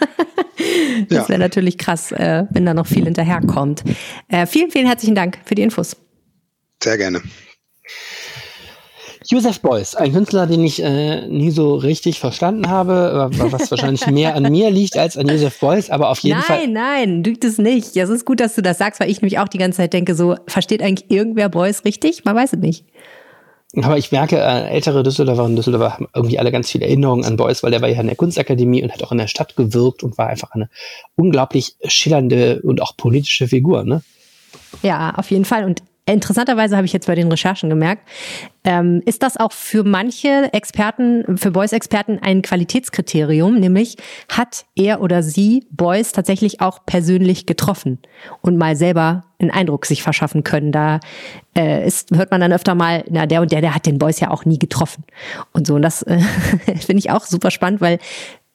das 1.09 1.27
wäre 1.27 1.39
natürlich 1.39 1.79
krass, 1.79 2.11
äh, 2.11 2.43
wenn 2.51 2.67
da 2.67 2.75
noch 2.75 2.85
viel 2.85 3.05
hinterherkommt. 3.05 3.83
Äh, 4.27 4.45
vielen, 4.45 4.69
vielen 4.69 4.85
herzlichen 4.85 5.15
Dank 5.15 5.39
für 5.43 5.55
die 5.55 5.63
Infos. 5.63 5.97
Sehr 6.83 6.99
gerne. 6.99 7.23
Joseph 9.29 9.59
Beuys, 9.59 9.93
ein 9.93 10.13
Künstler, 10.13 10.47
den 10.47 10.63
ich 10.63 10.81
äh, 10.81 11.27
nie 11.27 11.51
so 11.51 11.75
richtig 11.75 12.19
verstanden 12.19 12.69
habe, 12.69 13.29
was 13.33 13.69
wahrscheinlich 13.71 14.07
mehr 14.07 14.35
an 14.35 14.43
mir 14.43 14.71
liegt 14.71 14.97
als 14.97 15.17
an 15.17 15.27
Joseph 15.27 15.59
Beuys, 15.59 15.89
aber 15.89 16.09
auf 16.09 16.19
jeden 16.19 16.37
nein, 16.37 16.45
Fall. 16.45 16.67
Nein, 16.67 16.73
nein, 16.73 17.23
liegt 17.23 17.43
es 17.43 17.57
nicht. 17.57 17.93
Ja, 17.95 18.05
es 18.05 18.09
ist 18.09 18.25
gut, 18.25 18.39
dass 18.39 18.55
du 18.55 18.61
das 18.61 18.77
sagst, 18.77 19.01
weil 19.01 19.09
ich 19.09 19.21
nämlich 19.21 19.39
auch 19.39 19.49
die 19.49 19.57
ganze 19.57 19.77
Zeit 19.77 19.91
denke, 19.91 20.15
so, 20.15 20.35
versteht 20.47 20.81
eigentlich 20.81 21.11
irgendwer 21.11 21.49
Beuys 21.49 21.83
richtig? 21.83 22.23
Man 22.23 22.35
weiß 22.35 22.53
es 22.53 22.59
nicht. 22.59 22.85
Aber 23.75 23.97
ich 23.97 24.13
merke, 24.13 24.37
äh, 24.37 24.69
ältere 24.69 25.03
Düsseldorfer 25.03 25.43
und 25.43 25.57
Düsseldorfer 25.57 25.93
haben 25.93 26.07
irgendwie 26.15 26.39
alle 26.39 26.53
ganz 26.53 26.71
viele 26.71 26.85
Erinnerungen 26.85 27.25
an 27.25 27.35
Beuys, 27.35 27.63
weil 27.63 27.71
der 27.71 27.81
war 27.81 27.89
ja 27.89 27.99
in 27.99 28.07
der 28.07 28.15
Kunstakademie 28.15 28.81
und 28.81 28.93
hat 28.93 29.03
auch 29.03 29.11
in 29.11 29.17
der 29.17 29.27
Stadt 29.27 29.57
gewirkt 29.57 30.03
und 30.03 30.17
war 30.17 30.27
einfach 30.27 30.51
eine 30.51 30.69
unglaublich 31.17 31.75
schillernde 31.83 32.61
und 32.63 32.81
auch 32.81 32.95
politische 32.95 33.49
Figur, 33.49 33.83
ne? 33.83 34.01
Ja, 34.83 35.13
auf 35.15 35.31
jeden 35.31 35.45
Fall. 35.45 35.65
Und 35.65 35.83
Interessanterweise 36.13 36.77
habe 36.77 36.85
ich 36.85 36.93
jetzt 36.93 37.07
bei 37.07 37.15
den 37.15 37.29
Recherchen 37.29 37.69
gemerkt, 37.69 38.07
ähm, 38.63 39.01
ist 39.05 39.23
das 39.23 39.37
auch 39.37 39.51
für 39.51 39.83
manche 39.83 40.53
Experten, 40.53 41.37
für 41.37 41.51
Beuys-Experten 41.51 42.19
ein 42.21 42.41
Qualitätskriterium, 42.41 43.59
nämlich 43.59 43.97
hat 44.29 44.65
er 44.75 45.01
oder 45.01 45.21
sie 45.21 45.67
Beuys 45.69 46.13
tatsächlich 46.13 46.61
auch 46.61 46.85
persönlich 46.85 47.45
getroffen 47.45 47.99
und 48.41 48.57
mal 48.57 48.75
selber 48.75 49.23
einen 49.39 49.51
Eindruck 49.51 49.85
sich 49.85 50.01
verschaffen 50.01 50.43
können. 50.43 50.71
Da 50.71 50.99
äh, 51.55 51.85
ist, 51.85 52.11
hört 52.11 52.31
man 52.31 52.41
dann 52.41 52.53
öfter 52.53 52.73
mal, 52.73 53.03
na, 53.09 53.25
der 53.25 53.41
und 53.41 53.51
der, 53.51 53.61
der 53.61 53.75
hat 53.75 53.85
den 53.85 53.99
Beuys 53.99 54.19
ja 54.19 54.31
auch 54.31 54.45
nie 54.45 54.59
getroffen. 54.59 55.03
Und 55.53 55.67
so. 55.67 55.75
Und 55.75 55.81
das 55.81 56.03
äh, 56.03 56.19
finde 56.65 56.99
ich 56.99 57.11
auch 57.11 57.25
super 57.25 57.51
spannend, 57.51 57.81
weil 57.81 57.99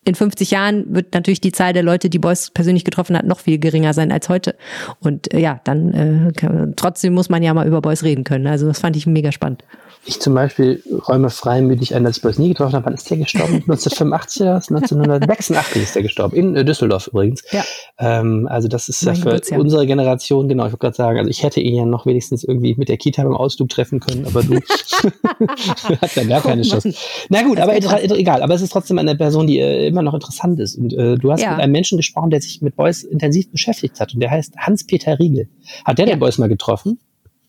in 0.05 0.15
50 0.15 0.51
Jahren 0.51 0.95
wird 0.95 1.15
natürlich 1.15 1.41
die 1.41 1.53
Zahl 1.53 1.73
der 1.73 1.83
Leute, 1.83 2.11
die 2.11 2.19
Beuys 2.19 2.51
persönlich 2.51 2.85
getroffen 2.85 3.17
hat, 3.17 3.25
noch 3.25 3.41
viel 3.41 3.59
geringer 3.59 3.95
sein 3.95 4.11
als 4.11 4.29
heute. 4.29 4.57
Und 5.01 5.33
äh, 5.33 5.39
ja, 5.39 5.61
dann 5.65 5.93
äh, 5.93 6.33
kann, 6.33 6.75
trotzdem 6.77 7.15
muss 7.15 7.29
man 7.29 7.43
ja 7.43 7.55
mal 7.55 7.67
über 7.67 7.81
Beuys 7.81 8.03
reden 8.03 8.25
können. 8.25 8.47
Also 8.47 8.67
das 8.67 8.81
fand 8.81 8.97
ich 8.97 9.07
mega 9.07 9.31
spannend. 9.31 9.65
Ich 10.05 10.21
zum 10.21 10.35
Beispiel 10.35 10.83
räume 11.09 11.31
freimütig 11.31 11.95
ein, 11.95 12.03
dass 12.03 12.17
ich 12.17 12.23
Beuys 12.23 12.39
nie 12.39 12.49
getroffen 12.49 12.75
habe. 12.75 12.87
Wann 12.87 12.95
ist 12.95 13.09
der 13.09 13.19
gestorben? 13.19 13.55
1985 13.69 14.41
oder 14.41 14.55
1986 14.55 15.83
ist 15.83 15.95
der 15.95 16.03
gestorben. 16.03 16.37
In 16.37 16.67
Düsseldorf 16.67 17.07
übrigens. 17.07 17.45
Ja. 17.53 17.63
Ähm, 17.99 18.49
also 18.51 18.67
das 18.67 18.89
ist 18.89 19.05
mein 19.05 19.15
ja 19.15 19.21
für 19.21 19.29
Geburtsjahr. 19.29 19.61
unsere 19.61 19.87
Generation, 19.87 20.49
genau, 20.49 20.67
ich 20.67 20.73
wollte 20.73 20.79
gerade 20.79 20.97
sagen, 20.97 21.19
also 21.19 21.31
ich 21.31 21.45
hätte 21.45 21.61
ihn 21.61 21.77
ja 21.77 21.85
noch 21.85 22.05
wenigstens 22.05 22.43
irgendwie 22.43 22.75
mit 22.77 22.89
der 22.89 22.97
Kita 22.97 23.23
beim 23.23 23.37
Ausflug 23.37 23.69
treffen 23.69 24.01
können, 24.01 24.27
aber 24.27 24.43
du 24.43 24.55
hast 26.01 26.17
ja 26.17 26.25
gar 26.25 26.41
keine 26.41 26.63
Chance. 26.63 26.95
Na 27.29 27.43
gut, 27.43 27.61
aber 27.61 27.77
egal. 27.77 28.43
Aber 28.43 28.55
es 28.55 28.63
ist 28.63 28.71
trotzdem 28.71 28.99
eine 28.99 29.15
Person, 29.15 29.47
die 29.47 29.61
äh, 29.61 29.87
immer 29.87 30.03
noch 30.03 30.15
interessant 30.15 30.59
ist. 30.59 30.77
Und 30.77 30.93
äh, 30.95 31.17
du 31.17 31.31
hast 31.31 31.43
ja. 31.43 31.53
mit 31.53 31.61
einem 31.61 31.73
Menschen 31.73 31.97
gesprochen, 31.97 32.31
der 32.31 32.41
sich 32.41 32.61
mit 32.61 32.75
Beuys 32.75 33.05
intensiv 33.05 33.51
beschäftigt 33.53 34.01
hat. 34.01 34.15
Und 34.15 34.21
der 34.21 34.31
heißt 34.31 34.57
Hans-Peter 34.57 35.19
Riegel. 35.21 35.49
Hat 35.85 35.99
der 35.99 36.07
ja. 36.07 36.15
den 36.15 36.19
Beuys 36.19 36.39
mal 36.39 36.49
getroffen? 36.49 36.99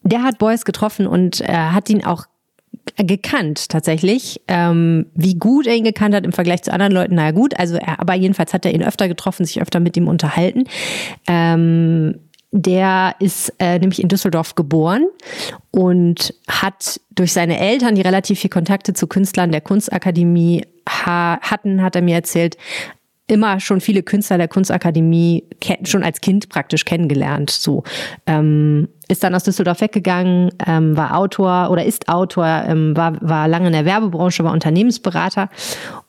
Der 0.03 0.21
hat 0.21 0.37
Beuys 0.37 0.65
getroffen 0.65 1.07
und 1.07 1.41
äh, 1.41 1.47
hat 1.47 1.89
ihn 1.89 2.03
auch 2.03 2.25
gekannt 2.97 3.69
tatsächlich. 3.69 4.41
Ähm, 4.47 5.07
wie 5.15 5.35
gut 5.35 5.67
er 5.67 5.75
ihn 5.75 5.83
gekannt 5.83 6.15
hat 6.15 6.25
im 6.25 6.33
Vergleich 6.33 6.63
zu 6.63 6.73
anderen 6.73 6.93
Leuten, 6.93 7.15
naja 7.15 7.31
gut, 7.31 7.57
also 7.59 7.75
er, 7.75 7.99
aber 7.99 8.13
jedenfalls 8.13 8.53
hat 8.53 8.65
er 8.65 8.73
ihn 8.73 8.83
öfter 8.83 9.07
getroffen, 9.07 9.45
sich 9.45 9.61
öfter 9.61 9.79
mit 9.79 9.97
ihm 9.97 10.07
unterhalten. 10.07 10.65
Ähm, 11.27 12.19
der 12.55 13.15
ist 13.19 13.51
äh, 13.57 13.79
nämlich 13.79 14.01
in 14.01 14.09
Düsseldorf 14.09 14.53
geboren 14.53 15.07
und 15.71 16.35
hat 16.47 17.01
durch 17.09 17.33
seine 17.33 17.59
Eltern, 17.59 17.95
die 17.95 18.01
relativ 18.01 18.39
viel 18.39 18.51
Kontakte 18.51 18.93
zu 18.93 19.07
Künstlern 19.07 19.51
der 19.51 19.61
Kunstakademie 19.61 20.63
ha 20.87 21.39
hatten, 21.41 21.81
hat 21.81 21.95
er 21.95 22.03
mir 22.03 22.13
erzählt, 22.13 22.57
immer 23.27 23.59
schon 23.59 23.79
viele 23.79 24.03
Künstler 24.03 24.37
der 24.37 24.47
Kunstakademie 24.47 25.45
schon 25.83 26.03
als 26.03 26.19
Kind 26.21 26.49
praktisch 26.49 26.83
kennengelernt. 26.83 27.51
So 27.51 27.83
ähm, 28.25 28.89
ist 29.07 29.23
dann 29.23 29.33
aus 29.33 29.43
Düsseldorf 29.43 29.81
weggegangen, 29.81 30.51
ähm, 30.65 30.97
war 30.97 31.17
Autor 31.17 31.69
oder 31.71 31.85
ist 31.85 32.09
Autor, 32.09 32.65
ähm, 32.67 32.95
war, 32.97 33.17
war 33.21 33.47
lange 33.47 33.67
in 33.67 33.73
der 33.73 33.85
Werbebranche, 33.85 34.43
war 34.43 34.51
Unternehmensberater 34.51 35.49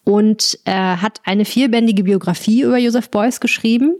und 0.05 0.59
äh, 0.65 0.73
hat 0.73 1.21
eine 1.25 1.45
vierbändige 1.45 2.05
Biografie 2.05 2.63
über 2.63 2.79
Joseph 2.79 3.11
Beuys 3.11 3.41
geschrieben. 3.41 3.95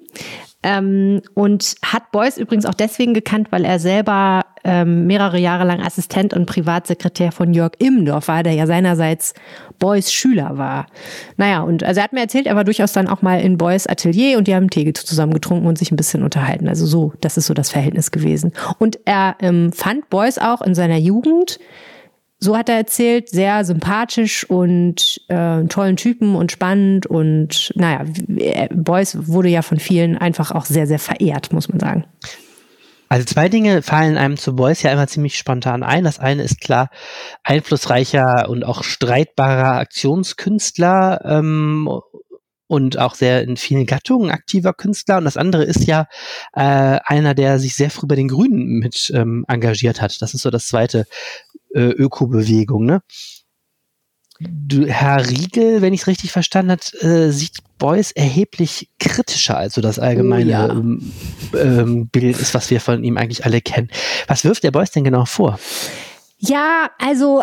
Ähm, 0.65 1.21
und 1.35 1.75
hat 1.85 2.11
Beuys 2.11 2.39
übrigens 2.39 2.65
auch 2.65 2.73
deswegen 2.73 3.13
gekannt, 3.13 3.49
weil 3.51 3.67
er 3.67 3.79
selber 3.79 4.47
ähm, 4.65 5.07
mehrere 5.07 5.39
Jahre 5.39 5.65
lang 5.65 5.83
Assistent 5.83 6.33
und 6.33 6.47
Privatsekretär 6.47 7.33
von 7.33 7.53
Jörg 7.53 7.73
Immendorf 7.79 8.29
war, 8.29 8.43
der 8.43 8.55
ja 8.55 8.67
seinerseits 8.67 9.35
Beuys 9.79 10.11
Schüler 10.11 10.57
war. 10.57 10.87
Naja, 11.37 11.61
und 11.61 11.85
also 11.85 12.01
er 12.01 12.05
hat 12.05 12.15
mir 12.15 12.21
erzählt, 12.21 12.47
er 12.47 12.57
war 12.57 12.65
durchaus 12.65 12.93
dann 12.93 13.09
auch 13.09 13.21
mal 13.21 13.41
in 13.43 13.59
Beuys 13.59 13.87
Atelier 13.87 14.39
und 14.39 14.49
die 14.49 14.55
haben 14.55 14.71
Tee 14.71 14.91
zusammen 14.95 15.35
getrunken 15.35 15.67
und 15.67 15.77
sich 15.77 15.93
ein 15.93 15.97
bisschen 15.97 16.23
unterhalten. 16.23 16.67
Also 16.67 16.87
so, 16.87 17.13
das 17.21 17.37
ist 17.37 17.47
so 17.47 17.53
das 17.53 17.71
Verhältnis 17.71 18.11
gewesen. 18.11 18.53
Und 18.79 18.99
er 19.05 19.37
ähm, 19.41 19.71
fand 19.71 20.09
Beuys 20.09 20.39
auch 20.39 20.63
in 20.63 20.75
seiner 20.75 20.97
Jugend 20.97 21.59
so 22.39 22.57
hat 22.57 22.69
er 22.69 22.77
erzählt, 22.77 23.31
sehr 23.31 23.65
sympathisch 23.65 24.49
und 24.49 25.21
äh, 25.29 25.65
tollen 25.65 25.97
Typen 25.97 26.35
und 26.35 26.53
spannend 26.53 27.07
und 27.07 27.73
naja, 27.75 28.05
Beuys 28.71 29.29
wurde 29.29 29.49
ja 29.49 29.63
von 29.63 29.79
vielen 29.79 30.19
einfach 30.19 30.51
auch 30.51 30.65
sehr, 30.65 30.87
sehr 30.87 30.99
verehrt, 30.99 31.53
muss 31.53 31.69
man 31.69 31.81
sagen. 31.81 32.05
Also 33.09 33.27
zwei 33.27 33.49
Dinge 33.49 33.83
fallen 33.83 34.17
einem 34.17 34.37
zu 34.37 34.57
Beuys 34.57 34.83
ja 34.83 34.91
immer 34.91 35.07
ziemlich 35.07 35.39
spontan 35.39 35.83
ein. 35.83 36.05
Das 36.05 36.19
eine 36.19 36.43
ist 36.43 36.61
klar 36.61 36.91
einflussreicher 37.45 38.49
und 38.49 38.65
auch 38.65 38.83
streitbarer 38.83 39.79
Aktionskünstler 39.79 41.21
ähm, 41.25 41.89
und 42.67 42.99
auch 42.99 43.15
sehr 43.15 43.43
in 43.43 43.57
vielen 43.57 43.87
Gattungen 43.87 44.31
aktiver 44.31 44.73
Künstler. 44.73 45.19
Und 45.19 45.27
das 45.27 45.37
andere 45.37 45.65
ist 45.65 45.87
ja 45.87 46.09
äh, 46.55 46.99
einer, 47.05 47.35
der 47.35 47.59
sich 47.59 47.77
sehr 47.77 47.91
früh 47.91 48.07
bei 48.07 48.17
den 48.17 48.29
Grünen 48.29 48.81
mit 48.81 49.13
ähm, 49.15 49.45
engagiert 49.47 50.01
hat. 50.01 50.21
Das 50.21 50.35
ist 50.35 50.43
so 50.43 50.51
das 50.51 50.67
zweite 50.67 51.07
äh, 51.75 51.91
Ökobewegung. 51.91 52.87
Ne? 52.87 53.03
Du, 54.41 54.87
Herr 54.87 55.29
Riegel, 55.29 55.81
wenn 55.81 55.93
ich 55.93 56.03
es 56.03 56.07
richtig 56.07 56.33
verstanden 56.33 56.73
habe, 56.73 57.07
äh, 57.07 57.31
sieht 57.31 57.59
Beuys 57.79 58.11
erheblich 58.13 58.91
kritischer 58.99 59.57
als 59.57 59.75
so 59.75 59.81
das 59.81 59.99
allgemeine 59.99 60.51
oh, 60.51 60.53
ja. 60.53 60.69
ähm, 60.71 61.13
ähm, 61.55 62.09
Bild 62.09 62.39
ist, 62.39 62.55
was 62.55 62.71
wir 62.71 62.81
von 62.81 63.05
ihm 63.05 63.17
eigentlich 63.17 63.45
alle 63.45 63.61
kennen. 63.61 63.91
Was 64.27 64.45
wirft 64.45 64.65
der 64.65 64.71
Beuys 64.71 64.91
denn 64.91 65.05
genau 65.05 65.25
vor? 65.25 65.59
Ja, 66.39 66.91
also 66.99 67.43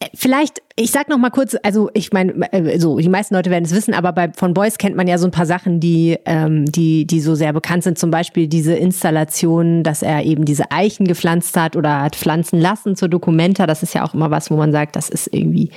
äh, 0.00 0.08
vielleicht 0.14 0.60
ich 0.76 0.90
sag 0.90 1.08
noch 1.08 1.18
mal 1.18 1.30
kurz, 1.30 1.56
also 1.62 1.88
ich 1.94 2.12
meine, 2.12 2.32
äh, 2.52 2.80
so 2.80 2.98
die 2.98 3.08
meisten 3.08 3.34
Leute 3.36 3.48
werden 3.50 3.64
es 3.64 3.72
wissen, 3.72 3.94
aber 3.94 4.12
bei 4.12 4.32
von 4.32 4.54
Boys 4.54 4.76
kennt 4.76 4.96
man 4.96 5.06
ja 5.06 5.18
so 5.18 5.26
ein 5.26 5.30
paar 5.30 5.46
Sachen, 5.46 5.78
die 5.78 6.18
ähm, 6.24 6.64
die 6.66 7.06
die 7.06 7.20
so 7.20 7.36
sehr 7.36 7.52
bekannt 7.52 7.84
sind. 7.84 7.96
Zum 7.96 8.10
Beispiel 8.10 8.48
diese 8.48 8.74
Installation, 8.74 9.84
dass 9.84 10.02
er 10.02 10.24
eben 10.24 10.44
diese 10.44 10.72
Eichen 10.72 11.06
gepflanzt 11.06 11.56
hat 11.56 11.76
oder 11.76 12.02
hat 12.02 12.16
pflanzen 12.16 12.60
lassen 12.60 12.96
zur 12.96 13.08
Dokumenta. 13.08 13.68
Das 13.68 13.84
ist 13.84 13.94
ja 13.94 14.04
auch 14.04 14.14
immer 14.14 14.32
was, 14.32 14.50
wo 14.50 14.56
man 14.56 14.72
sagt, 14.72 14.96
das 14.96 15.08
ist 15.08 15.32
irgendwie 15.32 15.70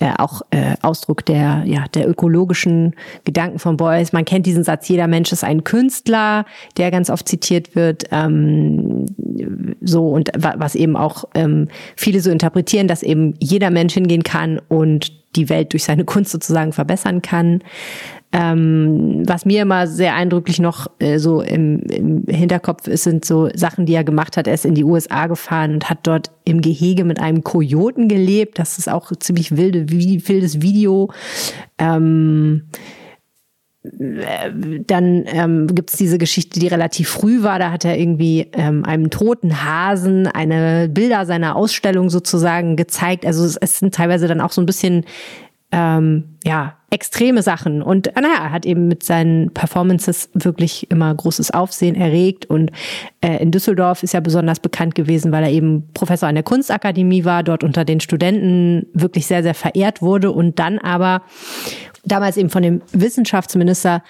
äh, 0.00 0.12
auch 0.18 0.42
äh, 0.50 0.74
Ausdruck 0.82 1.24
der 1.24 1.62
ja 1.64 1.86
der 1.94 2.06
ökologischen 2.06 2.94
Gedanken 3.24 3.58
von 3.58 3.78
Boys. 3.78 4.12
Man 4.12 4.26
kennt 4.26 4.44
diesen 4.44 4.64
Satz: 4.64 4.86
Jeder 4.86 5.06
Mensch 5.06 5.32
ist 5.32 5.44
ein 5.44 5.64
Künstler, 5.64 6.44
der 6.76 6.90
ganz 6.90 7.08
oft 7.08 7.26
zitiert 7.26 7.74
wird. 7.74 8.04
Ähm, 8.10 9.06
so 9.80 10.08
und 10.08 10.30
was 10.36 10.74
eben 10.74 10.94
auch 10.94 11.24
ähm, 11.34 11.68
viele 11.96 12.20
so 12.20 12.30
interpretieren, 12.30 12.86
dass 12.86 13.02
eben 13.02 13.34
jeder 13.40 13.70
Mensch 13.70 13.94
hingehen 13.94 14.22
kann 14.22 14.41
kann 14.42 14.60
und 14.68 15.12
die 15.36 15.48
Welt 15.48 15.72
durch 15.72 15.84
seine 15.84 16.04
Kunst 16.04 16.32
sozusagen 16.32 16.72
verbessern 16.72 17.22
kann. 17.22 17.60
Ähm, 18.34 19.22
was 19.26 19.44
mir 19.44 19.62
immer 19.62 19.86
sehr 19.86 20.14
eindrücklich 20.14 20.58
noch 20.58 20.86
äh, 20.98 21.18
so 21.18 21.42
im, 21.42 21.80
im 21.80 22.24
Hinterkopf 22.26 22.86
ist, 22.86 23.04
sind 23.04 23.24
so 23.24 23.50
Sachen, 23.54 23.84
die 23.84 23.94
er 23.94 24.04
gemacht 24.04 24.36
hat. 24.36 24.46
Er 24.46 24.54
ist 24.54 24.64
in 24.64 24.74
die 24.74 24.84
USA 24.84 25.26
gefahren 25.26 25.74
und 25.74 25.90
hat 25.90 25.98
dort 26.04 26.30
im 26.44 26.62
Gehege 26.62 27.04
mit 27.04 27.20
einem 27.20 27.44
Kojoten 27.44 28.08
gelebt. 28.08 28.58
Das 28.58 28.78
ist 28.78 28.90
auch 28.90 29.12
ziemlich 29.18 29.56
wilde, 29.56 29.90
wildes 29.90 30.62
Video. 30.62 31.10
Ähm, 31.78 32.64
dann 33.84 35.24
ähm, 35.26 35.66
gibt 35.66 35.90
es 35.90 35.96
diese 35.96 36.18
Geschichte, 36.18 36.60
die 36.60 36.68
relativ 36.68 37.08
früh 37.08 37.42
war. 37.42 37.58
Da 37.58 37.72
hat 37.72 37.84
er 37.84 37.98
irgendwie 37.98 38.48
ähm, 38.52 38.84
einem 38.84 39.10
toten 39.10 39.64
Hasen 39.64 40.28
eine 40.28 40.88
Bilder 40.88 41.26
seiner 41.26 41.56
Ausstellung 41.56 42.08
sozusagen 42.08 42.76
gezeigt. 42.76 43.26
Also 43.26 43.44
es, 43.44 43.56
es 43.56 43.80
sind 43.80 43.94
teilweise 43.94 44.28
dann 44.28 44.40
auch 44.40 44.52
so 44.52 44.62
ein 44.62 44.66
bisschen 44.66 45.04
ähm, 45.72 46.36
ja 46.44 46.76
extreme 46.90 47.42
Sachen. 47.42 47.82
Und 47.82 48.12
naja, 48.14 48.44
er 48.44 48.52
hat 48.52 48.66
eben 48.66 48.86
mit 48.86 49.02
seinen 49.02 49.52
Performances 49.52 50.28
wirklich 50.34 50.88
immer 50.90 51.12
großes 51.12 51.50
Aufsehen 51.50 51.96
erregt. 51.96 52.44
Und 52.44 52.70
äh, 53.22 53.42
in 53.42 53.50
Düsseldorf 53.50 54.02
ist 54.02 54.14
er 54.14 54.20
besonders 54.20 54.60
bekannt 54.60 54.94
gewesen, 54.94 55.32
weil 55.32 55.42
er 55.42 55.50
eben 55.50 55.88
Professor 55.94 56.28
an 56.28 56.34
der 56.34 56.44
Kunstakademie 56.44 57.24
war, 57.24 57.42
dort 57.42 57.64
unter 57.64 57.84
den 57.84 58.00
Studenten 58.00 58.86
wirklich 58.92 59.26
sehr, 59.26 59.42
sehr 59.42 59.54
verehrt 59.54 60.02
wurde 60.02 60.30
und 60.30 60.58
dann 60.58 60.78
aber 60.78 61.22
damals 62.04 62.36
eben 62.36 62.50
von 62.50 62.62
dem 62.62 62.82
Wissenschaftsminister 62.92 64.02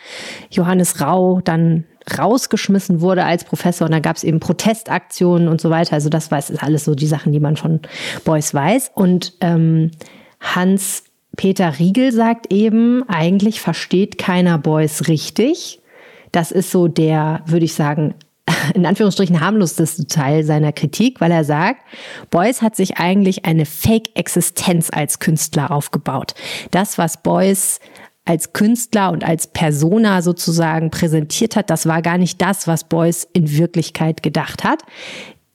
Johannes 0.50 1.00
Rau 1.00 1.40
dann 1.42 1.84
rausgeschmissen 2.18 3.00
wurde 3.00 3.24
als 3.24 3.44
Professor 3.44 3.86
und 3.86 3.92
da 3.92 4.00
gab 4.00 4.16
es 4.16 4.24
eben 4.24 4.40
Protestaktionen 4.40 5.48
und 5.48 5.60
so 5.60 5.70
weiter. 5.70 5.94
Also 5.94 6.08
das 6.08 6.30
weiß 6.30 6.50
ist 6.50 6.62
alles 6.62 6.84
so 6.84 6.94
die 6.94 7.06
Sachen, 7.06 7.32
die 7.32 7.40
man 7.40 7.56
von 7.56 7.80
Beuys 8.24 8.52
weiß. 8.52 8.90
Und 8.94 9.34
ähm, 9.40 9.92
Hans 10.40 11.04
Peter 11.36 11.78
Riegel 11.78 12.12
sagt 12.12 12.52
eben, 12.52 13.08
eigentlich 13.08 13.60
versteht 13.60 14.18
keiner 14.18 14.58
Beuys 14.58 15.08
richtig. 15.08 15.80
Das 16.32 16.50
ist 16.50 16.70
so 16.70 16.88
der, 16.88 17.42
würde 17.46 17.64
ich 17.64 17.74
sagen, 17.74 18.14
in 18.74 18.86
Anführungsstrichen 18.86 19.40
harmloseste 19.40 20.06
Teil 20.06 20.44
seiner 20.44 20.72
Kritik, 20.72 21.20
weil 21.20 21.30
er 21.30 21.44
sagt, 21.44 21.82
Beuys 22.30 22.62
hat 22.62 22.76
sich 22.76 22.98
eigentlich 22.98 23.44
eine 23.44 23.66
Fake-Existenz 23.66 24.90
als 24.92 25.18
Künstler 25.18 25.70
aufgebaut. 25.70 26.34
Das, 26.70 26.98
was 26.98 27.22
Beuys 27.22 27.80
als 28.24 28.52
Künstler 28.52 29.10
und 29.10 29.24
als 29.24 29.48
Persona 29.48 30.22
sozusagen 30.22 30.90
präsentiert 30.90 31.56
hat, 31.56 31.70
das 31.70 31.86
war 31.86 32.02
gar 32.02 32.18
nicht 32.18 32.40
das, 32.40 32.68
was 32.68 32.84
Beuys 32.84 33.26
in 33.32 33.56
Wirklichkeit 33.56 34.22
gedacht 34.22 34.62
hat. 34.64 34.82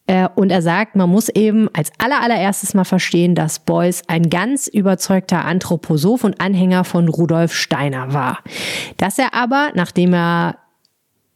Äh, 0.08 0.28
und 0.36 0.50
er 0.50 0.62
sagt, 0.62 0.96
man 0.96 1.10
muss 1.10 1.30
eben 1.30 1.70
als 1.74 1.92
allererstes 1.98 2.74
mal 2.74 2.84
verstehen, 2.84 3.36
dass 3.36 3.60
Beuys 3.60 4.04
ein 4.08 4.30
ganz 4.30 4.68
überzeugter 4.68 5.46
Anthroposoph 5.46 6.24
und 6.24 6.42
Anhänger 6.42 6.84
von 6.84 7.08
Rudolf 7.08 7.54
Steiner 7.54 8.14
war. 8.14 8.40
Dass 8.98 9.18
er 9.18 9.34
aber, 9.34 9.72
nachdem 9.76 10.14
er 10.14 10.58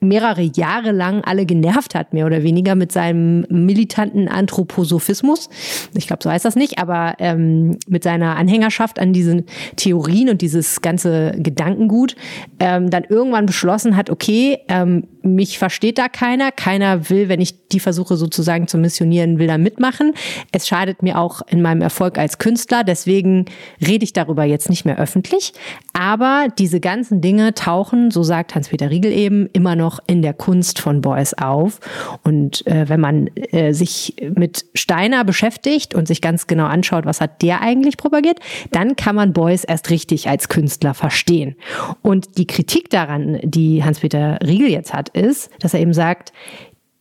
mehrere 0.03 0.41
Jahre 0.41 0.91
lang 0.91 1.23
alle 1.23 1.45
genervt 1.45 1.93
hat, 1.93 2.11
mehr 2.11 2.25
oder 2.25 2.41
weniger 2.41 2.73
mit 2.73 2.91
seinem 2.91 3.45
militanten 3.49 4.27
Anthroposophismus. 4.27 5.47
Ich 5.93 6.07
glaube, 6.07 6.23
so 6.23 6.31
heißt 6.31 6.43
das 6.43 6.55
nicht, 6.55 6.79
aber 6.79 7.13
ähm, 7.19 7.77
mit 7.87 8.03
seiner 8.03 8.35
Anhängerschaft 8.35 8.97
an 8.97 9.13
diesen 9.13 9.45
Theorien 9.75 10.29
und 10.29 10.41
dieses 10.41 10.81
ganze 10.81 11.33
Gedankengut, 11.37 12.15
ähm, 12.59 12.89
dann 12.89 13.03
irgendwann 13.03 13.45
beschlossen 13.45 13.95
hat, 13.95 14.09
okay, 14.09 14.59
ähm, 14.69 15.07
mich 15.21 15.59
versteht 15.59 15.99
da 15.99 16.09
keiner, 16.09 16.51
keiner 16.51 17.09
will, 17.11 17.29
wenn 17.29 17.39
ich 17.39 17.67
die 17.67 17.79
versuche 17.79 18.17
sozusagen 18.17 18.67
zu 18.67 18.79
missionieren, 18.79 19.37
will 19.37 19.47
da 19.47 19.59
mitmachen. 19.59 20.13
Es 20.51 20.67
schadet 20.67 21.03
mir 21.03 21.19
auch 21.19 21.43
in 21.47 21.61
meinem 21.61 21.81
Erfolg 21.81 22.17
als 22.17 22.39
Künstler, 22.39 22.83
deswegen 22.83 23.45
rede 23.85 24.03
ich 24.03 24.13
darüber 24.13 24.45
jetzt 24.45 24.67
nicht 24.67 24.83
mehr 24.83 24.97
öffentlich. 24.97 25.53
Aber 25.93 26.47
diese 26.57 26.79
ganzen 26.79 27.21
Dinge 27.21 27.53
tauchen, 27.53 28.09
so 28.09 28.23
sagt 28.23 28.55
Hans-Peter 28.55 28.89
Riegel 28.89 29.11
eben, 29.11 29.47
immer 29.53 29.75
noch 29.75 29.90
in 30.07 30.21
der 30.21 30.33
Kunst 30.33 30.79
von 30.79 31.01
Beuys 31.01 31.33
auf. 31.33 31.79
Und 32.23 32.65
äh, 32.67 32.87
wenn 32.89 32.99
man 32.99 33.27
äh, 33.35 33.73
sich 33.73 34.15
mit 34.35 34.65
Steiner 34.73 35.23
beschäftigt 35.23 35.93
und 35.95 36.07
sich 36.07 36.21
ganz 36.21 36.47
genau 36.47 36.65
anschaut, 36.65 37.05
was 37.05 37.21
hat 37.21 37.41
der 37.41 37.61
eigentlich 37.61 37.97
propagiert, 37.97 38.39
dann 38.71 38.95
kann 38.95 39.15
man 39.15 39.33
Beuys 39.33 39.63
erst 39.63 39.89
richtig 39.89 40.29
als 40.29 40.49
Künstler 40.49 40.93
verstehen. 40.93 41.55
Und 42.01 42.37
die 42.37 42.47
Kritik 42.47 42.89
daran, 42.89 43.39
die 43.43 43.83
Hans-Peter 43.83 44.39
Riegel 44.45 44.69
jetzt 44.69 44.93
hat, 44.93 45.09
ist, 45.09 45.49
dass 45.59 45.73
er 45.73 45.79
eben 45.79 45.93
sagt, 45.93 46.33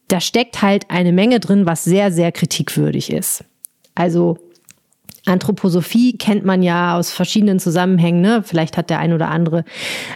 da 0.09 0.21
steckt 0.21 0.63
halt 0.63 0.87
eine 0.89 1.13
Menge 1.13 1.41
drin, 1.41 1.67
was 1.67 1.85
sehr, 1.85 2.11
sehr 2.11 2.33
kritikwürdig 2.33 3.13
ist. 3.13 3.45
Also 3.95 4.39
Anthroposophie 5.27 6.17
kennt 6.17 6.45
man 6.45 6.63
ja 6.63 6.97
aus 6.97 7.13
verschiedenen 7.13 7.59
Zusammenhängen. 7.59 8.21
Ne? 8.21 8.43
Vielleicht 8.45 8.77
hat 8.77 8.91
der 8.91 8.99
ein 8.99 9.13
oder 9.13 9.29
andere 9.29 9.65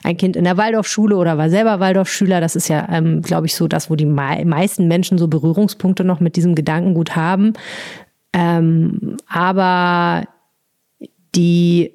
ein 0.03 0.17
Kind 0.17 0.37
in 0.37 0.45
der 0.45 0.57
Waldorfschule 0.57 1.17
oder 1.17 1.39
war 1.39 1.51
selber 1.51 1.81
Waldorfschüler. 1.81 2.41
Das 2.41 2.57
ist 2.57 2.69
ja, 2.69 2.89
ähm, 2.91 3.23
glaube 3.23 3.47
ich, 3.47 3.55
so 3.55 3.69
das, 3.69 3.91
wo 3.91 3.97
die 3.97 4.07
meisten 4.07 4.89
Menschen 4.89 5.19
so 5.19 5.29
Berührungspunkte 5.29 6.05
noch 6.05 6.21
mit 6.21 6.37
diesem 6.37 6.55
Gedankengut 6.55 7.17
haben. 7.17 7.53
Ähm, 8.33 9.17
aber 9.29 10.25
die, 11.35 11.93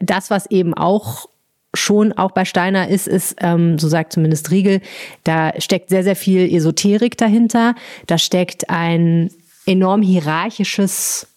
das, 0.00 0.30
was 0.30 0.50
eben 0.50 0.74
auch 0.74 1.26
schon 1.74 2.12
auch 2.12 2.32
bei 2.32 2.44
Steiner 2.44 2.88
ist, 2.88 3.06
ist, 3.06 3.36
ähm, 3.40 3.78
so 3.78 3.88
sagt 3.88 4.12
zumindest 4.12 4.50
Riegel, 4.50 4.80
da 5.24 5.52
steckt 5.58 5.88
sehr, 5.88 6.02
sehr 6.02 6.16
viel 6.16 6.52
Esoterik 6.52 7.16
dahinter. 7.16 7.74
Da 8.06 8.18
steckt 8.18 8.70
ein 8.70 9.30
enorm 9.66 10.02
hierarchisches 10.02 11.29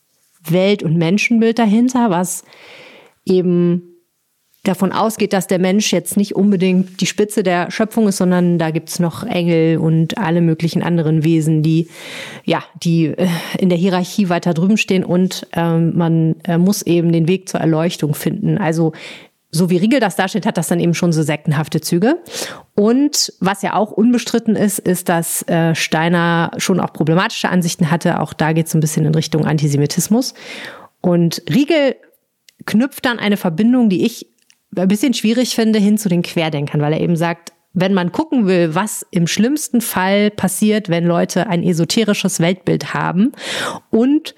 Welt- 0.50 0.84
und 0.84 0.98
Menschenbild 0.98 1.60
dahinter, 1.60 2.10
was 2.10 2.44
eben 3.26 3.94
davon 4.64 4.94
ausgeht, 4.94 5.34
dass 5.34 5.48
der 5.48 5.60
Mensch 5.60 5.92
jetzt 5.92 6.16
nicht 6.16 6.36
unbedingt 6.36 7.02
die 7.02 7.06
Spitze 7.06 7.44
der 7.44 7.70
Schöpfung 7.70 8.08
ist, 8.08 8.18
sondern 8.18 8.58
da 8.58 8.72
gibt's 8.72 8.98
noch 8.98 9.24
Engel 9.24 9.78
und 9.78 10.18
alle 10.18 10.40
möglichen 10.40 10.82
anderen 10.82 11.26
Wesen, 11.26 11.64
die 11.64 11.90
ja, 12.46 12.64
die 12.82 13.08
äh, 13.08 13.28
in 13.60 13.68
der 13.68 13.78
Hierarchie 13.78 14.30
weiter 14.30 14.54
drüben 14.54 14.78
stehen 14.78 15.04
und 15.04 15.48
ähm, 15.54 15.98
man 15.98 16.36
äh, 16.46 16.58
muss 16.58 16.82
eben 16.82 17.12
den 17.12 17.28
Weg 17.28 17.50
zur 17.50 17.60
Erleuchtung 17.60 18.16
finden. 18.16 18.58
Also 18.58 18.94
so 19.54 19.70
wie 19.70 19.78
Riegel 19.78 20.00
das 20.00 20.16
darstellt, 20.16 20.46
hat 20.48 20.58
das 20.58 20.68
dann 20.68 20.80
eben 20.80 20.96
schon 20.96 21.14
so 21.14 21.22
sektenhafte 21.22 21.80
Züge. 21.80 22.18
Und 22.76 23.32
was 23.40 23.62
ja 23.62 23.76
auch 23.76 23.92
unbestritten 23.92 24.56
ist, 24.56 24.80
ist, 24.80 25.10
dass 25.10 25.48
äh, 25.48 25.76
Steiner 25.76 26.52
schon 26.58 26.80
auch 26.80 26.92
problematische 26.92 27.50
Ansichten 27.50 27.92
hatte. 27.92 28.20
Auch 28.20 28.34
da 28.34 28.52
geht 28.54 28.66
es 28.68 28.74
ein 28.74 28.80
bisschen 28.80 29.06
in 29.06 29.14
Richtung 29.14 29.46
Antisemitismus. 29.46 30.34
Und 31.02 31.44
Riegel 31.54 31.96
knüpft 32.66 33.06
dann 33.06 33.20
eine 33.20 33.38
Verbindung, 33.38 33.90
die 33.90 34.06
ich 34.06 34.28
ein 34.76 34.88
bisschen 34.88 35.14
schwierig 35.14 35.54
finde, 35.54 35.78
hin 35.78 36.00
zu 36.00 36.10
den 36.10 36.24
Querdenkern, 36.24 36.82
weil 36.82 36.94
er 36.94 37.02
eben 37.02 37.16
sagt, 37.16 37.54
wenn 37.74 37.94
man 37.94 38.12
gucken 38.12 38.48
will, 38.48 38.74
was 38.74 39.06
im 39.12 39.28
schlimmsten 39.28 39.82
Fall 39.82 40.32
passiert, 40.32 40.90
wenn 40.90 41.06
Leute 41.06 41.48
ein 41.48 41.64
esoterisches 41.64 42.40
Weltbild 42.40 42.94
haben 42.94 43.32
und 43.92 44.36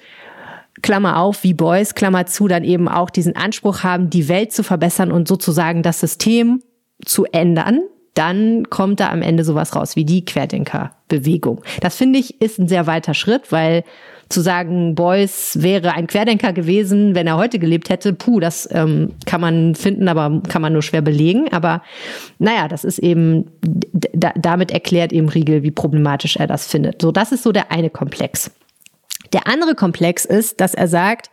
Klammer 0.82 1.20
auf, 1.20 1.44
wie 1.44 1.54
Boys, 1.54 1.96
Klammer 1.96 2.26
zu, 2.26 2.48
dann 2.48 2.64
eben 2.64 2.88
auch 2.88 3.10
diesen 3.10 3.36
Anspruch 3.36 3.84
haben, 3.84 4.10
die 4.10 4.28
Welt 4.28 4.52
zu 4.52 4.64
verbessern 4.64 5.12
und 5.12 5.28
sozusagen 5.28 5.84
das 5.84 6.00
System 6.00 6.62
zu 7.04 7.26
ändern, 7.26 7.80
dann 8.14 8.70
kommt 8.70 9.00
da 9.02 9.10
am 9.10 9.22
Ende 9.22 9.44
sowas 9.44 9.76
raus 9.76 9.96
wie 9.96 10.06
die 10.06 10.24
Querdenkerbewegung. 10.24 11.62
Das 11.82 11.96
finde 11.96 12.20
ich 12.20 12.42
ist 12.42 12.60
ein 12.60 12.68
sehr 12.68 12.88
weiter 12.88 13.14
Schritt, 13.14 13.52
weil 13.52 13.84
zu 14.30 14.42
sagen, 14.42 14.96
Beuys 14.96 15.62
wäre 15.62 15.94
ein 15.94 16.08
Querdenker 16.08 16.52
gewesen, 16.52 17.14
wenn 17.14 17.28
er 17.28 17.38
heute 17.38 17.60
gelebt 17.60 17.90
hätte, 17.90 18.14
puh, 18.14 18.40
das 18.40 18.68
ähm, 18.72 19.12
kann 19.26 19.42
man 19.42 19.76
finden, 19.76 20.08
aber 20.08 20.42
kann 20.48 20.62
man 20.62 20.74
nur 20.74 20.82
schwer 20.82 21.02
belegen. 21.02 21.52
Aber 21.52 21.84
naja, 22.40 22.68
das 22.68 22.84
ist 22.84 23.00
eben, 23.00 23.52
damit 23.62 24.72
erklärt 24.72 25.14
eben 25.14 25.30
Riegel, 25.30 25.62
wie 25.62 25.72
problematisch 25.72 26.38
er 26.38 26.48
das 26.48 26.66
findet. 26.66 27.02
So, 27.02 27.12
das 27.12 27.32
ist 27.32 27.44
so 27.44 27.52
der 27.52 27.72
eine 27.72 27.90
Komplex. 27.90 28.50
Der 29.36 29.48
andere 29.48 29.76
Komplex 29.76 30.24
ist, 30.24 30.62
dass 30.62 30.74
er 30.76 30.88
sagt, 30.88 31.30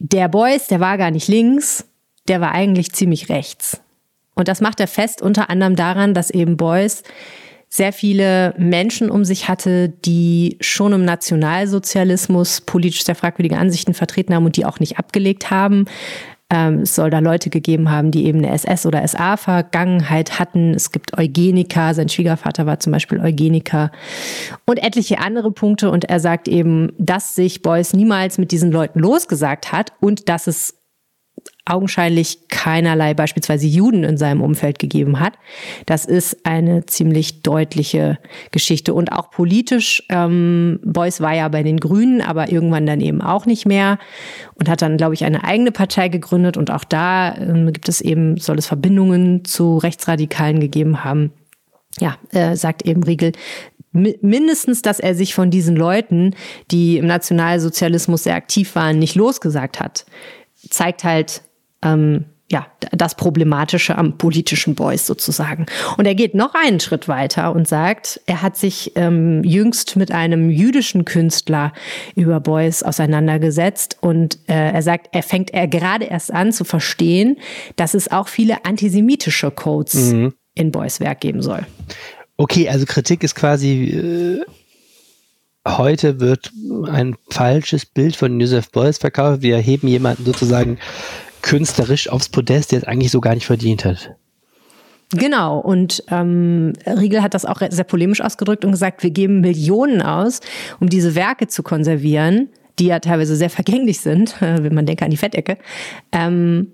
der 0.00 0.26
Beuys, 0.26 0.66
der 0.66 0.80
war 0.80 0.98
gar 0.98 1.12
nicht 1.12 1.28
links, 1.28 1.86
der 2.26 2.40
war 2.40 2.50
eigentlich 2.50 2.90
ziemlich 2.90 3.28
rechts. 3.28 3.80
Und 4.34 4.48
das 4.48 4.60
macht 4.60 4.80
er 4.80 4.88
fest 4.88 5.22
unter 5.22 5.50
anderem 5.50 5.76
daran, 5.76 6.14
dass 6.14 6.30
eben 6.30 6.56
Beuys 6.56 7.04
sehr 7.68 7.92
viele 7.92 8.54
Menschen 8.58 9.08
um 9.08 9.24
sich 9.24 9.48
hatte, 9.48 9.88
die 9.88 10.56
schon 10.60 10.92
im 10.92 11.04
Nationalsozialismus 11.04 12.60
politisch 12.60 13.04
sehr 13.04 13.14
fragwürdige 13.14 13.58
Ansichten 13.58 13.94
vertreten 13.94 14.34
haben 14.34 14.46
und 14.46 14.56
die 14.56 14.64
auch 14.64 14.80
nicht 14.80 14.98
abgelegt 14.98 15.52
haben. 15.52 15.84
Ähm, 16.48 16.80
es 16.80 16.94
soll 16.94 17.10
da 17.10 17.18
Leute 17.18 17.50
gegeben 17.50 17.90
haben, 17.90 18.12
die 18.12 18.26
eben 18.26 18.38
eine 18.38 18.52
SS- 18.52 18.86
oder 18.86 19.06
SA-Vergangenheit 19.06 20.38
hatten. 20.38 20.74
Es 20.74 20.92
gibt 20.92 21.18
Eugeniker, 21.18 21.92
sein 21.92 22.08
Schwiegervater 22.08 22.66
war 22.66 22.78
zum 22.78 22.92
Beispiel 22.92 23.18
Eugeniker 23.18 23.90
und 24.64 24.78
etliche 24.78 25.18
andere 25.18 25.50
Punkte. 25.50 25.90
Und 25.90 26.04
er 26.04 26.20
sagt 26.20 26.46
eben, 26.46 26.92
dass 26.98 27.34
sich 27.34 27.62
Beuys 27.62 27.94
niemals 27.94 28.38
mit 28.38 28.52
diesen 28.52 28.70
Leuten 28.70 29.00
losgesagt 29.00 29.72
hat 29.72 29.92
und 30.00 30.28
dass 30.28 30.46
es 30.46 30.75
augenscheinlich 31.66 32.48
keinerlei 32.48 33.12
beispielsweise 33.12 33.66
Juden 33.66 34.04
in 34.04 34.16
seinem 34.16 34.40
Umfeld 34.40 34.78
gegeben 34.78 35.18
hat. 35.18 35.34
Das 35.84 36.04
ist 36.04 36.46
eine 36.46 36.86
ziemlich 36.86 37.42
deutliche 37.42 38.18
Geschichte. 38.52 38.94
Und 38.94 39.10
auch 39.10 39.30
politisch, 39.30 40.02
ähm, 40.08 40.78
Beuys 40.84 41.20
war 41.20 41.34
ja 41.34 41.48
bei 41.48 41.64
den 41.64 41.78
Grünen, 41.78 42.20
aber 42.20 42.52
irgendwann 42.52 42.86
dann 42.86 43.00
eben 43.00 43.20
auch 43.20 43.46
nicht 43.46 43.66
mehr 43.66 43.98
und 44.54 44.68
hat 44.68 44.80
dann, 44.80 44.96
glaube 44.96 45.14
ich, 45.14 45.24
eine 45.24 45.42
eigene 45.42 45.72
Partei 45.72 46.08
gegründet. 46.08 46.56
Und 46.56 46.70
auch 46.70 46.84
da 46.84 47.36
ähm, 47.36 47.72
gibt 47.72 47.88
es 47.88 48.00
eben, 48.00 48.36
soll 48.36 48.58
es 48.58 48.66
Verbindungen 48.66 49.44
zu 49.44 49.78
Rechtsradikalen 49.78 50.60
gegeben 50.60 51.02
haben. 51.02 51.32
Ja, 51.98 52.16
äh, 52.30 52.54
sagt 52.54 52.86
eben 52.86 53.02
Riegel, 53.02 53.32
mindestens, 53.92 54.82
dass 54.82 55.00
er 55.00 55.14
sich 55.14 55.34
von 55.34 55.50
diesen 55.50 55.74
Leuten, 55.74 56.34
die 56.70 56.98
im 56.98 57.06
Nationalsozialismus 57.06 58.24
sehr 58.24 58.34
aktiv 58.34 58.74
waren, 58.74 58.98
nicht 58.98 59.14
losgesagt 59.14 59.80
hat, 59.80 60.04
zeigt 60.70 61.04
halt, 61.04 61.42
ähm, 61.82 62.26
ja, 62.48 62.68
das 62.92 63.16
Problematische 63.16 63.98
am 63.98 64.18
politischen 64.18 64.76
Boys 64.76 65.04
sozusagen. 65.04 65.66
Und 65.96 66.06
er 66.06 66.14
geht 66.14 66.34
noch 66.34 66.54
einen 66.54 66.78
Schritt 66.78 67.08
weiter 67.08 67.52
und 67.52 67.66
sagt, 67.66 68.20
er 68.26 68.40
hat 68.40 68.56
sich 68.56 68.92
ähm, 68.94 69.42
jüngst 69.42 69.96
mit 69.96 70.12
einem 70.12 70.50
jüdischen 70.50 71.04
Künstler 71.04 71.72
über 72.14 72.38
Boys 72.38 72.84
auseinandergesetzt 72.84 73.96
und 74.00 74.38
äh, 74.46 74.70
er 74.72 74.82
sagt, 74.82 75.08
er 75.10 75.24
fängt 75.24 75.52
er 75.54 75.66
gerade 75.66 76.04
erst 76.04 76.32
an 76.32 76.52
zu 76.52 76.62
verstehen, 76.64 77.36
dass 77.74 77.94
es 77.94 78.12
auch 78.12 78.28
viele 78.28 78.64
antisemitische 78.64 79.50
Codes 79.50 80.12
mhm. 80.12 80.34
in 80.54 80.70
Boys 80.70 81.00
Werk 81.00 81.20
geben 81.20 81.42
soll. 81.42 81.66
Okay, 82.36 82.68
also 82.68 82.86
Kritik 82.86 83.24
ist 83.24 83.34
quasi 83.34 83.90
äh 83.90 84.44
heute 85.66 86.20
wird 86.20 86.52
ein 86.90 87.16
falsches 87.30 87.86
Bild 87.86 88.16
von 88.16 88.38
Joseph 88.40 88.70
Beuys 88.70 88.98
verkauft. 88.98 89.42
Wir 89.42 89.58
heben 89.58 89.88
jemanden 89.88 90.24
sozusagen 90.24 90.78
künstlerisch 91.42 92.08
aufs 92.08 92.28
Podest, 92.28 92.72
der 92.72 92.78
es 92.78 92.84
eigentlich 92.84 93.10
so 93.10 93.20
gar 93.20 93.34
nicht 93.34 93.46
verdient 93.46 93.84
hat. 93.84 94.16
Genau, 95.12 95.60
und 95.60 96.02
ähm, 96.10 96.72
Riegel 96.84 97.22
hat 97.22 97.34
das 97.34 97.44
auch 97.44 97.60
sehr 97.70 97.84
polemisch 97.84 98.20
ausgedrückt 98.20 98.64
und 98.64 98.72
gesagt, 98.72 99.04
wir 99.04 99.10
geben 99.10 99.40
Millionen 99.40 100.02
aus, 100.02 100.40
um 100.80 100.88
diese 100.88 101.14
Werke 101.14 101.46
zu 101.46 101.62
konservieren, 101.62 102.48
die 102.80 102.86
ja 102.86 102.98
teilweise 102.98 103.36
sehr 103.36 103.50
vergänglich 103.50 104.00
sind, 104.00 104.34
wenn 104.40 104.74
man 104.74 104.86
denkt 104.86 105.02
an 105.02 105.10
die 105.10 105.16
Fettecke. 105.16 105.58
Ähm, 106.10 106.72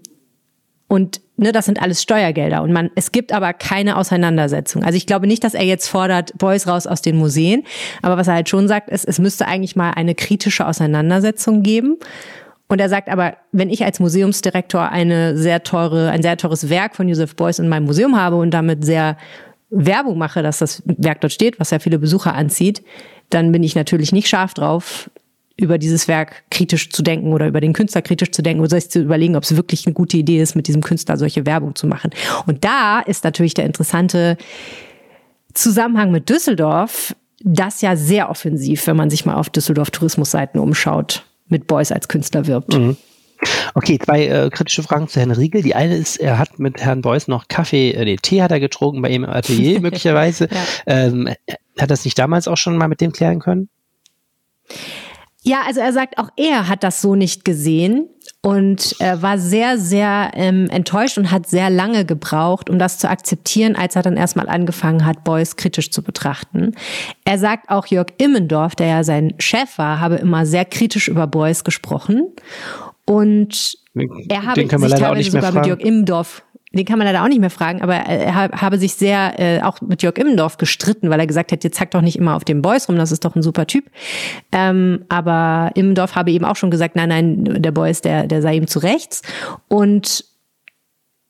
und 0.93 1.23
ne, 1.39 1.53
das 1.53 1.65
sind 1.65 1.81
alles 1.81 2.03
Steuergelder 2.03 2.63
und 2.63 2.71
man, 2.71 2.91
es 2.97 3.13
gibt 3.13 3.33
aber 3.33 3.55
keine 3.55 3.97
Auseinandersetzung. 3.97 4.85
Also 4.85 4.99
ich 4.99 5.07
glaube 5.07 5.27
nicht, 5.27 5.43
dass 5.43 5.55
er 5.55 5.65
jetzt 5.65 5.89
fordert, 5.89 6.37
Boys 6.37 6.67
raus 6.67 6.87
aus 6.87 7.01
den 7.01 7.17
Museen, 7.17 7.65
aber 8.03 8.19
was 8.19 8.29
er 8.29 8.35
halt 8.35 8.51
schon 8.51 8.69
sagt, 8.69 8.91
ist, 8.91 9.09
es 9.09 9.19
müsste 9.19 9.47
eigentlich 9.47 9.75
mal 9.75 9.93
eine 9.93 10.15
kritische 10.15 10.67
Auseinandersetzung 10.67 11.63
geben. 11.63 11.97
Und 12.69 12.79
er 12.79 12.91
sagt 12.91 13.09
aber, 13.09 13.39
wenn 13.53 13.71
ich 13.71 13.87
als 13.87 14.01
Museumsdirektor 14.01 14.91
eine 14.91 15.35
sehr 15.39 15.63
teure, 15.63 16.11
ein 16.11 16.21
sehr 16.21 16.37
teures 16.37 16.69
Werk 16.69 16.95
von 16.95 17.09
Joseph 17.09 17.37
Beuys 17.37 17.59
in 17.59 17.71
meinem 17.71 17.87
Museum 17.87 18.21
habe 18.21 18.37
und 18.37 18.51
damit 18.51 18.85
sehr 18.85 19.17
Werbung 19.71 20.19
mache, 20.19 20.43
dass 20.43 20.59
das 20.59 20.83
Werk 20.85 21.23
dort 21.23 21.33
steht, 21.33 21.59
was 21.59 21.71
ja 21.71 21.79
viele 21.79 21.99
Besucher 21.99 22.35
anzieht, 22.35 22.83
dann 23.31 23.51
bin 23.51 23.63
ich 23.63 23.75
natürlich 23.75 24.13
nicht 24.13 24.29
scharf 24.29 24.53
drauf, 24.53 25.09
über 25.63 25.79
dieses 25.79 26.09
Werk 26.09 26.45
kritisch 26.51 26.91
zu 26.91 27.03
denken 27.03 27.33
oder 27.33 27.47
über 27.47 27.61
den 27.61 27.73
Künstler 27.73 28.03
kritisch 28.03 28.33
zu 28.33 28.43
denken 28.43 28.61
oder 28.61 28.71
sich 28.71 28.91
zu 28.91 29.01
überlegen, 29.01 29.37
ob 29.37 29.45
es 29.45 29.57
wirklich 29.57 29.87
eine 29.87 29.95
gute 29.95 30.17
Idee 30.17 30.41
ist, 30.41 30.55
mit 30.55 30.69
diesem 30.69 30.83
Künstler 30.83 31.17
solche 31.17 31.47
Werbung 31.47 31.75
zu 31.75 31.87
machen. 31.87 32.11
Und 32.47 32.65
da 32.65 33.01
ist 33.01 33.25
natürlich 33.25 33.55
der 33.55 33.67
interessante 33.67 34.37
Zusammenhang 35.55 36.11
mit 36.11 36.29
Düsseldorf, 36.29 37.15
das 37.45 37.81
ja 37.81 37.97
sehr 37.97 38.31
offensiv, 38.31 38.87
wenn 38.87 38.97
man 38.97 39.11
sich 39.11 39.25
mal 39.27 39.35
auf 39.35 39.51
Düsseldorf 39.51 39.91
Tourismusseiten 39.91 40.61
umschaut 40.61 41.25
mit 41.49 41.67
Beuys 41.67 41.93
als 41.93 42.09
Künstler 42.09 42.47
wirbt. 42.47 42.75
Mhm. 42.75 42.97
Okay, 43.75 43.99
zwei 43.99 44.27
äh, 44.27 44.51
kritische 44.51 44.83
Fragen 44.83 45.09
zu 45.09 45.19
Herrn 45.19 45.33
Riegel. 45.33 45.63
Die 45.63 45.75
eine 45.75 45.97
ist, 45.97 46.17
er 46.19 46.39
hat 46.39 46.59
mit 46.59 46.81
Herrn 46.81 47.03
Beuys 47.03 47.27
noch 47.27 47.49
Kaffee, 47.49 47.91
äh, 47.91 48.05
den 48.05 48.19
Tee 48.19 48.43
hat 48.43 48.53
er 48.53 48.61
getrunken 48.61 49.03
bei 49.03 49.11
ihm 49.11 49.25
im 49.25 49.31
Atelier 49.31 49.81
möglicherweise. 49.81 50.49
ja. 50.51 50.65
ähm, 50.87 51.29
hat 51.79 51.91
das 51.91 52.05
nicht 52.05 52.19
damals 52.19 52.49
auch 52.49 52.57
schon 52.57 52.77
mal 52.77 52.89
mit 52.89 53.01
dem 53.01 53.13
klären 53.13 53.41
können? 53.41 53.69
Ja, 55.45 55.63
also 55.67 55.81
er 55.81 55.93
sagt, 55.93 56.19
auch 56.19 56.29
er 56.37 56.69
hat 56.69 56.85
das 56.85 57.01
so 57.01 57.17
nicht 57.17 57.45
gesehen 57.45 58.09
und 58.43 58.95
er 59.01 59.23
war 59.23 59.39
sehr, 59.39 59.77
sehr 59.77 60.31
ähm, 60.35 60.69
enttäuscht 60.71 61.19
und 61.19 61.33
hat 61.33 61.49
sehr 61.49 61.69
lange 61.69 62.05
gebraucht, 62.05 62.71
um 62.71 62.79
das 62.79 62.99
zu 62.99 63.09
akzeptieren, 63.09 63.75
als 63.75 63.97
er 63.97 64.03
dann 64.03 64.17
erstmal 64.17 64.49
angefangen 64.49 65.05
hat, 65.05 65.25
Beuys 65.25 65.57
kritisch 65.57 65.91
zu 65.91 66.03
betrachten. 66.03 66.75
Er 67.25 67.39
sagt 67.39 67.71
auch, 67.71 67.87
Jörg 67.87 68.09
Immendorf, 68.19 68.77
der 68.77 68.87
ja 68.87 69.05
sein 69.05 69.35
Chef 69.39 69.79
war, 69.79 69.99
habe 69.99 70.17
immer 70.17 70.47
sehr 70.47 70.65
kritisch 70.65 71.09
über 71.09 71.27
Beuys 71.27 71.65
gesprochen 71.65 72.29
und 73.05 73.77
er 74.29 74.47
habe 74.47 74.61
sich 74.61 74.69
teilweise 74.71 75.31
sogar 75.31 75.53
fragen. 75.53 75.59
mit 75.59 75.67
Jörg 75.67 75.81
Immendorf 75.81 76.43
den 76.73 76.87
kann 76.87 76.99
man 76.99 77.07
leider 77.07 77.23
auch 77.23 77.29
nicht 77.29 77.41
mehr 77.41 77.51
fragen, 77.51 77.83
aber 77.83 77.95
er 77.95 78.35
habe 78.35 78.79
sich 78.79 78.95
sehr 78.95 79.39
äh, 79.39 79.63
auch 79.63 79.81
mit 79.81 80.03
Jörg 80.03 80.17
Immendorf 80.17 80.57
gestritten, 80.57 81.11
weil 81.11 81.21
er 81.21 81.27
gesagt 81.27 81.53
hat, 81.53 81.65
jetzt 81.65 81.77
zack 81.77 81.91
doch 81.91 82.01
nicht 82.01 82.17
immer 82.17 82.35
auf 82.35 82.45
dem 82.45 82.63
Boys 82.63 82.89
rum, 82.89 82.97
das 82.97 83.13
ist 83.13 83.25
doch 83.25 83.37
ein 83.37 83.43
super 83.43 83.67
Typ. 83.67 83.85
Ähm, 84.53 85.05
aber 85.09 85.71
Immendorf 85.75 86.15
habe 86.15 86.31
eben 86.31 86.45
auch 86.45 86.57
schon 86.57 86.71
gesagt, 86.71 86.97
nein, 86.97 87.09
nein, 87.09 87.63
der 87.63 87.73
Boys, 87.73 88.01
der, 88.01 88.27
der 88.27 88.41
sei 88.43 88.57
ihm 88.57 88.67
zu 88.67 88.79
rechts. 88.79 89.23
Und 89.69 90.25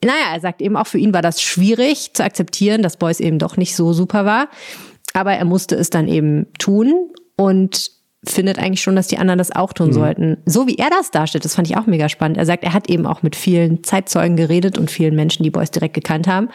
naja, 0.05 0.35
er 0.35 0.41
sagt 0.41 0.61
eben 0.61 0.77
auch, 0.77 0.87
für 0.87 0.99
ihn 0.99 1.15
war 1.15 1.23
das 1.23 1.41
schwierig 1.41 2.15
zu 2.15 2.25
akzeptieren, 2.25 2.83
dass 2.83 2.97
Boys 2.97 3.21
eben 3.21 3.39
doch 3.39 3.57
nicht 3.57 3.77
so 3.77 3.93
super 3.93 4.25
war. 4.25 4.49
Aber 5.15 5.33
er 5.33 5.45
musste 5.45 5.77
es 5.77 5.91
dann 5.91 6.09
eben 6.09 6.47
tun. 6.59 7.11
Und 7.37 7.91
findet 8.25 8.59
eigentlich 8.59 8.81
schon, 8.81 8.95
dass 8.95 9.09
die 9.09 9.19
anderen 9.19 9.39
das 9.39 9.51
auch 9.51 9.73
tun 9.73 9.89
mhm. 9.89 9.93
sollten. 9.93 10.37
So 10.47 10.69
wie 10.69 10.77
er 10.77 10.91
das 10.91 11.11
darstellt, 11.11 11.45
das 11.45 11.57
fand 11.57 11.69
ich 11.69 11.77
auch 11.77 11.87
mega 11.87 12.09
spannend. 12.09 12.39
Er 12.39 12.47
sagt, 12.47 12.63
er 12.63 12.73
hat 12.73 12.89
eben 12.89 13.05
auch 13.05 13.23
mit 13.23 13.35
vielen 13.35 13.83
Zeitzeugen 13.83 14.37
geredet 14.37 14.79
und 14.79 14.91
vielen 14.91 15.17
Menschen, 15.17 15.43
die 15.43 15.51
Boys 15.51 15.73
direkt 15.73 15.95
gekannt 15.95 16.29
haben. 16.29 16.49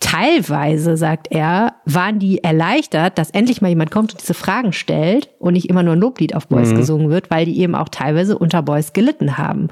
Teilweise, 0.00 0.96
sagt 0.96 1.28
er, 1.30 1.74
waren 1.84 2.18
die 2.18 2.42
erleichtert, 2.42 3.18
dass 3.18 3.30
endlich 3.30 3.62
mal 3.62 3.68
jemand 3.68 3.92
kommt 3.92 4.12
und 4.12 4.20
diese 4.20 4.34
Fragen 4.34 4.72
stellt 4.72 5.28
und 5.38 5.52
nicht 5.52 5.68
immer 5.68 5.84
nur 5.84 5.94
ein 5.94 6.00
Loblied 6.00 6.34
auf 6.34 6.48
Boys 6.48 6.70
mhm. 6.70 6.76
gesungen 6.76 7.10
wird, 7.10 7.30
weil 7.30 7.44
die 7.44 7.60
eben 7.60 7.76
auch 7.76 7.88
teilweise 7.88 8.36
unter 8.36 8.62
Boys 8.62 8.92
gelitten 8.92 9.38
haben. 9.38 9.68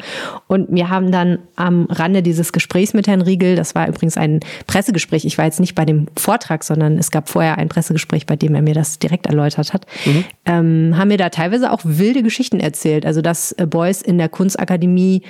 Und 0.46 0.68
wir 0.70 0.88
haben 0.88 1.10
dann 1.10 1.38
am 1.56 1.86
Rande 1.86 2.22
dieses 2.22 2.52
Gesprächs 2.52 2.94
mit 2.94 3.08
Herrn 3.08 3.22
Riegel, 3.22 3.56
das 3.56 3.74
war 3.74 3.88
übrigens 3.88 4.16
ein 4.16 4.38
Pressegespräch, 4.68 5.24
ich 5.24 5.36
war 5.36 5.46
jetzt 5.46 5.58
nicht 5.58 5.74
bei 5.74 5.84
dem 5.84 6.06
Vortrag, 6.16 6.62
sondern 6.62 6.96
es 6.96 7.10
gab 7.10 7.28
vorher 7.28 7.58
ein 7.58 7.68
Pressegespräch, 7.68 8.26
bei 8.26 8.36
dem 8.36 8.54
er 8.54 8.62
mir 8.62 8.74
das 8.74 9.00
direkt 9.00 9.26
erläutert 9.26 9.72
hat, 9.72 9.86
mhm. 10.04 10.24
ähm, 10.46 10.94
haben 10.96 11.10
wir 11.10 11.18
da 11.18 11.28
teilweise 11.40 11.72
auch 11.72 11.80
wilde 11.84 12.22
Geschichten 12.22 12.60
erzählt. 12.60 13.06
Also 13.06 13.22
dass 13.22 13.52
äh, 13.52 13.66
Beuys 13.66 14.02
in 14.02 14.18
der 14.18 14.28
Kunstakademie 14.28 15.22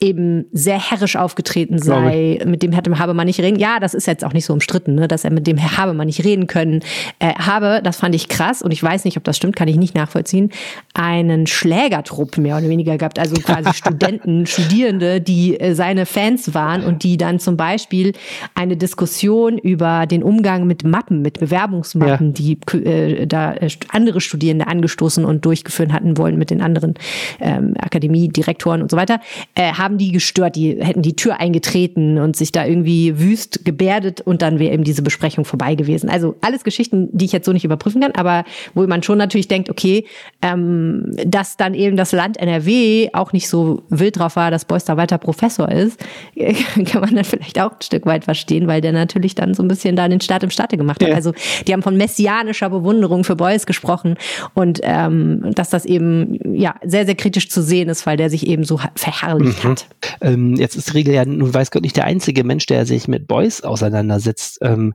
eben 0.00 0.46
sehr 0.52 0.78
herrisch 0.78 1.16
aufgetreten 1.16 1.78
sei, 1.78 2.40
mit 2.44 2.62
dem 2.62 2.72
hätte 2.72 2.98
Habemann 2.98 3.26
nicht 3.26 3.40
reden. 3.40 3.58
Ja, 3.58 3.78
das 3.78 3.94
ist 3.94 4.06
jetzt 4.06 4.24
auch 4.24 4.32
nicht 4.32 4.44
so 4.44 4.52
umstritten, 4.52 4.96
ne, 4.96 5.08
dass 5.08 5.24
er 5.24 5.32
mit 5.32 5.46
dem 5.46 5.56
Herr 5.56 5.78
Habemann 5.78 6.06
nicht 6.06 6.24
reden 6.24 6.46
können 6.46 6.80
äh, 7.20 7.32
habe. 7.34 7.80
Das 7.82 7.98
fand 7.98 8.14
ich 8.14 8.28
krass 8.28 8.60
und 8.60 8.72
ich 8.72 8.82
weiß 8.82 9.04
nicht, 9.04 9.16
ob 9.16 9.24
das 9.24 9.36
stimmt, 9.36 9.56
kann 9.56 9.68
ich 9.68 9.76
nicht 9.76 9.94
nachvollziehen. 9.94 10.50
Einen 10.94 11.46
Schlägertrupp 11.46 12.36
mehr 12.38 12.56
oder 12.58 12.68
weniger 12.68 12.98
gehabt, 12.98 13.18
also 13.18 13.36
quasi 13.36 13.72
Studenten, 13.74 14.46
Studierende, 14.46 15.20
die 15.20 15.58
äh, 15.58 15.74
seine 15.74 16.06
Fans 16.06 16.54
waren 16.54 16.84
und 16.84 17.04
die 17.04 17.16
dann 17.16 17.38
zum 17.38 17.56
Beispiel 17.56 18.12
eine 18.54 18.76
Diskussion 18.76 19.58
über 19.58 20.06
den 20.06 20.22
Umgang 20.22 20.66
mit 20.66 20.84
Mappen, 20.84 21.22
mit 21.22 21.38
Bewerbungsmappen, 21.38 22.28
ja. 22.28 22.32
die 22.32 22.58
äh, 22.84 23.26
da 23.26 23.54
äh, 23.54 23.70
andere 23.90 24.20
Studierende 24.20 24.66
angestoßen 24.66 25.24
und 25.24 25.44
durchgeführt 25.44 25.92
hatten 25.92 26.18
wollen 26.18 26.36
mit 26.36 26.50
den 26.50 26.60
anderen 26.60 26.94
ähm, 27.40 27.74
Akademiedirektoren 27.78 28.82
und 28.82 28.90
so 28.90 28.96
weiter, 28.96 29.20
äh, 29.54 29.72
haben 29.84 29.98
die 29.98 30.12
gestört, 30.12 30.56
die 30.56 30.82
hätten 30.82 31.02
die 31.02 31.14
Tür 31.14 31.38
eingetreten 31.40 32.18
und 32.18 32.36
sich 32.36 32.52
da 32.52 32.64
irgendwie 32.64 33.18
wüst 33.20 33.64
gebärdet 33.64 34.22
und 34.22 34.40
dann 34.40 34.58
wäre 34.58 34.72
eben 34.72 34.82
diese 34.82 35.02
Besprechung 35.02 35.44
vorbei 35.44 35.74
gewesen. 35.74 36.08
Also 36.08 36.36
alles 36.40 36.64
Geschichten, 36.64 37.08
die 37.12 37.26
ich 37.26 37.32
jetzt 37.32 37.44
so 37.44 37.52
nicht 37.52 37.64
überprüfen 37.64 38.00
kann, 38.00 38.12
aber 38.12 38.44
wo 38.72 38.86
man 38.86 39.02
schon 39.02 39.18
natürlich 39.18 39.46
denkt, 39.46 39.68
okay, 39.70 40.06
ähm, 40.42 41.12
dass 41.26 41.56
dann 41.56 41.74
eben 41.74 41.96
das 41.96 42.12
Land 42.12 42.38
NRW 42.38 43.10
auch 43.12 43.32
nicht 43.32 43.48
so 43.48 43.82
wild 43.90 44.18
drauf 44.18 44.36
war, 44.36 44.50
dass 44.50 44.64
Beuys 44.64 44.84
da 44.84 44.96
weiter 44.96 45.18
Professor 45.18 45.70
ist, 45.70 46.00
kann 46.86 47.02
man 47.02 47.14
dann 47.14 47.24
vielleicht 47.24 47.60
auch 47.60 47.72
ein 47.72 47.82
Stück 47.82 48.06
weit 48.06 48.24
verstehen, 48.24 48.66
weil 48.66 48.80
der 48.80 48.92
natürlich 48.92 49.34
dann 49.34 49.52
so 49.52 49.62
ein 49.62 49.68
bisschen 49.68 49.96
da 49.96 50.08
den 50.08 50.20
Staat 50.20 50.42
im 50.42 50.50
Staate 50.50 50.78
gemacht 50.78 51.02
hat. 51.02 51.10
Ja. 51.10 51.14
Also 51.14 51.32
die 51.66 51.72
haben 51.74 51.82
von 51.82 51.96
messianischer 51.96 52.70
Bewunderung 52.70 53.22
für 53.24 53.36
Beuys 53.36 53.66
gesprochen 53.66 54.16
und 54.54 54.80
ähm, 54.82 55.52
dass 55.54 55.68
das 55.68 55.84
eben 55.84 56.38
ja 56.56 56.74
sehr, 56.82 57.04
sehr 57.04 57.14
kritisch 57.14 57.50
zu 57.50 57.62
sehen 57.62 57.90
ist, 57.90 58.06
weil 58.06 58.16
der 58.16 58.30
sich 58.30 58.46
eben 58.46 58.64
so 58.64 58.80
verherrlicht 58.94 59.62
mhm. 59.62 59.68
hat 59.68 59.73
hat. 59.82 59.88
Ähm, 60.20 60.54
jetzt 60.56 60.76
ist 60.76 60.94
Riegel 60.94 61.14
ja 61.14 61.24
nun 61.24 61.52
weiß 61.52 61.70
Gott 61.70 61.82
nicht 61.82 61.96
der 61.96 62.04
einzige 62.04 62.44
Mensch, 62.44 62.66
der 62.66 62.86
sich 62.86 63.08
mit 63.08 63.26
Boys 63.26 63.62
auseinandersetzt. 63.62 64.58
Ähm, 64.62 64.94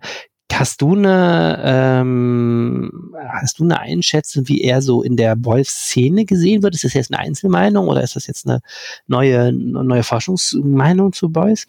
hast 0.52 0.82
du 0.82 0.96
eine 0.96 1.62
ähm, 1.64 3.14
hast 3.30 3.60
du 3.60 3.64
eine 3.64 3.80
Einschätzung, 3.80 4.48
wie 4.48 4.62
er 4.62 4.82
so 4.82 5.04
in 5.04 5.16
der 5.16 5.36
Boys-Szene 5.36 6.26
gesehen 6.26 6.64
wird? 6.64 6.76
Ist 6.76 6.84
das 6.84 6.94
jetzt 6.94 7.14
eine 7.14 7.20
Einzelmeinung 7.20 7.88
oder 7.88 8.02
ist 8.02 8.16
das 8.16 8.28
jetzt 8.28 8.48
eine 8.48 8.62
neue 9.08 9.52
neue 9.54 10.04
Forschungsmeinung 10.04 11.14
zu 11.14 11.30
Boys? 11.30 11.68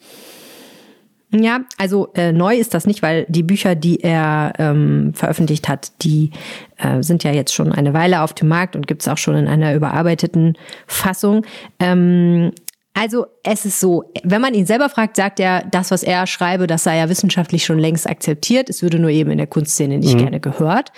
Ja, 1.33 1.61
also 1.77 2.11
äh, 2.13 2.33
neu 2.33 2.57
ist 2.57 2.73
das 2.73 2.85
nicht, 2.85 3.01
weil 3.01 3.25
die 3.29 3.43
Bücher, 3.43 3.73
die 3.73 4.01
er 4.01 4.51
ähm, 4.57 5.13
veröffentlicht 5.13 5.69
hat, 5.69 6.03
die 6.03 6.31
äh, 6.77 7.01
sind 7.01 7.23
ja 7.23 7.31
jetzt 7.31 7.53
schon 7.53 7.71
eine 7.71 7.93
Weile 7.93 8.21
auf 8.21 8.33
dem 8.33 8.49
Markt 8.49 8.75
und 8.75 8.85
gibt 8.85 9.01
es 9.01 9.07
auch 9.07 9.17
schon 9.17 9.35
in 9.35 9.47
einer 9.47 9.73
überarbeiteten 9.73 10.57
Fassung. 10.87 11.45
Ähm, 11.79 12.51
also 12.93 13.25
es 13.43 13.65
ist 13.65 13.79
so, 13.79 14.03
wenn 14.23 14.41
man 14.41 14.53
ihn 14.53 14.65
selber 14.65 14.89
fragt, 14.89 15.15
sagt 15.15 15.39
er, 15.39 15.63
das, 15.71 15.91
was 15.91 16.03
er 16.03 16.27
schreibe, 16.27 16.67
das 16.67 16.83
sei 16.83 16.97
ja 16.97 17.07
wissenschaftlich 17.07 17.63
schon 17.63 17.79
längst 17.79 18.07
akzeptiert. 18.07 18.69
Es 18.69 18.83
würde 18.83 18.99
nur 18.99 19.09
eben 19.09 19.31
in 19.31 19.37
der 19.37 19.47
Kunstszene 19.47 19.97
nicht 19.97 20.15
mhm. 20.15 20.19
gerne 20.19 20.39
gehört. 20.41 20.91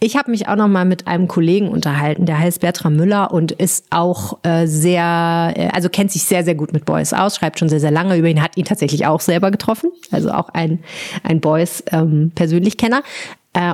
Ich 0.00 0.16
habe 0.16 0.32
mich 0.32 0.48
auch 0.48 0.56
noch 0.56 0.66
mal 0.66 0.84
mit 0.84 1.06
einem 1.06 1.28
Kollegen 1.28 1.68
unterhalten, 1.68 2.26
der 2.26 2.40
heißt 2.40 2.60
Bertram 2.60 2.96
Müller 2.96 3.32
und 3.32 3.52
ist 3.52 3.86
auch 3.90 4.38
äh, 4.42 4.66
sehr, 4.66 5.54
äh, 5.56 5.68
also 5.72 5.88
kennt 5.88 6.10
sich 6.10 6.24
sehr, 6.24 6.44
sehr 6.44 6.56
gut 6.56 6.72
mit 6.72 6.84
Beuys 6.84 7.12
aus, 7.12 7.36
schreibt 7.36 7.60
schon 7.60 7.68
sehr, 7.68 7.80
sehr 7.80 7.92
lange 7.92 8.16
über 8.16 8.28
ihn, 8.28 8.42
hat 8.42 8.56
ihn 8.56 8.64
tatsächlich 8.64 9.06
auch 9.06 9.20
selber 9.20 9.52
getroffen, 9.52 9.90
also 10.10 10.32
auch 10.32 10.48
ein, 10.50 10.80
ein 11.22 11.40
Beuys 11.40 11.84
ähm. 11.92 12.32
Äh, 12.38 12.48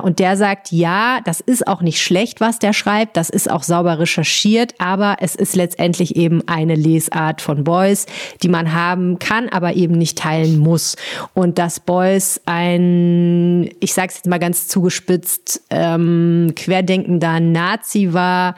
und 0.03 0.19
der 0.19 0.35
sagt, 0.37 0.71
ja, 0.71 1.19
das 1.25 1.41
ist 1.41 1.67
auch 1.67 1.81
nicht 1.81 2.01
schlecht, 2.01 2.41
was 2.41 2.59
der 2.59 2.73
schreibt, 2.73 3.17
das 3.17 3.29
ist 3.29 3.49
auch 3.49 3.61
sauber 3.61 3.99
recherchiert, 3.99 4.73
aber 4.79 5.17
es 5.19 5.35
ist 5.35 5.55
letztendlich 5.55 6.15
eben 6.15 6.47
eine 6.47 6.75
Lesart 6.75 7.41
von 7.41 7.63
Beuys, 7.63 8.05
die 8.41 8.47
man 8.47 8.73
haben 8.73 9.19
kann, 9.19 9.49
aber 9.49 9.73
eben 9.73 9.93
nicht 9.93 10.17
teilen 10.17 10.57
muss. 10.57 10.95
Und 11.33 11.59
dass 11.59 11.79
Beuys 11.79 12.41
ein, 12.45 13.69
ich 13.79 13.93
sage 13.93 14.09
es 14.09 14.15
jetzt 14.15 14.27
mal 14.27 14.39
ganz 14.39 14.67
zugespitzt, 14.67 15.61
ähm, 15.69 16.53
querdenkender 16.55 17.39
Nazi 17.39 18.13
war, 18.13 18.55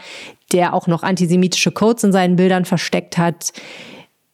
der 0.54 0.74
auch 0.74 0.88
noch 0.88 1.04
antisemitische 1.04 1.72
Codes 1.72 2.06
in 2.06 2.12
seinen 2.12 2.38
Bildern 2.38 2.64
versteckt 2.64 3.18
hat, 3.18 3.52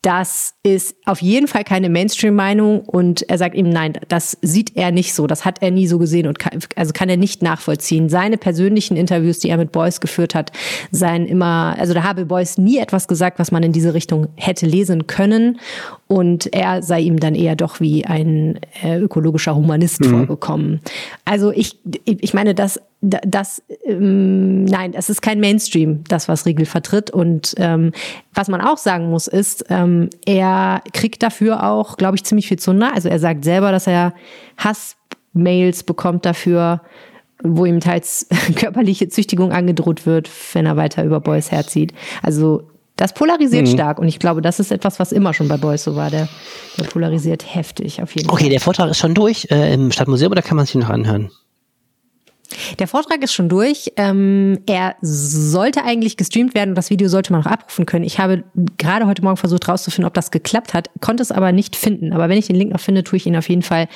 das 0.04 0.56
ist 0.64 0.98
auf 1.06 1.22
jeden 1.22 1.48
Fall 1.48 1.64
keine 1.64 1.90
Mainstream-Meinung 1.90 2.82
und 2.82 3.22
er 3.30 3.38
sagt 3.38 3.56
ihm, 3.56 3.70
nein, 3.70 3.94
das 4.10 4.38
sieht 4.42 4.76
er 4.76 4.92
nicht 4.92 5.14
so, 5.14 5.28
das 5.28 5.46
hat 5.46 5.62
er 5.62 5.72
nie 5.72 5.88
so 5.88 5.98
gesehen 5.98 6.28
und 6.28 6.40
kann, 6.40 6.60
also 6.76 6.92
kann 6.92 7.08
er 7.08 7.16
nicht 7.16 7.42
nachvollziehen. 7.42 8.10
Seine 8.10 8.38
persönlichen 8.38 8.98
Interviews, 8.98 9.40
die 9.40 9.48
er 9.48 9.56
mit 9.56 9.72
Beuys 9.72 10.02
geführt 10.02 10.36
hat, 10.36 10.52
seien 10.92 11.26
immer, 11.26 11.76
also 11.80 11.94
da 11.94 12.04
habe 12.04 12.26
Beuys 12.26 12.58
nie 12.58 12.80
etwas 12.80 13.08
gesagt, 13.08 13.40
was 13.40 13.52
man 13.52 13.64
in 13.64 13.72
diese 13.72 13.94
Richtung 13.94 14.28
hätte 14.36 14.66
lesen 14.66 15.08
können 15.08 15.60
und 16.08 16.54
er 16.54 16.84
sei 16.84 17.00
ihm 17.00 17.22
dann 17.22 17.34
eher 17.34 17.56
doch 17.56 17.80
wie 17.80 18.06
ein 18.06 18.60
äh, 18.84 19.00
ökologischer 19.00 19.56
Humanist 19.56 20.02
mhm. 20.02 20.10
vorgekommen. 20.10 20.82
Also 21.24 21.52
ich, 21.52 21.80
ich 22.04 22.34
meine, 22.34 22.54
das, 22.54 22.82
das, 23.04 23.62
ähm, 23.84 24.64
nein, 24.64 24.94
es 24.96 25.10
ist 25.10 25.22
kein 25.22 25.42
Mainstream, 25.42 26.06
das, 26.08 26.30
was 26.30 26.46
Riegel 26.46 26.66
vertritt. 26.66 27.12
Und 27.12 27.54
ähm, 27.58 27.92
was 28.34 28.48
man 28.48 28.62
auch 28.62 28.78
sagen 28.78 29.10
muss, 29.10 29.28
ist, 29.28 29.66
ähm, 29.70 30.10
er 30.26 30.82
kriegt 30.94 31.22
dafür 31.22 31.70
auch, 31.70 31.98
glaube 31.98 32.16
ich, 32.16 32.24
ziemlich 32.24 32.48
viel 32.48 32.60
Zunder. 32.60 32.94
Also 32.94 33.10
er 33.10 33.20
sagt 33.20 33.44
selber, 33.44 33.74
dass 33.74 33.88
er 33.88 34.14
Hassmails 34.58 35.84
bekommt 35.84 36.26
dafür, 36.26 36.82
wo 37.44 37.66
ihm 37.66 37.82
teils 37.82 38.28
körperliche 38.56 39.10
Züchtigung 39.10 39.52
angedroht 39.52 40.06
wird, 40.06 40.30
wenn 40.54 40.66
er 40.66 40.78
weiter 40.78 41.04
über 41.04 41.20
Boys 41.20 41.52
herzieht. 41.52 41.94
Also 42.22 42.70
das 42.96 43.14
polarisiert 43.14 43.68
mhm. 43.68 43.72
stark 43.72 44.00
und 44.00 44.08
ich 44.08 44.20
glaube, 44.20 44.42
das 44.42 44.62
ist 44.62 44.72
etwas, 44.72 45.00
was 45.00 45.12
immer 45.12 45.34
schon 45.34 45.50
bei 45.50 45.58
Boys 45.58 45.84
so 45.84 45.98
war. 45.98 46.10
Der, 46.10 46.30
der 46.78 46.86
polarisiert 46.86 47.54
heftig 47.54 48.02
auf 48.02 48.16
jeden 48.16 48.30
okay, 48.30 48.36
Fall. 48.36 48.46
Okay, 48.46 48.50
der 48.50 48.62
Vortrag 48.62 48.90
ist 48.92 49.00
schon 49.00 49.14
durch 49.14 49.48
äh, 49.52 49.74
im 49.74 49.92
Stadtmuseum 49.92 50.32
oder 50.32 50.42
kann 50.42 50.56
man 50.56 50.66
sich 50.66 50.76
noch 50.76 50.90
anhören? 50.90 51.32
Der 52.80 52.88
Vortrag 52.88 53.22
ist 53.24 53.34
schon 53.34 53.50
durch. 53.50 53.92
Ähm, 53.98 54.60
er 54.66 54.96
sollte 55.02 55.84
eigentlich 55.84 56.18
gestreamt 56.18 56.56
werden 56.56 56.70
und 56.70 56.76
das 56.76 56.90
Video 56.90 57.08
sollte 57.08 57.32
man 57.32 57.42
noch 57.42 57.52
abrufen 57.52 57.86
können. 57.86 58.06
Ich 58.06 58.20
habe 58.20 58.44
gerade 58.78 59.06
heute 59.06 59.24
Morgen 59.24 59.38
versucht 59.38 59.68
herauszufinden, 59.68 60.08
ob 60.08 60.14
das 60.14 60.32
geklappt 60.32 60.74
hat, 60.74 60.90
konnte 61.02 61.24
es 61.24 61.32
aber 61.32 61.52
nicht 61.52 61.76
finden. 61.76 62.14
Aber 62.14 62.30
wenn 62.30 62.38
ich 62.38 62.48
den 62.48 62.56
Link 62.56 62.72
noch 62.72 62.80
finde, 62.80 63.04
tue 63.04 63.18
ich 63.18 63.26
ihn 63.26 63.36
auf 63.36 63.50
jeden 63.50 63.64
Fall 63.64 63.88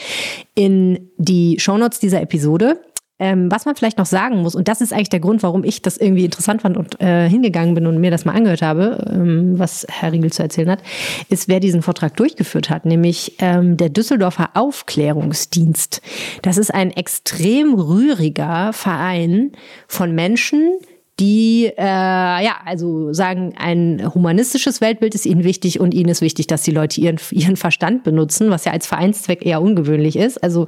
in 0.56 1.10
die 1.18 1.60
Shownotes 1.60 2.00
dieser 2.00 2.22
Episode. 2.22 2.80
Ähm, 3.20 3.52
was 3.52 3.66
man 3.66 3.76
vielleicht 3.76 3.98
noch 3.98 4.06
sagen 4.06 4.38
muss, 4.38 4.54
und 4.54 4.68
das 4.68 4.80
ist 4.80 4.94
eigentlich 4.94 5.10
der 5.10 5.20
Grund, 5.20 5.42
warum 5.42 5.64
ich 5.64 5.82
das 5.82 5.98
irgendwie 5.98 6.26
interessant 6.26 6.62
fand 6.62 6.78
und 6.78 7.02
äh, 7.02 7.28
hingegangen 7.28 7.74
bin 7.74 7.88
und 7.88 8.00
mir 8.00 8.12
das 8.12 8.26
mal 8.26 8.36
angehört 8.36 8.62
habe, 8.62 9.12
ähm, 9.12 9.58
was 9.58 9.88
Herr 9.90 10.12
Riegel 10.12 10.32
zu 10.32 10.44
erzählen 10.44 10.70
hat, 10.70 10.84
ist, 11.30 11.48
wer 11.48 11.60
diesen 11.60 11.82
Vortrag 11.82 12.16
durchgeführt 12.16 12.70
hat, 12.70 12.86
nämlich 12.86 13.34
ähm, 13.40 13.76
der 13.76 13.90
Düsseldorfer 13.90 14.52
Aufklärungsdienst. 14.54 16.02
Das 16.44 16.58
ist 16.58 16.72
ein 16.72 16.92
extrem 16.92 17.74
rühriger 17.74 18.72
Verein 18.74 19.52
von 19.88 20.14
Menschen, 20.14 20.78
die 21.20 21.66
äh, 21.76 21.84
ja 21.84 22.58
also 22.66 23.12
sagen, 23.14 23.56
ein 23.58 24.12
humanistisches 24.14 24.82
Weltbild 24.82 25.16
ist 25.16 25.26
ihnen 25.26 25.44
wichtig 25.44 25.80
und 25.80 25.94
ihnen 25.96 26.10
ist 26.10 26.22
wichtig, 26.22 26.46
dass 26.46 26.62
die 26.62 26.72
Leute 26.72 27.02
ihren 27.02 27.18
ihren 27.32 27.56
Verstand 27.56 28.04
benutzen, 28.04 28.52
was 28.52 28.66
ja 28.66 28.72
als 28.72 28.86
Vereinszweck 28.86 29.44
eher 29.44 29.62
ungewöhnlich 29.62 30.16
ist. 30.16 30.44
Also 30.44 30.68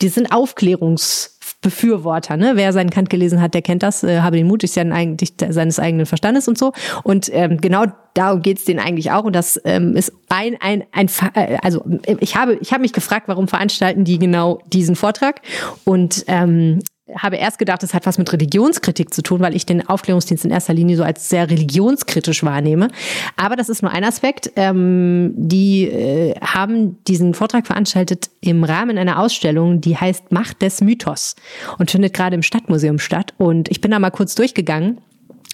die 0.00 0.08
sind 0.08 0.32
Aufklärungs 0.32 1.36
Befürworter. 1.62 2.36
Ne? 2.36 2.52
Wer 2.56 2.72
seinen 2.72 2.90
Kant 2.90 3.08
gelesen 3.08 3.40
hat, 3.40 3.54
der 3.54 3.62
kennt 3.62 3.82
das, 3.82 4.02
äh, 4.02 4.20
habe 4.20 4.36
den 4.36 4.46
Mut, 4.46 4.64
ist 4.64 4.76
ja 4.76 4.82
eigentlich 4.82 5.32
seines 5.48 5.78
eigenen 5.78 6.06
Verstandes 6.06 6.48
und 6.48 6.58
so. 6.58 6.72
Und 7.04 7.30
ähm, 7.32 7.58
genau 7.60 7.84
darum 8.14 8.42
geht's 8.42 8.64
denen 8.64 8.80
eigentlich 8.80 9.10
auch. 9.10 9.24
Und 9.24 9.34
das 9.34 9.60
ähm, 9.64 9.96
ist 9.96 10.12
ein, 10.28 10.56
ein, 10.60 10.84
ein, 10.92 11.08
äh, 11.34 11.58
also 11.62 11.84
ich 12.20 12.36
habe, 12.36 12.54
ich 12.60 12.72
habe 12.72 12.82
mich 12.82 12.92
gefragt, 12.92 13.28
warum 13.28 13.48
veranstalten 13.48 14.04
die 14.04 14.18
genau 14.18 14.60
diesen 14.66 14.96
Vortrag? 14.96 15.40
Und 15.84 16.24
ähm, 16.28 16.80
habe 17.16 17.36
erst 17.36 17.58
gedacht, 17.58 17.82
es 17.82 17.94
hat 17.94 18.06
was 18.06 18.18
mit 18.18 18.32
Religionskritik 18.32 19.12
zu 19.12 19.22
tun, 19.22 19.40
weil 19.40 19.54
ich 19.56 19.66
den 19.66 19.86
Aufklärungsdienst 19.86 20.44
in 20.44 20.50
erster 20.50 20.72
Linie 20.72 20.96
so 20.96 21.02
als 21.02 21.28
sehr 21.28 21.50
religionskritisch 21.50 22.42
wahrnehme. 22.42 22.88
Aber 23.36 23.56
das 23.56 23.68
ist 23.68 23.82
nur 23.82 23.90
ein 23.90 24.04
Aspekt. 24.04 24.52
Ähm, 24.56 25.32
die 25.36 25.84
äh, 25.84 26.34
haben 26.40 27.02
diesen 27.04 27.34
Vortrag 27.34 27.66
veranstaltet 27.66 28.30
im 28.40 28.64
Rahmen 28.64 28.98
einer 28.98 29.18
Ausstellung, 29.18 29.80
die 29.80 29.96
heißt 29.96 30.32
Macht 30.32 30.62
des 30.62 30.80
Mythos 30.80 31.36
und 31.78 31.90
findet 31.90 32.14
gerade 32.14 32.34
im 32.34 32.42
Stadtmuseum 32.42 32.98
statt. 32.98 33.34
Und 33.36 33.70
ich 33.70 33.80
bin 33.80 33.90
da 33.90 33.98
mal 33.98 34.10
kurz 34.10 34.34
durchgegangen 34.34 34.98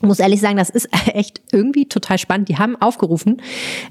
muss 0.02 0.18
ehrlich 0.18 0.40
sagen, 0.40 0.56
das 0.56 0.70
ist 0.70 0.88
echt 1.14 1.40
irgendwie 1.52 1.86
total 1.86 2.18
spannend. 2.18 2.48
Die 2.48 2.58
haben 2.58 2.76
aufgerufen, 2.76 3.42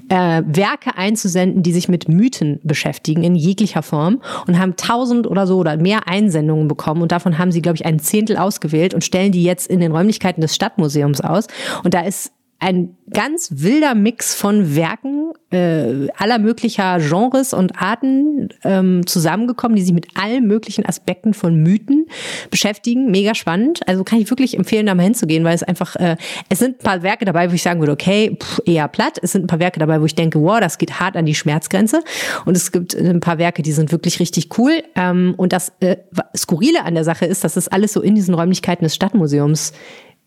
äh, 0.08 0.42
Werke 0.46 0.96
einzusenden, 0.96 1.62
die 1.62 1.72
sich 1.72 1.88
mit 1.88 2.08
Mythen 2.08 2.60
beschäftigen 2.62 3.24
in 3.24 3.34
jeglicher 3.34 3.82
Form 3.82 4.20
und 4.46 4.58
haben 4.58 4.76
tausend 4.76 5.26
oder 5.26 5.46
so 5.46 5.58
oder 5.58 5.76
mehr 5.76 6.08
Einsendungen 6.08 6.68
bekommen 6.68 7.02
und 7.02 7.12
davon 7.12 7.38
haben 7.38 7.52
sie, 7.52 7.62
glaube 7.62 7.76
ich, 7.76 7.86
ein 7.86 7.98
Zehntel 7.98 8.36
ausgewählt 8.36 8.94
und 8.94 9.04
stellen 9.04 9.32
die 9.32 9.42
jetzt 9.42 9.66
in 9.66 9.80
den 9.80 9.92
Räumlichkeiten 9.92 10.40
des 10.40 10.54
Stadtmuseums 10.54 11.20
aus. 11.20 11.46
Und 11.84 11.94
da 11.94 12.00
ist 12.00 12.32
ein 12.60 12.96
ganz 13.10 13.50
wilder 13.54 13.94
Mix 13.94 14.34
von 14.34 14.74
Werken 14.74 15.32
äh, 15.50 16.08
aller 16.16 16.38
möglicher 16.38 16.98
Genres 16.98 17.54
und 17.54 17.80
Arten 17.80 18.48
ähm, 18.64 19.06
zusammengekommen, 19.06 19.76
die 19.76 19.82
sich 19.82 19.94
mit 19.94 20.08
allen 20.14 20.46
möglichen 20.46 20.84
Aspekten 20.84 21.34
von 21.34 21.62
Mythen 21.62 22.06
beschäftigen. 22.50 23.10
Mega 23.10 23.34
spannend. 23.34 23.80
Also 23.86 24.02
kann 24.02 24.20
ich 24.20 24.28
wirklich 24.28 24.56
empfehlen, 24.56 24.86
da 24.86 24.94
mal 24.94 25.04
hinzugehen, 25.04 25.44
weil 25.44 25.54
es 25.54 25.62
einfach, 25.62 25.94
äh, 25.96 26.16
es 26.48 26.58
sind 26.58 26.80
ein 26.80 26.84
paar 26.84 27.02
Werke 27.02 27.24
dabei, 27.24 27.48
wo 27.50 27.54
ich 27.54 27.62
sagen 27.62 27.80
würde, 27.80 27.92
okay, 27.92 28.36
pff, 28.38 28.60
eher 28.66 28.88
platt. 28.88 29.18
Es 29.22 29.32
sind 29.32 29.44
ein 29.44 29.46
paar 29.46 29.60
Werke 29.60 29.78
dabei, 29.78 30.00
wo 30.00 30.04
ich 30.04 30.16
denke, 30.16 30.40
wow, 30.40 30.60
das 30.60 30.78
geht 30.78 30.98
hart 30.98 31.16
an 31.16 31.26
die 31.26 31.36
Schmerzgrenze. 31.36 32.02
Und 32.44 32.56
es 32.56 32.72
gibt 32.72 32.94
ein 32.94 33.20
paar 33.20 33.38
Werke, 33.38 33.62
die 33.62 33.72
sind 33.72 33.92
wirklich 33.92 34.20
richtig 34.20 34.58
cool. 34.58 34.82
Ähm, 34.96 35.34
und 35.36 35.52
das 35.52 35.72
äh, 35.80 35.96
Skurrile 36.36 36.84
an 36.84 36.94
der 36.94 37.04
Sache 37.04 37.24
ist, 37.24 37.44
dass 37.44 37.56
es 37.56 37.68
alles 37.68 37.92
so 37.92 38.02
in 38.02 38.16
diesen 38.16 38.34
Räumlichkeiten 38.34 38.84
des 38.84 38.96
Stadtmuseums 38.96 39.72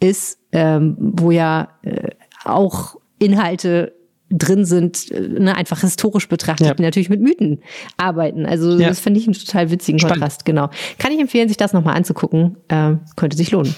ist, 0.02 0.39
ähm, 0.52 0.97
wo 0.99 1.32
ja 1.32 1.70
äh, 1.84 2.10
auch 2.43 2.97
Inhalte 3.20 3.93
drin 4.30 4.66
sind, 4.66 5.12
äh, 5.12 5.20
ne, 5.20 5.56
einfach 5.56 5.82
historisch 5.82 6.28
betrachtet, 6.28 6.68
ja. 6.68 6.74
die 6.74 6.84
natürlich 6.84 7.10
mit 7.10 7.22
Mythen 7.22 7.62
arbeiten. 7.97 8.45
Also 8.45 8.78
ja. 8.78 8.88
das 8.88 8.99
finde 8.99 9.20
ich 9.20 9.28
einen 9.28 9.36
total 9.36 9.72
witzigen 9.72 9.99
Spannend. 9.99 10.20
Kontrast, 10.20 10.45
genau. 10.45 10.70
Kann 10.97 11.12
ich 11.12 11.20
empfehlen, 11.20 11.47
sich 11.47 11.58
das 11.58 11.74
nochmal 11.74 11.95
anzugucken. 11.95 12.58
Äh, 12.68 12.95
könnte 13.16 13.38
sich 13.38 13.52
lohnen. 13.52 13.76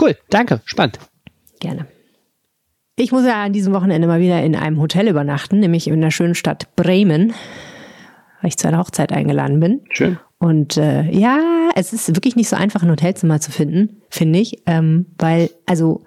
Cool, 0.00 0.16
danke, 0.30 0.60
spannend. 0.64 0.98
Gerne. 1.60 1.86
Ich 2.96 3.12
muss 3.12 3.24
ja 3.24 3.44
an 3.44 3.52
diesem 3.52 3.72
Wochenende 3.74 4.08
mal 4.08 4.20
wieder 4.20 4.42
in 4.42 4.56
einem 4.56 4.80
Hotel 4.80 5.06
übernachten, 5.06 5.60
nämlich 5.60 5.86
in 5.86 6.00
der 6.00 6.10
schönen 6.10 6.34
Stadt 6.34 6.74
Bremen, 6.74 7.32
weil 8.40 8.48
ich 8.48 8.56
zu 8.56 8.66
einer 8.66 8.78
Hochzeit 8.78 9.12
eingeladen 9.12 9.60
bin. 9.60 9.82
Schön. 9.90 10.18
Und 10.38 10.76
äh, 10.76 11.10
ja, 11.10 11.70
es 11.74 11.92
ist 11.92 12.14
wirklich 12.14 12.36
nicht 12.36 12.48
so 12.48 12.56
einfach, 12.56 12.82
ein 12.82 12.90
Hotelzimmer 12.90 13.40
zu 13.40 13.50
finden, 13.50 14.02
finde 14.08 14.38
ich, 14.38 14.62
ähm, 14.66 15.06
weil, 15.18 15.50
also 15.66 16.04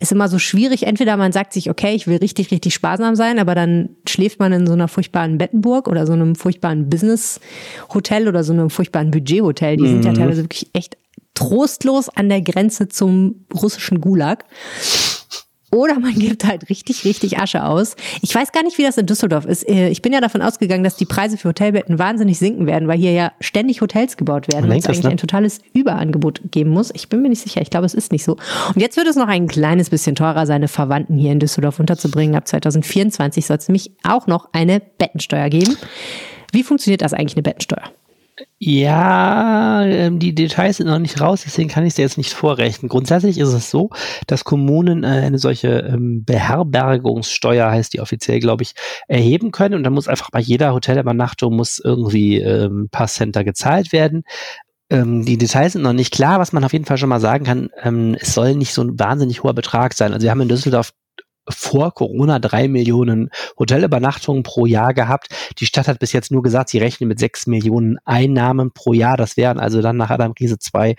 ist 0.00 0.12
immer 0.12 0.28
so 0.28 0.38
schwierig. 0.38 0.86
Entweder 0.86 1.16
man 1.18 1.30
sagt 1.30 1.52
sich, 1.52 1.68
okay, 1.68 1.94
ich 1.94 2.06
will 2.06 2.16
richtig, 2.16 2.50
richtig 2.50 2.72
sparsam 2.72 3.14
sein, 3.14 3.38
aber 3.38 3.54
dann 3.54 3.90
schläft 4.08 4.40
man 4.40 4.52
in 4.52 4.66
so 4.66 4.72
einer 4.72 4.88
furchtbaren 4.88 5.36
Bettenburg 5.36 5.88
oder 5.88 6.06
so 6.06 6.14
einem 6.14 6.34
furchtbaren 6.34 6.88
Business-Hotel 6.88 8.26
oder 8.26 8.42
so 8.42 8.54
einem 8.54 8.70
furchtbaren 8.70 9.10
Budget-Hotel. 9.10 9.76
Die 9.76 9.82
mhm. 9.82 9.88
sind 9.88 10.04
ja 10.06 10.12
mhm. 10.12 10.16
teilweise 10.16 10.44
wirklich 10.44 10.70
echt 10.72 10.96
trostlos 11.34 12.08
an 12.08 12.30
der 12.30 12.40
Grenze 12.40 12.88
zum 12.88 13.44
russischen 13.54 14.00
Gulag. 14.00 14.46
Oder 15.72 15.98
man 16.00 16.14
gibt 16.14 16.44
halt 16.44 16.68
richtig, 16.68 17.04
richtig 17.04 17.38
Asche 17.38 17.64
aus. 17.64 17.94
Ich 18.22 18.34
weiß 18.34 18.52
gar 18.52 18.62
nicht, 18.64 18.76
wie 18.78 18.82
das 18.82 18.98
in 18.98 19.06
Düsseldorf 19.06 19.44
ist. 19.44 19.68
Äh, 19.68 19.88
ich 19.88 20.02
bin 20.02 20.12
ja 20.12 20.20
davon 20.20 20.42
ausgegangen, 20.42 20.82
dass 20.82 20.96
die 20.96 21.06
Preise 21.06 21.36
für 21.36 21.48
Hotelbetten 21.48 21.98
wahnsinnig 21.98 22.38
sinken 22.38 22.66
werden, 22.66 22.88
weil 22.88 22.98
hier 22.98 23.12
ja 23.12 23.32
ständig 23.40 23.80
Hotels 23.80 24.16
gebaut 24.16 24.52
werden 24.52 24.70
und 24.70 24.76
es 24.76 24.86
eigentlich 24.86 25.04
ne? 25.04 25.10
ein 25.10 25.16
totales 25.16 25.60
Überangebot 25.72 26.40
geben 26.50 26.70
muss. 26.70 26.90
Ich 26.94 27.08
bin 27.08 27.22
mir 27.22 27.28
nicht 27.28 27.42
sicher. 27.42 27.60
Ich 27.60 27.70
glaube, 27.70 27.86
es 27.86 27.94
ist 27.94 28.10
nicht 28.10 28.24
so. 28.24 28.32
Und 28.74 28.80
jetzt 28.80 28.96
wird 28.96 29.06
es 29.06 29.16
noch 29.16 29.28
ein 29.28 29.46
kleines 29.46 29.90
bisschen 29.90 30.16
teurer, 30.16 30.46
seine 30.46 30.68
Verwandten 30.68 31.16
hier 31.16 31.32
in 31.32 31.38
Düsseldorf 31.38 31.78
unterzubringen. 31.78 32.34
Ab 32.34 32.48
2024 32.48 33.46
soll 33.46 33.56
es 33.58 33.68
nämlich 33.68 33.92
auch 34.02 34.26
noch 34.26 34.48
eine 34.52 34.80
Bettensteuer 34.80 35.48
geben. 35.50 35.76
Wie 36.52 36.64
funktioniert 36.64 37.02
das 37.02 37.12
eigentlich, 37.12 37.36
eine 37.36 37.42
Bettensteuer? 37.42 37.92
Ja, 38.62 39.82
ähm, 39.86 40.18
die 40.18 40.34
Details 40.34 40.76
sind 40.76 40.86
noch 40.86 40.98
nicht 40.98 41.18
raus, 41.18 41.44
deswegen 41.46 41.70
kann 41.70 41.86
ich 41.86 41.94
dir 41.94 42.02
jetzt 42.02 42.18
nicht 42.18 42.34
vorrechnen. 42.34 42.90
Grundsätzlich 42.90 43.38
ist 43.38 43.54
es 43.54 43.70
so, 43.70 43.88
dass 44.26 44.44
Kommunen 44.44 45.02
äh, 45.02 45.06
eine 45.06 45.38
solche 45.38 45.78
ähm, 45.78 46.24
Beherbergungssteuer, 46.26 47.70
heißt 47.70 47.94
die 47.94 48.00
offiziell, 48.00 48.38
glaube 48.38 48.62
ich, 48.62 48.74
erheben 49.08 49.50
können 49.50 49.76
und 49.76 49.82
dann 49.82 49.94
muss 49.94 50.08
einfach 50.08 50.28
bei 50.30 50.40
jeder 50.40 50.74
Hotelübernachtung 50.74 51.56
muss 51.56 51.78
irgendwie 51.82 52.38
ähm, 52.38 52.82
ein 52.82 52.88
paar 52.90 53.08
Center 53.08 53.44
gezahlt 53.44 53.92
werden. 53.92 54.24
die 54.92 55.38
Details 55.38 55.74
sind 55.74 55.82
noch 55.82 55.92
nicht 55.92 56.12
klar. 56.12 56.40
Was 56.40 56.52
man 56.52 56.64
auf 56.64 56.72
jeden 56.72 56.84
Fall 56.84 56.98
schon 56.98 57.08
mal 57.08 57.20
sagen 57.20 57.44
kann, 57.44 58.16
es 58.20 58.34
soll 58.34 58.56
nicht 58.56 58.74
so 58.74 58.82
ein 58.82 58.98
wahnsinnig 58.98 59.44
hoher 59.44 59.54
Betrag 59.54 59.94
sein. 59.94 60.12
Also 60.12 60.24
wir 60.24 60.32
haben 60.32 60.40
in 60.40 60.48
Düsseldorf 60.48 60.92
vor 61.52 61.92
Corona 61.94 62.38
drei 62.38 62.68
Millionen 62.68 63.30
Hotelübernachtungen 63.58 64.42
pro 64.42 64.66
Jahr 64.66 64.94
gehabt. 64.94 65.28
Die 65.58 65.66
Stadt 65.66 65.88
hat 65.88 65.98
bis 65.98 66.12
jetzt 66.12 66.30
nur 66.30 66.42
gesagt, 66.42 66.70
sie 66.70 66.78
rechnen 66.78 67.08
mit 67.08 67.18
sechs 67.18 67.46
Millionen 67.46 67.98
Einnahmen 68.04 68.72
pro 68.72 68.92
Jahr. 68.92 69.16
Das 69.16 69.36
wären 69.36 69.58
also 69.58 69.82
dann 69.82 69.96
nach 69.96 70.10
Adam 70.10 70.32
Riese 70.38 70.58
zwei 70.58 70.96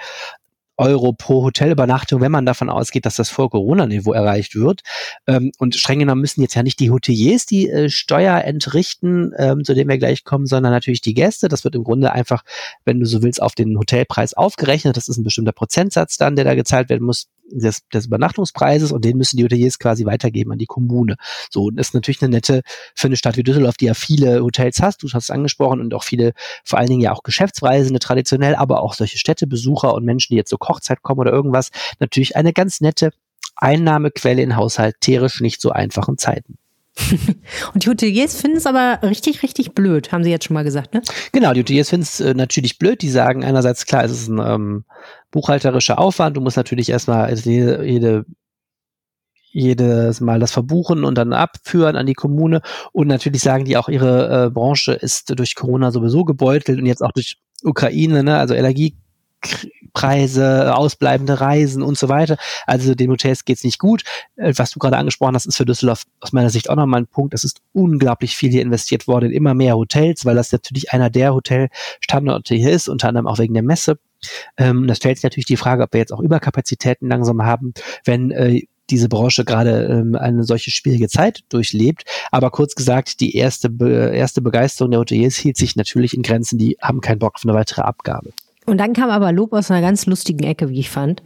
Euro 0.81 1.13
pro 1.13 1.43
Hotelübernachtung, 1.43 2.21
wenn 2.21 2.31
man 2.31 2.45
davon 2.45 2.69
ausgeht, 2.69 3.05
dass 3.05 3.15
das 3.15 3.29
vor 3.29 3.51
Corona-Niveau 3.51 4.13
erreicht 4.13 4.55
wird. 4.55 4.81
Ähm, 5.27 5.51
und 5.59 5.75
streng 5.75 5.99
genommen 5.99 6.21
müssen 6.21 6.41
jetzt 6.41 6.55
ja 6.55 6.63
nicht 6.63 6.79
die 6.79 6.89
Hoteliers 6.89 7.45
die 7.45 7.69
äh, 7.69 7.89
Steuer 7.89 8.43
entrichten, 8.43 9.31
ähm, 9.37 9.63
zu 9.63 9.75
dem 9.75 9.87
wir 9.87 9.99
gleich 9.99 10.23
kommen, 10.23 10.47
sondern 10.47 10.71
natürlich 10.71 11.01
die 11.01 11.13
Gäste. 11.13 11.49
Das 11.49 11.63
wird 11.63 11.75
im 11.75 11.83
Grunde 11.83 12.11
einfach, 12.11 12.43
wenn 12.83 12.99
du 12.99 13.05
so 13.05 13.21
willst, 13.21 13.41
auf 13.41 13.53
den 13.53 13.77
Hotelpreis 13.77 14.33
aufgerechnet. 14.33 14.97
Das 14.97 15.07
ist 15.07 15.17
ein 15.17 15.23
bestimmter 15.23 15.51
Prozentsatz 15.51 16.17
dann, 16.17 16.35
der 16.35 16.45
da 16.45 16.55
gezahlt 16.55 16.89
werden 16.89 17.05
muss 17.05 17.27
des, 17.51 17.87
des 17.89 18.05
Übernachtungspreises 18.07 18.91
und 18.91 19.05
den 19.05 19.17
müssen 19.17 19.37
die 19.37 19.43
Hoteliers 19.43 19.79
quasi 19.79 20.05
weitergeben 20.05 20.51
an 20.51 20.57
die 20.57 20.65
Kommune. 20.65 21.15
So, 21.49 21.65
und 21.65 21.75
das 21.77 21.89
ist 21.89 21.93
natürlich 21.93 22.21
eine 22.21 22.31
nette 22.31 22.61
für 22.95 23.07
eine 23.07 23.17
Stadt 23.17 23.37
wie 23.37 23.43
Düsseldorf, 23.43 23.77
die 23.77 23.85
ja 23.85 23.93
viele 23.93 24.41
Hotels 24.41 24.81
hast, 24.81 25.03
du 25.03 25.07
hast 25.07 25.25
es 25.25 25.29
angesprochen, 25.29 25.79
und 25.79 25.93
auch 25.93 26.03
viele, 26.03 26.33
vor 26.63 26.79
allen 26.79 26.89
Dingen 26.89 27.01
ja 27.01 27.11
auch 27.11 27.23
Geschäftsreisende 27.23 27.99
traditionell, 27.99 28.55
aber 28.55 28.81
auch 28.81 28.93
solche 28.93 29.17
Städtebesucher 29.17 29.93
und 29.93 30.05
Menschen, 30.05 30.33
die 30.33 30.37
jetzt 30.37 30.49
zur 30.49 30.59
Kochzeit 30.59 31.01
kommen 31.01 31.19
oder 31.19 31.31
irgendwas, 31.31 31.69
natürlich 31.99 32.35
eine 32.35 32.53
ganz 32.53 32.81
nette 32.81 33.11
Einnahmequelle 33.55 34.41
in 34.41 34.55
haushalterisch 34.55 35.41
nicht 35.41 35.61
so 35.61 35.71
einfachen 35.71 36.17
Zeiten. 36.17 36.57
Und 37.73 37.85
die 37.85 37.89
Hoteliers 37.89 38.35
finden 38.35 38.57
es 38.57 38.65
aber 38.65 38.99
richtig, 39.03 39.43
richtig 39.43 39.73
blöd, 39.73 40.11
haben 40.11 40.23
sie 40.23 40.29
jetzt 40.29 40.45
schon 40.45 40.53
mal 40.53 40.63
gesagt, 40.63 40.93
ne? 40.93 41.01
Genau, 41.31 41.53
die 41.53 41.61
Hoteliers 41.61 41.89
finden 41.89 42.03
es 42.03 42.19
äh, 42.19 42.33
natürlich 42.33 42.77
blöd. 42.77 43.01
Die 43.01 43.09
sagen 43.09 43.43
einerseits, 43.43 43.85
klar, 43.85 44.03
es 44.03 44.11
ist 44.11 44.27
ein 44.27 44.39
ähm, 44.39 44.83
buchhalterischer 45.31 45.99
Aufwand. 45.99 46.37
Du 46.37 46.41
musst 46.41 46.57
natürlich 46.57 46.89
erstmal 46.89 47.25
also 47.25 47.49
jede, 47.49 47.85
jede 47.85 48.25
jedes 49.53 50.21
Mal 50.21 50.39
das 50.39 50.51
verbuchen 50.51 51.03
und 51.03 51.15
dann 51.17 51.33
abführen 51.33 51.95
an 51.95 52.05
die 52.05 52.13
Kommune. 52.13 52.61
Und 52.93 53.07
natürlich 53.07 53.41
sagen 53.41 53.65
die 53.65 53.77
auch, 53.77 53.89
ihre 53.89 54.45
äh, 54.45 54.49
Branche 54.49 54.93
ist 54.93 55.37
durch 55.37 55.55
Corona 55.55 55.91
sowieso 55.91 56.23
gebeutelt 56.23 56.79
und 56.79 56.85
jetzt 56.85 57.03
auch 57.03 57.11
durch 57.11 57.37
Ukraine, 57.63 58.23
ne? 58.23 58.37
also 58.37 58.53
Energie 58.53 58.95
Preise, 59.93 60.75
ausbleibende 60.75 61.41
Reisen 61.41 61.81
und 61.81 61.97
so 61.97 62.09
weiter. 62.09 62.37
Also 62.65 62.95
den 62.95 63.11
Hotels 63.11 63.45
geht's 63.45 63.63
nicht 63.63 63.79
gut. 63.79 64.03
Äh, 64.35 64.53
was 64.55 64.71
du 64.71 64.79
gerade 64.79 64.97
angesprochen 64.97 65.35
hast, 65.35 65.45
ist 65.45 65.57
für 65.57 65.65
Düsseldorf 65.65 66.03
aus 66.19 66.31
meiner 66.31 66.49
Sicht 66.49 66.69
auch 66.69 66.75
nochmal 66.75 67.01
ein 67.01 67.07
Punkt. 67.07 67.33
Es 67.33 67.43
ist 67.43 67.61
unglaublich 67.73 68.35
viel 68.35 68.51
hier 68.51 68.61
investiert 68.61 69.07
worden 69.07 69.31
in 69.31 69.35
immer 69.35 69.53
mehr 69.53 69.75
Hotels, 69.75 70.25
weil 70.25 70.35
das 70.35 70.51
natürlich 70.51 70.91
einer 70.91 71.09
der 71.09 71.33
Hotelstandorte 71.33 72.55
hier 72.55 72.71
ist, 72.71 72.89
unter 72.89 73.07
anderem 73.07 73.27
auch 73.27 73.39
wegen 73.39 73.53
der 73.53 73.63
Messe. 73.63 73.97
Ähm, 74.57 74.87
das 74.87 74.97
stellt 74.97 75.17
sich 75.17 75.23
natürlich 75.23 75.45
die 75.45 75.57
Frage, 75.57 75.83
ob 75.83 75.93
wir 75.93 75.99
jetzt 75.99 76.13
auch 76.13 76.19
Überkapazitäten 76.19 77.09
langsam 77.09 77.43
haben, 77.43 77.73
wenn 78.05 78.31
äh, 78.31 78.61
diese 78.91 79.09
Branche 79.09 79.45
gerade 79.45 79.85
ähm, 79.85 80.15
eine 80.15 80.43
solche 80.43 80.69
schwierige 80.69 81.07
Zeit 81.07 81.41
durchlebt. 81.49 82.03
Aber 82.31 82.51
kurz 82.51 82.75
gesagt, 82.75 83.21
die 83.21 83.35
erste, 83.35 83.69
Be 83.69 84.11
erste 84.13 84.41
Begeisterung 84.41 84.91
der 84.91 84.99
Hoteliers 84.99 85.37
hielt 85.37 85.57
sich 85.57 85.75
natürlich 85.75 86.13
in 86.13 86.23
Grenzen, 86.23 86.57
die 86.57 86.77
haben 86.81 87.01
keinen 87.01 87.19
Bock 87.19 87.35
auf 87.35 87.43
eine 87.43 87.53
weitere 87.53 87.81
Abgabe. 87.81 88.31
Und 88.71 88.77
dann 88.77 88.93
kam 88.93 89.09
aber 89.09 89.33
Lob 89.33 89.51
aus 89.51 89.69
einer 89.69 89.81
ganz 89.81 90.05
lustigen 90.05 90.45
Ecke, 90.45 90.69
wie 90.69 90.79
ich 90.79 90.89
fand. 90.89 91.21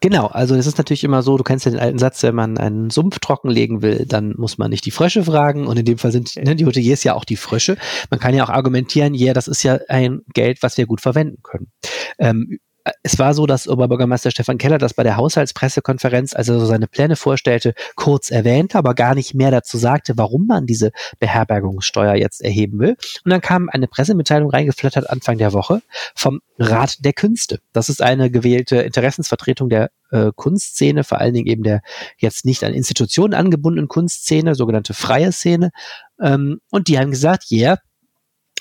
Genau, 0.00 0.26
also 0.26 0.54
es 0.54 0.66
ist 0.66 0.76
natürlich 0.76 1.02
immer 1.02 1.22
so, 1.22 1.38
du 1.38 1.44
kennst 1.44 1.64
ja 1.64 1.70
den 1.70 1.80
alten 1.80 1.98
Satz, 1.98 2.22
wenn 2.24 2.34
man 2.34 2.58
einen 2.58 2.90
Sumpf 2.90 3.20
trockenlegen 3.20 3.80
will, 3.80 4.04
dann 4.06 4.34
muss 4.36 4.58
man 4.58 4.68
nicht 4.68 4.84
die 4.84 4.90
Frösche 4.90 5.24
fragen 5.24 5.66
und 5.66 5.78
in 5.78 5.86
dem 5.86 5.96
Fall 5.96 6.12
sind 6.12 6.36
ne, 6.36 6.54
die 6.54 6.66
Hoteliers 6.66 7.04
ja 7.04 7.14
auch 7.14 7.24
die 7.24 7.36
Frösche. 7.36 7.78
Man 8.10 8.20
kann 8.20 8.34
ja 8.34 8.44
auch 8.44 8.50
argumentieren, 8.50 9.14
ja, 9.14 9.32
das 9.32 9.48
ist 9.48 9.62
ja 9.62 9.78
ein 9.88 10.20
Geld, 10.34 10.62
was 10.62 10.76
wir 10.76 10.84
gut 10.84 11.00
verwenden 11.00 11.38
können. 11.42 11.68
Ähm, 12.18 12.58
es 13.02 13.18
war 13.18 13.34
so, 13.34 13.46
dass 13.46 13.68
Oberbürgermeister 13.68 14.30
Stefan 14.30 14.58
Keller 14.58 14.78
das 14.78 14.94
bei 14.94 15.02
der 15.02 15.16
Haushaltspressekonferenz, 15.16 16.34
als 16.34 16.48
er 16.48 16.58
so 16.58 16.66
seine 16.66 16.88
Pläne 16.88 17.16
vorstellte, 17.16 17.74
kurz 17.94 18.30
erwähnte, 18.30 18.78
aber 18.78 18.94
gar 18.94 19.14
nicht 19.14 19.34
mehr 19.34 19.50
dazu 19.50 19.78
sagte, 19.78 20.16
warum 20.16 20.46
man 20.46 20.66
diese 20.66 20.90
Beherbergungssteuer 21.20 22.14
jetzt 22.14 22.42
erheben 22.42 22.80
will. 22.80 22.96
Und 23.24 23.30
dann 23.30 23.40
kam 23.40 23.68
eine 23.68 23.86
Pressemitteilung 23.86 24.50
reingeflattert 24.50 25.08
Anfang 25.08 25.38
der 25.38 25.52
Woche 25.52 25.82
vom 26.14 26.40
Rat 26.58 27.04
der 27.04 27.12
Künste. 27.12 27.60
Das 27.72 27.88
ist 27.88 28.02
eine 28.02 28.30
gewählte 28.30 28.76
Interessensvertretung 28.76 29.68
der 29.68 29.90
äh, 30.10 30.30
Kunstszene, 30.34 31.04
vor 31.04 31.18
allen 31.18 31.34
Dingen 31.34 31.46
eben 31.46 31.62
der 31.62 31.82
jetzt 32.18 32.44
nicht 32.44 32.64
an 32.64 32.74
Institutionen 32.74 33.34
angebundenen 33.34 33.88
Kunstszene, 33.88 34.54
sogenannte 34.54 34.94
freie 34.94 35.32
Szene. 35.32 35.70
Ähm, 36.20 36.60
und 36.70 36.88
die 36.88 36.98
haben 36.98 37.10
gesagt, 37.10 37.44
ja, 37.48 37.60
yeah, 37.60 37.78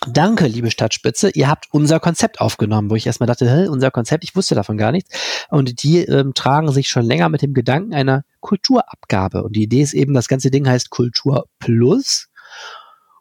Danke, 0.08 0.48
liebe 0.48 0.72
Stadtspitze. 0.72 1.30
Ihr 1.30 1.48
habt 1.48 1.68
unser 1.72 2.00
Konzept 2.00 2.42
aufgenommen, 2.42 2.90
wo 2.90 2.96
ich 2.96 3.06
erstmal 3.06 3.28
dachte, 3.28 3.48
Hä, 3.48 3.68
unser 3.68 3.92
Konzept, 3.92 4.24
ich 4.24 4.36
wusste 4.36 4.56
davon 4.56 4.76
gar 4.78 4.92
nichts. 4.92 5.12
Und 5.50 5.84
die 5.84 6.00
ähm, 6.00 6.34
tragen 6.34 6.72
sich 6.72 6.90
schon 6.90 7.06
länger 7.06 7.30
mit 7.30 7.44
dem 7.44 7.54
Gedanken 7.54 7.94
einer 7.94 8.24
Kulturabgabe. 8.40 9.44
Und 9.44 9.56
die 9.56 9.64
Idee 9.64 9.82
ist 9.82 9.94
eben, 9.94 10.16
das 10.16 10.28
ganze 10.28 10.50
Ding 10.50 10.68
heißt 10.68 10.90
Kultur 10.90 11.46
Plus 11.60 12.30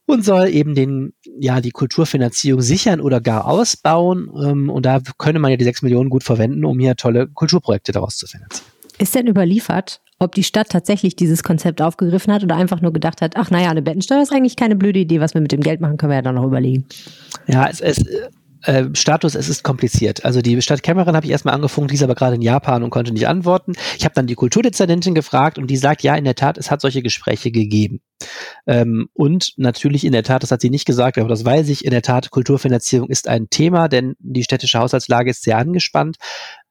und 0.06 0.24
soll 0.24 0.48
eben 0.48 0.74
den, 0.74 1.12
ja, 1.38 1.60
die 1.60 1.70
Kulturfinanzierung 1.70 2.62
sichern 2.62 3.02
oder 3.02 3.20
gar 3.20 3.44
ausbauen. 3.44 4.30
Ähm, 4.42 4.70
und 4.70 4.86
da 4.86 5.00
könne 5.18 5.38
man 5.38 5.50
ja 5.50 5.58
die 5.58 5.64
sechs 5.64 5.82
Millionen 5.82 6.08
gut 6.08 6.24
verwenden, 6.24 6.64
um 6.64 6.78
hier 6.80 6.96
tolle 6.96 7.28
Kulturprojekte 7.28 7.92
daraus 7.92 8.16
zu 8.16 8.26
finanzieren. 8.26 8.79
Ist 9.00 9.14
denn 9.14 9.26
überliefert, 9.26 10.00
ob 10.18 10.34
die 10.34 10.44
Stadt 10.44 10.68
tatsächlich 10.68 11.16
dieses 11.16 11.42
Konzept 11.42 11.80
aufgegriffen 11.80 12.32
hat 12.32 12.44
oder 12.44 12.54
einfach 12.54 12.82
nur 12.82 12.92
gedacht 12.92 13.22
hat, 13.22 13.36
ach 13.36 13.50
naja, 13.50 13.70
eine 13.70 13.80
Bettensteuer 13.80 14.20
ist 14.20 14.32
eigentlich 14.32 14.56
keine 14.56 14.76
blöde 14.76 14.98
Idee, 14.98 15.20
was 15.20 15.32
wir 15.32 15.40
mit 15.40 15.52
dem 15.52 15.62
Geld 15.62 15.80
machen, 15.80 15.96
können 15.96 16.10
wir 16.10 16.16
ja 16.16 16.22
dann 16.22 16.34
noch 16.34 16.44
überlegen. 16.44 16.84
Ja, 17.46 17.66
es, 17.66 17.80
es 17.80 18.04
äh, 18.62 18.86
Status, 18.94 19.34
es 19.34 19.48
ist 19.48 19.62
kompliziert. 19.62 20.24
Also 20.24 20.42
die 20.42 20.60
Stadt 20.62 20.82
Cameron 20.82 21.16
habe 21.16 21.26
ich 21.26 21.32
erstmal 21.32 21.54
angefangen, 21.54 21.88
die 21.88 21.94
ist 21.94 22.02
aber 22.02 22.14
gerade 22.14 22.36
in 22.36 22.42
Japan 22.42 22.82
und 22.82 22.90
konnte 22.90 23.12
nicht 23.12 23.28
antworten. 23.28 23.72
Ich 23.98 24.04
habe 24.04 24.14
dann 24.14 24.26
die 24.26 24.34
Kulturdezernentin 24.34 25.14
gefragt 25.14 25.58
und 25.58 25.68
die 25.68 25.76
sagt, 25.76 26.02
ja, 26.02 26.14
in 26.14 26.24
der 26.24 26.34
Tat, 26.34 26.58
es 26.58 26.70
hat 26.70 26.80
solche 26.80 27.02
Gespräche 27.02 27.50
gegeben. 27.50 28.00
Ähm, 28.66 29.08
und 29.14 29.54
natürlich 29.56 30.04
in 30.04 30.12
der 30.12 30.22
Tat, 30.22 30.42
das 30.42 30.50
hat 30.50 30.60
sie 30.60 30.70
nicht 30.70 30.84
gesagt, 30.84 31.18
aber 31.18 31.28
das 31.28 31.44
weiß 31.44 31.68
ich, 31.68 31.84
in 31.84 31.90
der 31.90 32.02
Tat, 32.02 32.30
Kulturfinanzierung 32.30 33.08
ist 33.08 33.28
ein 33.28 33.48
Thema, 33.48 33.88
denn 33.88 34.14
die 34.18 34.44
städtische 34.44 34.78
Haushaltslage 34.78 35.30
ist 35.30 35.42
sehr 35.42 35.58
angespannt. 35.58 36.16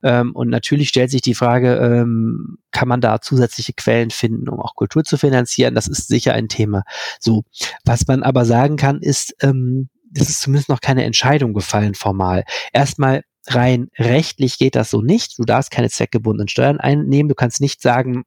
Ähm, 0.04 0.32
und 0.34 0.50
natürlich 0.50 0.90
stellt 0.90 1.12
sich 1.12 1.22
die 1.22 1.34
Frage, 1.34 1.76
ähm, 1.76 2.58
kann 2.72 2.88
man 2.88 3.02
da 3.02 3.20
zusätzliche 3.22 3.74
Quellen 3.74 4.12
finden, 4.12 4.48
um 4.48 4.60
auch 4.60 4.76
Kultur 4.76 5.04
zu 5.04 5.18
finanzieren? 5.18 5.76
Das 5.76 5.88
ist 5.88 6.08
sicher 6.08 6.34
ein 6.34 6.48
Thema. 6.48 6.84
So, 7.20 7.44
was 7.84 8.08
man 8.08 8.24
aber 8.24 8.46
sagen 8.46 8.78
kann, 8.78 9.02
ist, 9.02 9.36
ähm, 9.42 9.90
das 10.12 10.30
ist 10.30 10.42
zumindest 10.42 10.70
noch 10.70 10.82
keine 10.82 11.04
Entscheidung 11.04 11.54
gefallen 11.54 11.96
formal. 11.96 12.44
Erstmal 12.74 13.24
rein 13.48 13.90
rechtlich 13.98 14.58
geht 14.58 14.76
das 14.76 14.90
so 14.90 15.02
nicht. 15.02 15.38
Du 15.38 15.44
darfst 15.44 15.72
keine 15.72 15.90
zweckgebundenen 15.90 16.48
Steuern 16.48 16.80
einnehmen. 16.80 17.30
Du 17.30 17.36
kannst 17.36 17.62
nicht 17.62 17.82
sagen, 17.82 18.24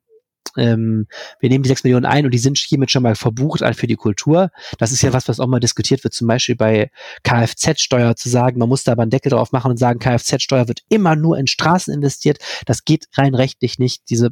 ähm, 0.57 1.07
wir 1.41 1.49
nehmen 1.49 1.63
die 1.63 1.69
sechs 1.69 1.85
Millionen 1.85 2.05
ein 2.05 2.25
und 2.25 2.33
die 2.33 2.39
sind 2.39 2.59
hiermit 2.59 2.91
schon 2.91 3.03
mal 3.03 3.15
verbucht 3.15 3.63
für 3.75 3.87
die 3.87 3.97
Kultur. 3.97 4.51
Das 4.79 4.93
ist 4.93 5.03
ja 5.03 5.13
was, 5.13 5.29
was 5.29 5.41
auch 5.41 5.47
mal 5.47 5.61
diskutiert 5.61 6.05
wird, 6.05 6.15
zum 6.15 6.27
Beispiel 6.27 6.57
bei 6.57 6.91
Kfz-Steuer 7.23 8.17
zu 8.17 8.29
sagen, 8.29 8.59
man 8.59 8.69
muss 8.69 8.85
da 8.85 8.93
aber 8.93 9.03
einen 9.03 9.11
Deckel 9.11 9.31
drauf 9.31 9.53
machen 9.53 9.71
und 9.71 9.79
sagen, 9.79 9.99
Kfz-Steuer 9.99 10.69
wird 10.69 10.81
immer 10.89 11.17
nur 11.17 11.39
in 11.39 11.47
Straßen 11.47 11.93
investiert. 11.93 12.39
Das 12.67 12.85
geht 12.85 13.07
rein 13.15 13.35
rechtlich 13.35 13.79
nicht. 13.79 14.11
Diese 14.11 14.31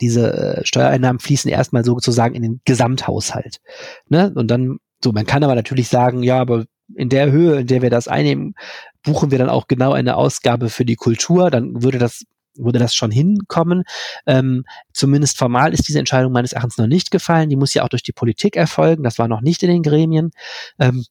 diese 0.00 0.32
äh, 0.32 0.66
Steuereinnahmen 0.66 1.20
fließen 1.20 1.48
erstmal 1.50 1.84
sozusagen 1.84 2.34
in 2.34 2.42
den 2.42 2.60
Gesamthaushalt. 2.64 3.60
Ne? 4.08 4.32
Und 4.34 4.48
dann 4.50 4.78
so, 5.02 5.12
man 5.12 5.26
kann 5.26 5.44
aber 5.44 5.54
natürlich 5.54 5.88
sagen, 5.88 6.22
ja, 6.22 6.40
aber 6.40 6.64
in 6.94 7.08
der 7.08 7.30
Höhe, 7.30 7.60
in 7.60 7.66
der 7.66 7.82
wir 7.82 7.90
das 7.90 8.08
einnehmen, 8.08 8.54
buchen 9.02 9.30
wir 9.30 9.38
dann 9.38 9.48
auch 9.48 9.66
genau 9.66 9.92
eine 9.92 10.16
Ausgabe 10.16 10.68
für 10.68 10.84
die 10.84 10.96
Kultur, 10.96 11.50
dann 11.50 11.82
würde 11.82 11.98
das 11.98 12.24
würde 12.56 12.78
das 12.78 12.94
schon 12.94 13.10
hinkommen. 13.10 13.84
Ähm, 14.26 14.64
zumindest 14.92 15.38
formal 15.38 15.72
ist 15.72 15.88
diese 15.88 15.98
Entscheidung 15.98 16.32
meines 16.32 16.52
Erachtens 16.52 16.76
noch 16.76 16.86
nicht 16.86 17.10
gefallen. 17.10 17.48
Die 17.48 17.56
muss 17.56 17.74
ja 17.74 17.82
auch 17.82 17.88
durch 17.88 18.02
die 18.02 18.12
Politik 18.12 18.56
erfolgen. 18.56 19.02
Das 19.04 19.18
war 19.18 19.28
noch 19.28 19.40
nicht 19.40 19.62
in 19.62 19.70
den 19.70 19.82
Gremien. 19.82 20.32
Ähm, 20.78 21.04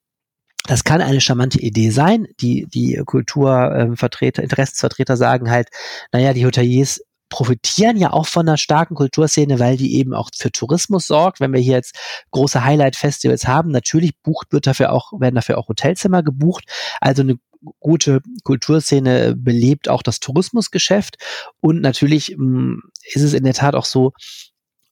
das 0.67 0.83
kann 0.83 1.01
eine 1.01 1.21
charmante 1.21 1.59
Idee 1.59 1.89
sein. 1.89 2.27
Die, 2.39 2.67
die 2.67 3.01
Kulturvertreter, 3.05 4.43
Interessensvertreter 4.43 5.17
sagen 5.17 5.49
halt, 5.49 5.69
naja, 6.11 6.33
die 6.33 6.45
Hoteliers 6.45 7.01
profitieren 7.31 7.97
ja 7.97 8.13
auch 8.13 8.27
von 8.27 8.47
einer 8.47 8.57
starken 8.57 8.93
Kulturszene, 8.93 9.57
weil 9.57 9.77
die 9.77 9.95
eben 9.95 10.13
auch 10.13 10.29
für 10.37 10.51
Tourismus 10.51 11.07
sorgt. 11.07 11.39
Wenn 11.39 11.53
wir 11.53 11.61
hier 11.61 11.77
jetzt 11.77 11.97
große 12.29 12.63
Highlight-Festivals 12.63 13.47
haben, 13.47 13.71
natürlich 13.71 14.11
bucht 14.21 14.51
wird 14.51 14.67
dafür 14.67 14.91
auch, 14.91 15.13
werden 15.19 15.35
dafür 15.35 15.57
auch 15.57 15.69
Hotelzimmer 15.69 16.21
gebucht. 16.21 16.65
Also 16.99 17.23
eine 17.23 17.37
gute 17.79 18.21
Kulturszene 18.43 19.35
belebt 19.35 19.87
auch 19.87 20.03
das 20.03 20.19
Tourismusgeschäft. 20.19 21.17
Und 21.61 21.81
natürlich 21.81 22.35
mh, 22.37 22.45
mm, 22.45 22.81
ist 23.13 23.23
es 23.23 23.33
in 23.33 23.45
der 23.45 23.53
Tat 23.53 23.75
auch 23.75 23.85
so, 23.85 24.11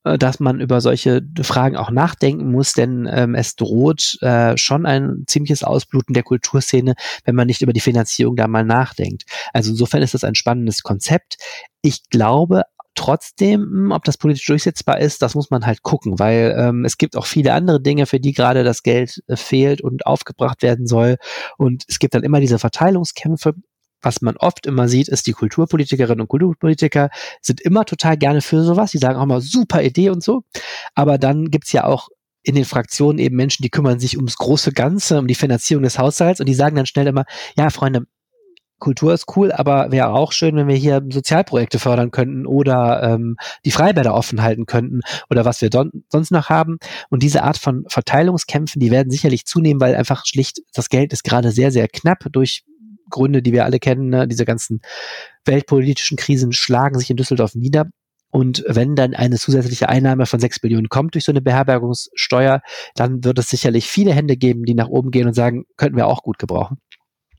dass 0.03 0.39
man 0.39 0.61
über 0.61 0.81
solche 0.81 1.21
Fragen 1.41 1.75
auch 1.75 1.91
nachdenken 1.91 2.51
muss, 2.51 2.73
denn 2.73 3.07
ähm, 3.11 3.35
es 3.35 3.55
droht 3.55 4.17
äh, 4.21 4.57
schon 4.57 4.85
ein 4.85 5.23
ziemliches 5.27 5.63
Ausbluten 5.63 6.13
der 6.13 6.23
Kulturszene, 6.23 6.95
wenn 7.25 7.35
man 7.35 7.47
nicht 7.47 7.61
über 7.61 7.73
die 7.73 7.81
Finanzierung 7.81 8.35
da 8.35 8.47
mal 8.47 8.63
nachdenkt. 8.63 9.23
Also 9.53 9.71
insofern 9.71 10.01
ist 10.01 10.13
das 10.13 10.23
ein 10.23 10.35
spannendes 10.35 10.83
Konzept. 10.83 11.37
Ich 11.81 12.09
glaube 12.09 12.63
trotzdem, 12.99 13.61
hm, 13.61 13.91
ob 13.91 14.03
das 14.03 14.17
politisch 14.17 14.45
durchsetzbar 14.45 14.99
ist, 14.99 15.21
das 15.21 15.33
muss 15.35 15.49
man 15.49 15.65
halt 15.65 15.83
gucken, 15.83 16.19
weil 16.19 16.55
ähm, 16.57 16.83
es 16.83 16.97
gibt 16.97 17.15
auch 17.15 17.25
viele 17.25 17.53
andere 17.53 17.81
Dinge, 17.81 18.05
für 18.05 18.19
die 18.19 18.33
gerade 18.33 18.63
das 18.63 18.83
Geld 18.83 19.23
äh, 19.27 19.35
fehlt 19.37 19.81
und 19.81 20.05
aufgebracht 20.05 20.61
werden 20.61 20.85
soll. 20.85 21.15
Und 21.57 21.85
es 21.87 21.99
gibt 21.99 22.13
dann 22.13 22.23
immer 22.23 22.41
diese 22.41 22.59
Verteilungskämpfe 22.59 23.53
was 24.01 24.21
man 24.21 24.37
oft 24.37 24.65
immer 24.65 24.87
sieht, 24.87 25.07
ist, 25.07 25.27
die 25.27 25.33
Kulturpolitikerinnen 25.33 26.21
und 26.21 26.27
Kulturpolitiker 26.27 27.09
sind 27.41 27.61
immer 27.61 27.85
total 27.85 28.17
gerne 28.17 28.41
für 28.41 28.63
sowas. 28.63 28.91
Die 28.91 28.97
sagen 28.97 29.17
auch 29.17 29.25
mal 29.25 29.41
super 29.41 29.83
Idee 29.83 30.09
und 30.09 30.23
so. 30.23 30.43
Aber 30.95 31.17
dann 31.17 31.51
gibt's 31.51 31.71
ja 31.71 31.83
auch 31.83 32.09
in 32.43 32.55
den 32.55 32.65
Fraktionen 32.65 33.19
eben 33.19 33.35
Menschen, 33.35 33.63
die 33.63 33.69
kümmern 33.69 33.99
sich 33.99 34.17
ums 34.17 34.37
große 34.37 34.71
Ganze, 34.71 35.19
um 35.19 35.27
die 35.27 35.35
Finanzierung 35.35 35.83
des 35.83 35.99
Haushalts 35.99 36.39
und 36.39 36.47
die 36.47 36.53
sagen 36.53 36.75
dann 36.75 36.85
schnell 36.85 37.07
immer, 37.07 37.25
ja, 37.57 37.69
Freunde, 37.69 38.05
Kultur 38.79 39.13
ist 39.13 39.25
cool, 39.35 39.51
aber 39.51 39.91
wäre 39.91 40.09
auch 40.09 40.31
schön, 40.31 40.55
wenn 40.55 40.67
wir 40.67 40.75
hier 40.75 41.05
Sozialprojekte 41.09 41.79
fördern 41.79 42.11
könnten 42.11 42.45
oder 42.45 43.03
ähm, 43.03 43.35
die 43.65 43.71
Freibäder 43.71 44.15
offen 44.15 44.41
halten 44.41 44.65
könnten 44.65 45.01
oder 45.29 45.45
was 45.45 45.61
wir 45.61 45.69
sonst 45.69 46.31
noch 46.31 46.49
haben. 46.49 46.77
Und 47.09 47.21
diese 47.21 47.43
Art 47.43 47.57
von 47.57 47.83
Verteilungskämpfen, 47.87 48.79
die 48.79 48.89
werden 48.91 49.11
sicherlich 49.11 49.45
zunehmen, 49.45 49.81
weil 49.81 49.95
einfach 49.95 50.25
schlicht 50.25 50.61
das 50.73 50.89
Geld 50.89 51.13
ist 51.13 51.23
gerade 51.23 51.51
sehr, 51.51 51.71
sehr 51.71 51.87
knapp 51.87 52.25
durch 52.31 52.63
Gründe, 53.09 53.41
die 53.41 53.53
wir 53.53 53.65
alle 53.65 53.79
kennen, 53.79 54.09
ne? 54.09 54.27
diese 54.27 54.45
ganzen 54.45 54.81
weltpolitischen 55.45 56.17
Krisen 56.17 56.51
schlagen 56.51 56.99
sich 56.99 57.09
in 57.09 57.17
Düsseldorf 57.17 57.55
nieder. 57.55 57.89
Und 58.31 58.63
wenn 58.67 58.95
dann 58.95 59.15
eine 59.15 59.37
zusätzliche 59.37 59.89
Einnahme 59.89 60.27
von 60.27 60.39
sechs 60.39 60.59
Billionen 60.59 60.89
kommt 60.89 61.15
durch 61.15 61.25
so 61.25 61.31
eine 61.31 61.41
Beherbergungssteuer, 61.41 62.61
dann 62.93 63.23
wird 63.23 63.39
es 63.39 63.49
sicherlich 63.49 63.87
viele 63.87 64.13
Hände 64.13 64.37
geben, 64.37 64.65
die 64.65 64.75
nach 64.75 64.87
oben 64.87 65.09
gehen 65.09 65.27
und 65.27 65.33
sagen, 65.33 65.63
könnten 65.77 65.97
wir 65.97 66.07
auch 66.07 66.21
gut 66.21 66.37
gebrauchen. 66.37 66.77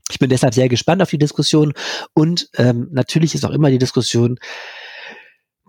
Ich 0.09 0.19
bin 0.19 0.29
deshalb 0.29 0.53
sehr 0.53 0.67
gespannt 0.67 1.01
auf 1.01 1.09
die 1.09 1.17
Diskussion 1.17 1.71
und 2.13 2.49
ähm, 2.57 2.89
natürlich 2.91 3.33
ist 3.33 3.45
auch 3.45 3.51
immer 3.51 3.69
die 3.69 3.77
Diskussion, 3.77 4.37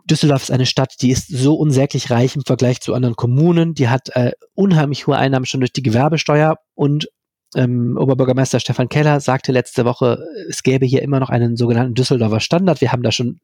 Düsseldorf 0.05 0.43
ist 0.43 0.51
eine 0.51 0.67
Stadt, 0.67 0.95
die 1.01 1.11
ist 1.11 1.29
so 1.29 1.55
unsäglich 1.55 2.11
reich 2.11 2.35
im 2.35 2.43
Vergleich 2.43 2.81
zu 2.81 2.95
anderen 2.95 3.15
Kommunen. 3.15 3.75
Die 3.75 3.89
hat 3.89 4.09
äh, 4.15 4.33
unheimlich 4.55 5.07
hohe 5.07 5.17
Einnahmen 5.17 5.47
schon 5.47 5.61
durch 5.61 5.73
die 5.73 5.83
Gewerbesteuer 5.83 6.57
und 6.75 7.09
ähm, 7.55 7.97
Oberbürgermeister 7.99 8.61
Stefan 8.61 8.89
Keller 8.89 9.21
sagte 9.21 9.53
letzte 9.53 9.85
Woche, 9.85 10.25
es 10.49 10.63
gäbe 10.63 10.87
hier 10.87 11.03
immer 11.03 11.21
noch 11.21 11.31
einen 11.31 11.57
sogenannten 11.57 11.95
Düsseldorfer 11.95 12.41
Standard. 12.41 12.81
Wir 12.81 12.93
haben 12.93 13.03
da 13.03 13.13
schon 13.13 13.41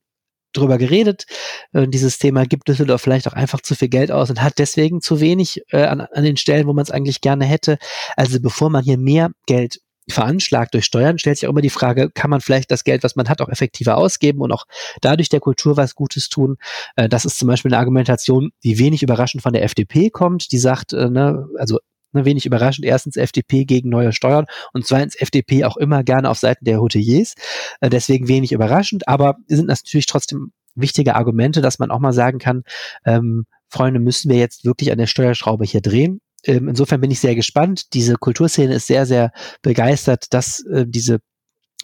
drüber 0.53 0.79
geredet. 0.79 1.27
Äh, 1.73 1.89
dieses 1.89 2.19
Thema 2.19 2.45
gibt 2.47 2.69
Düsseldorf 2.69 3.03
vielleicht 3.03 3.29
auch 3.29 3.35
einfach 3.35 3.61
zu 3.61 3.75
viel 3.75 3.89
Geld 3.89 4.11
aus 4.11 4.31
und 4.31 4.43
hat 4.43 4.59
deswegen 4.59 5.01
zu 5.01 5.21
wenig 5.21 5.63
äh, 5.71 5.85
an, 5.85 6.01
an 6.01 6.25
den 6.25 6.37
Stellen, 6.37 6.67
wo 6.67 6.73
man 6.73 6.83
es 6.83 6.91
eigentlich 6.91 7.21
gerne 7.21 7.45
hätte. 7.45 7.79
Also 8.17 8.41
bevor 8.41 8.71
man 8.71 8.85
hier 8.85 8.99
mehr 8.99 9.31
Geld 9.47 9.81
veranschlagt 10.11 10.75
durch 10.75 10.87
Steuern, 10.87 11.19
stellt 11.19 11.37
sich 11.37 11.47
auch 11.47 11.53
immer 11.53 11.61
die 11.61 11.71
Frage, 11.71 12.11
kann 12.11 12.31
man 12.31 12.41
vielleicht 12.41 12.71
das 12.71 12.85
Geld, 12.85 13.03
was 13.03 13.15
man 13.15 13.29
hat, 13.29 13.43
auch 13.43 13.49
effektiver 13.49 13.99
ausgeben 13.99 14.41
und 14.41 14.53
auch 14.53 14.65
dadurch 15.03 15.29
der 15.29 15.41
Kultur 15.41 15.77
was 15.77 15.95
Gutes 15.95 16.29
tun? 16.29 16.57
Äh, 16.97 17.09
das 17.09 17.25
ist 17.25 17.39
zum 17.39 17.49
Beispiel 17.49 17.73
eine 17.73 17.79
Argumentation, 17.79 18.51
die 18.65 18.79
wenig 18.79 19.03
überraschend 19.03 19.43
von 19.43 19.53
der 19.53 19.65
FDP 19.65 20.11
kommt, 20.11 20.53
die 20.53 20.59
sagt, 20.59 20.93
äh, 20.93 21.11
ne, 21.11 21.47
also 21.59 21.79
Ne, 22.13 22.25
wenig 22.25 22.47
überraschend, 22.47 22.87
erstens 22.87 23.17
FDP 23.17 23.67
gegen 23.67 23.91
neue 23.91 24.13
Steuern 24.13 24.47
und 24.73 24.87
zweitens 24.87 25.15
FDP 25.15 25.65
auch 25.65 25.77
immer 25.77 26.03
gerne 26.03 26.31
auf 26.31 26.39
Seiten 26.39 26.65
der 26.65 26.81
Hoteliers. 26.81 27.35
Äh, 27.81 27.91
deswegen 27.91 28.29
wenig 28.29 28.53
überraschend, 28.53 29.07
aber 29.07 29.37
sind 29.47 29.69
natürlich 29.69 30.07
trotzdem 30.07 30.53
wichtige 30.75 31.17
Argumente, 31.17 31.61
dass 31.61 31.79
man 31.79 31.91
auch 31.91 31.99
mal 31.99 32.13
sagen 32.13 32.39
kann, 32.39 32.63
ähm, 33.05 33.45
Freunde, 33.69 34.01
müssen 34.01 34.31
wir 34.31 34.39
jetzt 34.39 34.65
wirklich 34.65 34.91
an 34.91 34.99
der 34.99 35.07
Steuerschraube 35.07 35.67
hier 35.67 35.83
drehen? 35.83 36.21
Ähm, 36.45 36.69
insofern 36.69 37.01
bin 37.01 37.11
ich 37.11 37.21
sehr 37.21 37.35
gespannt. 37.35 37.93
Diese 37.93 38.15
Kulturszene 38.15 38.75
ist 38.75 38.87
sehr, 38.87 39.05
sehr 39.05 39.33
begeistert, 39.61 40.33
dass 40.33 40.65
äh, 40.65 40.87
diese 40.87 41.19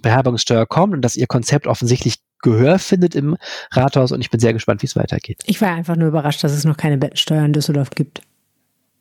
Beherbergungssteuer 0.01 0.67
kommt 0.67 0.95
und 0.95 1.03
dass 1.03 1.17
ihr 1.17 1.27
Konzept 1.27 1.67
offensichtlich 1.67 2.17
Gehör 2.41 2.79
findet 2.79 3.15
im 3.15 3.37
Rathaus 3.73 4.13
und 4.13 4.21
ich 4.21 4.31
bin 4.31 4.39
sehr 4.39 4.53
gespannt, 4.53 4.83
wie 4.83 4.87
es 4.87 4.97
weitergeht. 4.97 5.43
Ich 5.47 5.61
war 5.63 5.71
einfach 5.71 5.97
nur 5.97 6.09
überrascht, 6.09 6.45
dass 6.45 6.53
es 6.53 6.65
noch 6.65 6.77
keine 6.77 6.99
Bettensteuer 6.99 7.45
in 7.45 7.55
Düsseldorf 7.55 7.91
gibt. 7.91 8.21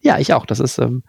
Ja, 0.04 0.20
ich 0.20 0.34
auch. 0.34 0.46
Das 0.46 0.60
ist 0.60 0.78
ähm, 0.80 1.04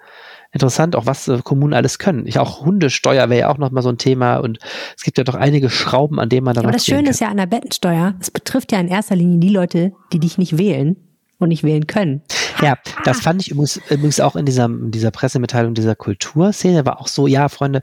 interessant, 0.52 0.96
auch 0.96 1.04
was 1.04 1.26
äh, 1.28 1.40
Kommunen 1.42 1.74
alles 1.74 1.98
können. 1.98 2.26
Ich 2.26 2.38
auch 2.38 2.64
Hundesteuer 2.64 3.28
wäre 3.28 3.40
ja 3.40 3.48
auch 3.50 3.58
nochmal 3.58 3.82
so 3.82 3.88
ein 3.88 3.98
Thema 3.98 4.36
und 4.36 4.58
es 4.96 5.02
gibt 5.02 5.18
ja 5.18 5.24
doch 5.24 5.34
einige 5.34 5.68
Schrauben, 5.68 6.20
an 6.20 6.28
denen 6.28 6.44
man 6.44 6.54
dann. 6.54 6.64
Aber 6.64 6.72
das 6.72 6.86
Schöne 6.86 7.10
ist 7.10 7.20
ja 7.20 7.28
an 7.28 7.36
der 7.36 7.46
Bettensteuer, 7.46 8.14
es 8.20 8.30
betrifft 8.30 8.72
ja 8.72 8.78
in 8.78 8.88
erster 8.88 9.16
Linie 9.16 9.38
die 9.40 9.48
Leute, 9.48 9.92
die 10.12 10.20
dich 10.20 10.38
nicht 10.38 10.56
wählen 10.56 10.96
und 11.38 11.48
nicht 11.48 11.64
wählen 11.64 11.88
können. 11.88 12.22
Ja, 12.62 12.78
das 13.04 13.20
fand 13.20 13.42
ich 13.42 13.50
übrigens, 13.50 13.80
übrigens 13.90 14.20
auch 14.20 14.36
in 14.36 14.46
dieser, 14.46 14.66
in 14.66 14.92
dieser 14.92 15.10
Pressemitteilung 15.10 15.74
dieser 15.74 15.96
Kulturszene, 15.96 16.86
war 16.86 17.00
auch 17.00 17.08
so, 17.08 17.26
ja, 17.26 17.48
Freunde, 17.48 17.82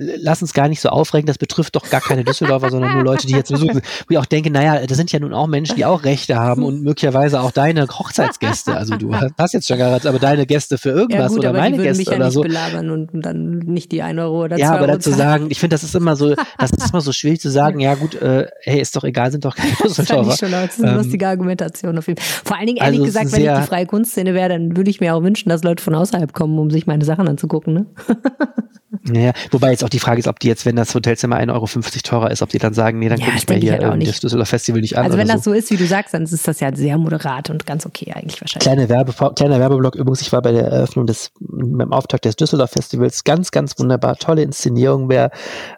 lass 0.00 0.42
uns 0.42 0.54
gar 0.54 0.68
nicht 0.68 0.80
so 0.80 0.88
aufregen, 0.88 1.26
das 1.26 1.38
betrifft 1.38 1.76
doch 1.76 1.88
gar 1.90 2.00
keine 2.00 2.24
Düsseldorfer, 2.24 2.70
sondern 2.70 2.94
nur 2.94 3.04
Leute, 3.04 3.26
die 3.26 3.34
jetzt 3.34 3.50
besuchen. 3.50 3.80
Wo 3.80 4.06
ich 4.10 4.18
auch 4.18 4.26
denke, 4.26 4.50
naja, 4.50 4.86
das 4.86 4.96
sind 4.96 5.12
ja 5.12 5.20
nun 5.20 5.34
auch 5.34 5.46
Menschen, 5.46 5.76
die 5.76 5.84
auch 5.84 6.04
Rechte 6.04 6.36
haben 6.36 6.64
und 6.64 6.82
möglicherweise 6.82 7.40
auch 7.40 7.50
deine 7.50 7.86
Hochzeitsgäste. 7.86 8.74
Also 8.74 8.96
du 8.96 9.14
hast 9.38 9.52
jetzt 9.52 9.68
schon 9.68 9.78
geheiratet, 9.78 10.06
aber 10.06 10.18
deine 10.18 10.46
Gäste 10.46 10.78
für 10.78 10.90
irgendwas 10.90 11.32
ja, 11.32 11.36
gut, 11.36 11.38
oder 11.38 11.52
meine 11.52 11.76
Gäste 11.76 11.98
mich 11.98 12.08
ja 12.08 12.16
oder 12.16 12.24
nicht 12.26 12.34
so. 12.34 12.40
belabern 12.42 12.90
und 12.90 13.10
dann 13.12 13.58
nicht 13.58 13.92
die 13.92 14.02
ein 14.02 14.18
Euro 14.18 14.44
oder 14.44 14.58
Ja, 14.58 14.68
zwei 14.68 14.76
aber 14.78 14.86
dazu 14.86 15.10
sagen, 15.10 15.48
ich 15.50 15.58
finde, 15.58 15.74
das 15.74 15.84
ist 15.84 15.94
immer 15.94 16.16
so, 16.16 16.34
das 16.58 16.70
ist 16.70 16.90
immer 16.90 17.00
so 17.00 17.12
schwierig 17.12 17.40
zu 17.40 17.50
sagen, 17.50 17.80
ja 17.80 17.94
gut, 17.94 18.14
äh, 18.14 18.48
hey, 18.62 18.80
ist 18.80 18.96
doch 18.96 19.04
egal, 19.04 19.30
sind 19.30 19.44
doch 19.44 19.56
keine 19.56 19.72
Düsseldorfer. 19.82 20.30
Das, 20.30 20.38
schon, 20.38 20.50
das 20.50 20.76
ist 20.76 20.82
eine 20.82 20.92
ähm, 20.92 20.98
lustige 20.98 21.28
Argumentation 21.28 21.98
auf 21.98 22.06
jeden 22.08 22.20
Fall. 22.20 22.42
Vor 22.44 22.56
allen 22.56 22.66
Dingen, 22.66 22.78
ehrlich 22.78 23.00
also 23.00 23.06
gesagt, 23.06 23.32
wenn 23.32 23.42
ich 23.42 23.60
die 23.60 23.68
freie 23.68 23.86
Kunstszene 23.86 24.34
wäre, 24.34 24.48
dann 24.48 24.76
würde 24.76 24.90
ich 24.90 25.00
mir 25.00 25.14
auch 25.14 25.22
wünschen, 25.22 25.48
dass 25.48 25.62
Leute 25.62 25.82
von 25.82 25.94
außerhalb 25.94 26.32
kommen, 26.32 26.58
um 26.58 26.70
sich 26.70 26.86
meine 26.86 27.04
Sachen 27.04 27.28
anzugucken. 27.28 27.74
Ne? 27.74 27.86
Ja, 29.12 29.32
wobei 29.52 29.70
jetzt 29.70 29.84
auch 29.84 29.88
die 29.88 30.00
Frage 30.00 30.18
ist, 30.18 30.26
ob 30.26 30.40
die 30.40 30.48
jetzt, 30.48 30.66
wenn 30.66 30.74
das 30.74 30.92
Hotelzimmer 30.94 31.36
1,50 31.36 31.52
Euro 31.52 31.66
teurer 32.02 32.30
ist, 32.32 32.42
ob 32.42 32.48
die 32.48 32.58
dann 32.58 32.74
sagen, 32.74 32.98
nee, 32.98 33.08
dann 33.08 33.20
ja, 33.20 33.26
gucke 33.26 33.38
ich 33.38 33.48
mir 33.48 33.56
hier 33.56 33.72
halt 33.72 33.82
ähm, 33.82 34.00
das 34.00 34.18
Düsseldorf 34.18 34.48
Festival 34.48 34.80
nicht 34.80 34.98
an. 34.98 35.04
Also 35.04 35.16
wenn 35.16 35.28
das 35.28 35.44
so. 35.44 35.52
so 35.52 35.56
ist, 35.56 35.70
wie 35.70 35.76
du 35.76 35.86
sagst, 35.86 36.12
dann 36.12 36.24
ist 36.24 36.48
das 36.48 36.58
ja 36.58 36.74
sehr 36.74 36.98
moderat 36.98 37.50
und 37.50 37.66
ganz 37.66 37.86
okay 37.86 38.12
eigentlich 38.12 38.40
wahrscheinlich. 38.40 38.64
Kleine 38.64 38.88
Werbe, 38.88 39.12
kleiner 39.34 39.60
Werbeblock 39.60 39.94
übrigens, 39.94 40.22
ich 40.22 40.32
war 40.32 40.42
bei 40.42 40.50
der 40.50 40.64
Eröffnung 40.64 41.06
des, 41.06 41.30
beim 41.38 41.92
Auftakt 41.92 42.24
des 42.24 42.34
Düsseldorf 42.34 42.72
Festivals, 42.72 43.22
ganz, 43.22 43.52
ganz 43.52 43.78
wunderbar, 43.78 44.16
tolle 44.16 44.42
Inszenierung, 44.42 45.08
wer 45.08 45.30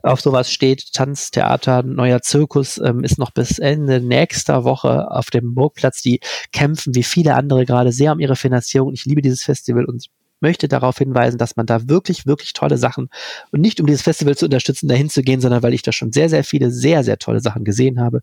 auf 0.03 0.23
sowas 0.23 0.51
steht, 0.51 0.95
Tanz, 0.95 1.31
Theater, 1.31 1.83
neuer 1.83 2.23
Zirkus, 2.23 2.79
ähm, 2.79 3.05
ist 3.05 3.19
noch 3.19 3.31
bis 3.31 3.59
Ende 3.59 4.01
nächster 4.01 4.65
Woche 4.65 5.11
auf 5.11 5.29
dem 5.29 5.55
Burgplatz, 5.55 6.01
die 6.01 6.21
kämpfen 6.53 6.95
wie 6.95 7.03
viele 7.03 7.35
andere 7.35 7.67
gerade 7.67 7.93
sehr 7.93 8.13
um 8.13 8.21
ihre 8.21 8.37
Finanzierung. 8.37 8.95
Ich 8.95 9.05
liebe 9.05 9.21
dieses 9.21 9.43
Festival 9.43 9.85
und 9.85 10.07
möchte 10.43 10.69
darauf 10.69 10.99
hinweisen, 10.99 11.39
dass 11.39 11.57
man 11.57 11.67
da 11.67 11.89
wirklich, 11.89 12.27
wirklich 12.27 12.53
tolle 12.53 12.79
Sachen 12.79 13.09
und 13.51 13.61
nicht 13.61 13.81
um 13.81 13.87
dieses 13.87 14.03
Festival 14.03 14.37
zu 14.37 14.47
unterstützen, 14.47 14.89
dahin 14.89 15.09
zu 15.09 15.23
gehen, 15.23 15.41
sondern 15.41 15.63
weil 15.63 15.75
ich 15.75 15.83
da 15.83 15.93
schon 15.93 16.13
sehr, 16.13 16.29
sehr 16.29 16.45
viele, 16.45 16.71
sehr, 16.71 17.05
sehr 17.05 17.19
tolle 17.19 17.41
Sachen 17.41 17.65
gesehen 17.65 18.01
habe, 18.01 18.21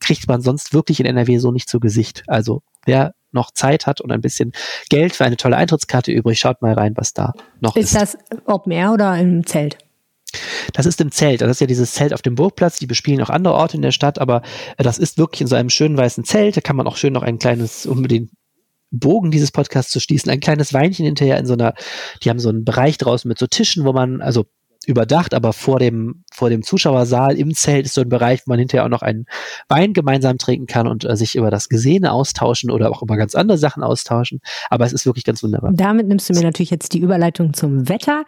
kriegt 0.00 0.28
man 0.28 0.40
sonst 0.40 0.72
wirklich 0.72 1.00
in 1.00 1.06
NRW 1.06 1.38
so 1.38 1.52
nicht 1.52 1.68
zu 1.68 1.80
Gesicht. 1.80 2.22
Also 2.26 2.62
wer 2.84 3.14
noch 3.32 3.50
Zeit 3.50 3.86
hat 3.86 4.00
und 4.00 4.12
ein 4.12 4.20
bisschen 4.20 4.52
Geld 4.88 5.14
für 5.14 5.24
eine 5.24 5.36
tolle 5.36 5.56
Eintrittskarte 5.56 6.12
übrig, 6.12 6.38
schaut 6.38 6.62
mal 6.62 6.72
rein, 6.72 6.94
was 6.96 7.12
da 7.12 7.32
noch 7.60 7.76
ist. 7.76 7.92
Ist 7.92 8.00
das 8.00 8.18
Open 8.46 8.72
Air 8.72 8.92
oder 8.92 9.16
im 9.18 9.44
Zelt? 9.44 9.78
Das 10.72 10.86
ist 10.86 11.00
im 11.00 11.10
Zelt. 11.10 11.40
Das 11.40 11.50
ist 11.50 11.60
ja 11.60 11.66
dieses 11.66 11.92
Zelt 11.92 12.12
auf 12.12 12.22
dem 12.22 12.34
Burgplatz. 12.34 12.78
Die 12.78 12.86
bespielen 12.86 13.22
auch 13.22 13.30
andere 13.30 13.54
Orte 13.54 13.76
in 13.76 13.82
der 13.82 13.92
Stadt, 13.92 14.18
aber 14.18 14.42
das 14.76 14.98
ist 14.98 15.18
wirklich 15.18 15.40
in 15.40 15.46
so 15.46 15.56
einem 15.56 15.70
schönen 15.70 15.96
weißen 15.96 16.24
Zelt. 16.24 16.56
Da 16.56 16.60
kann 16.60 16.76
man 16.76 16.86
auch 16.86 16.96
schön 16.96 17.12
noch 17.12 17.22
ein 17.22 17.38
kleines, 17.38 17.86
um 17.86 18.06
den 18.06 18.30
Bogen 18.90 19.30
dieses 19.30 19.52
Podcasts 19.52 19.92
zu 19.92 20.00
schließen, 20.00 20.30
ein 20.30 20.40
kleines 20.40 20.72
Weinchen 20.72 21.04
hinterher 21.04 21.38
in 21.38 21.46
so 21.46 21.54
einer, 21.54 21.74
die 22.22 22.30
haben 22.30 22.38
so 22.38 22.48
einen 22.48 22.64
Bereich 22.64 22.98
draußen 22.98 23.28
mit 23.28 23.38
so 23.38 23.46
Tischen, 23.46 23.84
wo 23.84 23.92
man, 23.92 24.20
also 24.20 24.46
überdacht, 24.86 25.34
aber 25.34 25.52
vor 25.52 25.78
dem, 25.78 26.24
vor 26.32 26.50
dem 26.50 26.62
Zuschauersaal 26.62 27.36
im 27.36 27.54
Zelt 27.54 27.86
ist 27.86 27.94
so 27.94 28.00
ein 28.00 28.08
Bereich, 28.08 28.42
wo 28.46 28.52
man 28.52 28.58
hinterher 28.58 28.84
auch 28.84 28.90
noch 28.90 29.02
einen 29.02 29.26
Wein 29.68 29.92
gemeinsam 29.92 30.38
trinken 30.38 30.66
kann 30.66 30.86
und 30.86 31.04
äh, 31.04 31.16
sich 31.16 31.34
über 31.34 31.50
das 31.50 31.68
Gesehene 31.68 32.12
austauschen 32.12 32.70
oder 32.70 32.90
auch 32.90 33.02
über 33.02 33.16
ganz 33.16 33.34
andere 33.34 33.58
Sachen 33.58 33.82
austauschen. 33.82 34.40
Aber 34.70 34.86
es 34.86 34.92
ist 34.92 35.06
wirklich 35.06 35.24
ganz 35.24 35.42
wunderbar. 35.42 35.72
Damit 35.74 36.06
nimmst 36.06 36.28
du 36.28 36.34
mir 36.34 36.42
natürlich 36.42 36.70
jetzt 36.70 36.92
die 36.94 37.00
Überleitung 37.00 37.52
zum 37.52 37.88
Wetter, 37.88 38.24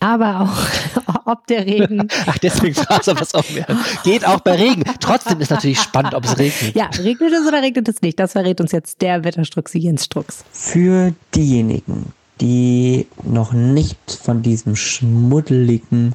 aber 0.00 0.40
auch 0.40 1.24
ob 1.26 1.46
der 1.46 1.66
Regen. 1.66 2.08
Ach, 2.26 2.38
deswegen 2.38 2.74
fragst 2.74 3.08
du 3.08 3.14
was 3.14 3.34
auf 3.34 3.52
mir. 3.54 3.66
Geht 4.04 4.26
auch 4.26 4.40
bei 4.40 4.54
Regen. 4.56 4.84
Trotzdem 5.00 5.40
ist 5.40 5.50
natürlich 5.50 5.80
spannend, 5.80 6.14
ob 6.14 6.24
es 6.24 6.38
regnet. 6.38 6.74
Ja, 6.74 6.86
regnet 6.98 7.32
es 7.32 7.46
oder 7.46 7.62
regnet 7.62 7.88
es 7.88 8.00
nicht? 8.02 8.18
Das 8.18 8.32
verrät 8.32 8.60
uns 8.60 8.72
jetzt 8.72 9.02
der 9.02 9.24
Wetterstruxi 9.24 9.78
Jens 9.78 10.06
Strux. 10.06 10.44
Für 10.52 11.12
diejenigen, 11.34 12.12
die 12.40 13.06
noch 13.22 13.52
nicht 13.52 14.18
von 14.22 14.42
diesem 14.42 14.76
schmuddeligen, 14.76 16.14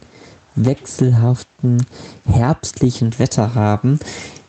wechselhaften, 0.55 1.85
herbstlichen 2.25 3.19
Wetter 3.19 3.55
haben, 3.55 3.99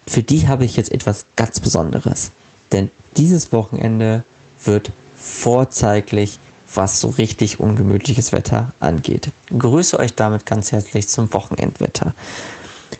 für 0.06 0.22
die 0.22 0.46
habe 0.46 0.64
ich 0.64 0.76
jetzt 0.76 0.92
etwas 0.92 1.26
ganz 1.34 1.60
Besonderes. 1.60 2.30
Denn 2.72 2.90
dieses 3.16 3.52
Wochenende 3.52 4.24
wird 4.64 4.92
vorzeiglich, 5.16 6.38
was 6.74 7.00
so 7.00 7.08
richtig 7.08 7.60
ungemütliches 7.60 8.32
Wetter 8.32 8.72
angeht. 8.80 9.30
Grüße 9.56 9.98
euch 9.98 10.14
damit 10.14 10.46
ganz 10.46 10.72
herzlich 10.72 11.08
zum 11.08 11.32
Wochenendwetter. 11.32 12.14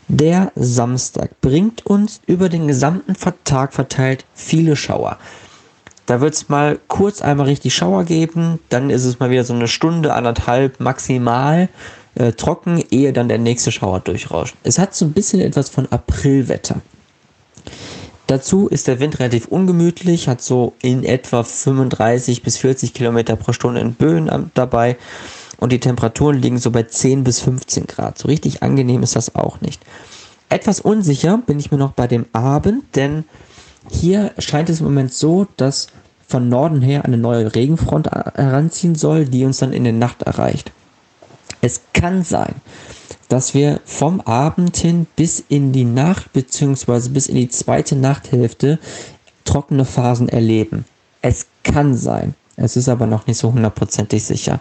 Der 0.09 0.53
Samstag 0.55 1.41
bringt 1.41 1.85
uns 1.85 2.21
über 2.27 2.49
den 2.49 2.69
gesamten 2.69 3.15
Tag 3.45 3.75
verteilt 3.75 4.25
viele 4.35 4.77
Schauer. 4.77 5.19
Da 6.07 6.21
wird 6.21 6.35
es 6.35 6.49
mal 6.49 6.79
kurz 6.87 7.21
einmal 7.21 7.47
richtig 7.47 7.75
Schauer 7.75 8.05
geben, 8.05 8.61
dann 8.69 8.91
ist 8.91 9.05
es 9.05 9.19
mal 9.19 9.31
wieder 9.31 9.45
so 9.45 9.55
eine 9.55 9.69
Stunde, 9.69 10.15
anderthalb 10.15 10.79
maximal 10.81 11.69
äh, 12.15 12.33
trocken, 12.33 12.83
ehe 12.91 13.13
dann 13.13 13.29
der 13.29 13.39
nächste 13.39 13.73
Schauer 13.73 14.01
durchrauscht. 14.01 14.55
Es 14.63 14.79
hat 14.79 14.95
so 14.95 15.05
ein 15.05 15.13
bisschen 15.13 15.41
etwas 15.41 15.69
von 15.69 15.91
Aprilwetter. 15.91 16.81
Dazu 18.27 18.67
ist 18.69 18.89
der 18.89 18.99
Wind 18.99 19.21
relativ 19.21 19.47
ungemütlich, 19.47 20.29
hat 20.29 20.43
so 20.43 20.75
in 20.81 21.05
etwa 21.05 21.45
35 21.45 22.43
bis 22.43 22.57
40 22.57 22.93
Kilometer 22.93 23.37
pro 23.37 23.53
Stunde 23.53 23.81
in 23.81 23.95
Böen 23.95 24.51
dabei 24.55 24.97
und 25.59 25.71
die 25.71 25.81
Temperaturen 25.81 26.41
liegen 26.41 26.59
so 26.59 26.71
bei 26.71 26.83
10 26.85 27.23
bis 27.23 27.41
15 27.41 27.87
Grad. 27.87 28.19
So 28.19 28.29
richtig 28.29 28.63
angenehm 28.63 29.03
ist 29.03 29.15
das 29.15 29.35
auch 29.37 29.61
nicht. 29.61 29.81
Etwas 30.49 30.81
unsicher 30.81 31.39
bin 31.39 31.59
ich 31.59 31.71
mir 31.71 31.79
noch 31.79 31.93
bei 31.93 32.07
dem 32.07 32.27
Abend, 32.33 32.85
denn 32.95 33.25
hier 33.91 34.33
scheint 34.39 34.69
es 34.69 34.81
im 34.81 34.87
Moment 34.87 35.13
so, 35.13 35.47
dass 35.57 35.89
von 36.27 36.49
Norden 36.49 36.83
her 36.83 37.05
eine 37.05 37.17
neue 37.17 37.55
Regenfront 37.55 38.09
heranziehen 38.09 38.95
soll, 38.95 39.27
die 39.27 39.45
uns 39.45 39.59
dann 39.59 39.73
in 39.73 39.85
der 39.85 39.93
Nacht 39.93 40.23
erreicht. 40.23 40.73
Es 41.61 41.81
kann 41.93 42.25
sein, 42.25 42.57
dass 43.29 43.55
wir 43.55 43.81
vom 43.85 44.21
Abend 44.21 44.77
hin 44.77 45.07
bis 45.17 45.43
in 45.49 45.73
die 45.73 45.85
Nacht 45.85 46.33
bzw. 46.33 47.09
bis 47.11 47.29
in 47.29 47.37
die 47.37 47.49
zweite 47.49 47.97
Nachthälfte 47.97 48.79
trockene 49.45 49.85
Phasen 49.85 50.29
erleben. 50.29 50.85
Es 51.23 51.47
kann 51.63 51.97
sein. 51.97 52.35
Es 52.57 52.77
ist 52.77 52.89
aber 52.89 53.07
noch 53.07 53.27
nicht 53.27 53.39
so 53.39 53.53
hundertprozentig 53.53 54.25
sicher. 54.25 54.61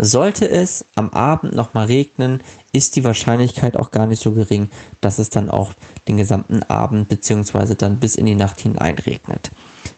Sollte 0.00 0.48
es 0.48 0.84
am 0.94 1.10
Abend 1.10 1.56
nochmal 1.56 1.86
regnen, 1.86 2.40
ist 2.72 2.94
die 2.94 3.02
Wahrscheinlichkeit 3.02 3.76
auch 3.76 3.90
gar 3.90 4.06
nicht 4.06 4.22
so 4.22 4.30
gering, 4.30 4.70
dass 5.00 5.18
es 5.18 5.28
dann 5.28 5.50
auch 5.50 5.72
den 6.06 6.16
gesamten 6.16 6.62
Abend 6.62 7.08
bzw. 7.08 7.74
dann 7.74 7.98
bis 7.98 8.14
in 8.14 8.26
die 8.26 8.36
Nacht 8.36 8.60
hinein 8.60 8.96
regnet. 8.96 9.50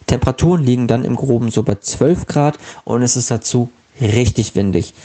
Temperaturen 0.07 0.63
liegen 0.63 0.87
dann 0.87 1.05
im 1.05 1.15
Groben 1.15 1.51
so 1.51 1.61
bei 1.61 1.75
12 1.75 2.25
Grad 2.25 2.57
und 2.83 3.03
es 3.03 3.15
ist 3.15 3.29
dazu 3.29 3.69
richtig 4.01 4.55
windig. 4.55 4.95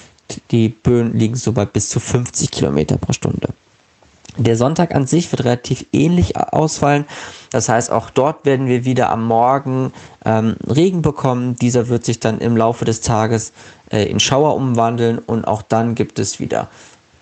Die 0.51 0.71
Böen 0.71 1.17
liegen 1.17 1.37
so 1.37 1.53
bei 1.53 1.67
bis 1.67 1.91
zu 1.91 2.01
50 2.01 2.51
Kilometer 2.51 2.97
pro 2.97 3.13
Stunde. 3.13 3.49
Der 4.39 4.57
Sonntag 4.57 4.95
an 4.95 5.07
sich 5.07 5.33
wird 5.33 5.45
relativ 5.45 5.87
ähnlich 5.93 6.37
ausfallen. 6.37 7.07
Das 7.51 7.69
heißt, 7.69 7.91
auch 7.91 8.11
dort 8.11 8.45
werden 8.45 8.67
wir 8.67 8.85
wieder 8.85 9.11
am 9.11 9.25
Morgen 9.25 9.93
ähm, 10.25 10.57
Regen 10.69 11.01
bekommen. 11.01 11.57
Dieser 11.57 11.89
wird 11.89 12.05
sich 12.05 12.21
dann 12.21 12.39
im 12.39 12.57
Laufe 12.57 12.85
des 12.85 13.01
Tages 13.01 13.53
äh, 13.91 14.05
in 14.05 14.21
Schauer 14.21 14.55
umwandeln 14.55 15.19
und 15.19 15.47
auch 15.47 15.63
dann 15.63 15.95
gibt 15.95 16.19
es 16.19 16.39
wieder 16.39 16.69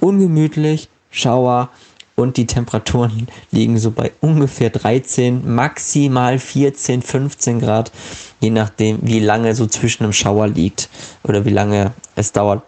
ungemütlich 0.00 0.88
Schauer 1.10 1.68
und 2.16 2.36
die 2.36 2.46
Temperaturen 2.46 3.28
liegen 3.50 3.78
so 3.78 3.90
bei 3.90 4.12
ungefähr 4.20 4.70
13, 4.70 5.54
maximal 5.54 6.38
14, 6.38 7.02
15 7.02 7.60
Grad, 7.60 7.92
je 8.40 8.50
nachdem, 8.50 8.98
wie 9.02 9.20
lange 9.20 9.54
so 9.54 9.66
zwischen 9.66 10.02
dem 10.02 10.12
Schauer 10.12 10.48
liegt 10.48 10.88
oder 11.22 11.44
wie 11.44 11.50
lange 11.50 11.92
es 12.16 12.32
dauert, 12.32 12.62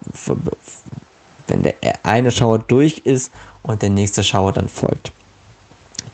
wenn 1.48 1.62
der 1.62 1.74
eine 2.04 2.30
Schauer 2.30 2.58
durch 2.58 2.98
ist 2.98 3.32
und 3.66 3.82
der 3.82 3.90
nächste 3.90 4.24
Schauer 4.24 4.52
dann 4.52 4.68
folgt. 4.68 5.12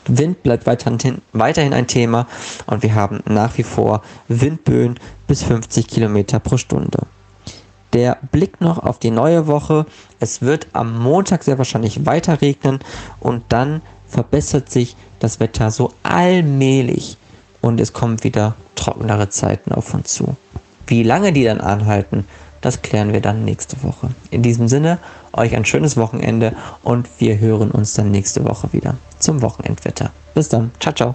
Wind 0.07 0.42
bleibt 0.42 0.66
weiterhin, 0.66 1.22
weiterhin 1.32 1.74
ein 1.74 1.86
Thema 1.86 2.26
und 2.66 2.82
wir 2.82 2.94
haben 2.94 3.20
nach 3.26 3.57
wie 3.59 3.62
vor 3.62 4.03
Windböen 4.28 4.98
bis 5.26 5.44
50 5.44 5.86
Kilometer 5.86 6.40
pro 6.40 6.57
Stunde. 6.57 7.07
Der 7.92 8.18
Blick 8.30 8.61
noch 8.61 8.78
auf 8.78 8.98
die 8.98 9.11
neue 9.11 9.46
Woche. 9.46 9.86
Es 10.18 10.40
wird 10.40 10.66
am 10.72 10.98
Montag 10.98 11.44
sehr 11.44 11.59
wahrscheinlich 11.59 12.07
weiter 12.07 12.40
regnen 12.40 12.80
und 13.20 13.44
dann 13.50 13.82
verbessert 14.09 14.70
sich 14.70 14.96
das 15.18 15.40
Wetter 15.40 15.70
so 15.70 15.92
allmählich 16.03 17.16
und 17.61 17.80
es 17.80 17.92
kommen 17.92 18.24
wieder 18.24 18.55
trockenere 18.74 19.28
Zeiten 19.28 19.72
auf 19.72 19.94
uns 19.94 20.14
zu. 20.14 20.36
Wie 20.86 21.03
lange 21.03 21.32
die 21.32 21.44
dann 21.44 21.61
anhalten, 21.61 22.26
das 22.61 22.82
klären 22.82 23.12
wir 23.12 23.20
dann 23.20 23.44
nächste 23.44 23.82
Woche. 23.82 24.11
In 24.30 24.42
diesem 24.42 24.68
Sinne, 24.68 24.98
euch 25.33 25.55
ein 25.55 25.64
schönes 25.64 25.97
Wochenende 25.97 26.55
und 26.83 27.09
wir 27.18 27.39
hören 27.39 27.70
uns 27.70 27.95
dann 27.95 28.11
nächste 28.11 28.45
Woche 28.45 28.72
wieder 28.72 28.97
zum 29.18 29.43
Wochenendwetter. 29.43 30.11
Bis 30.35 30.49
dann. 30.49 30.70
Ciao, 30.80 30.95
ciao. 30.95 31.14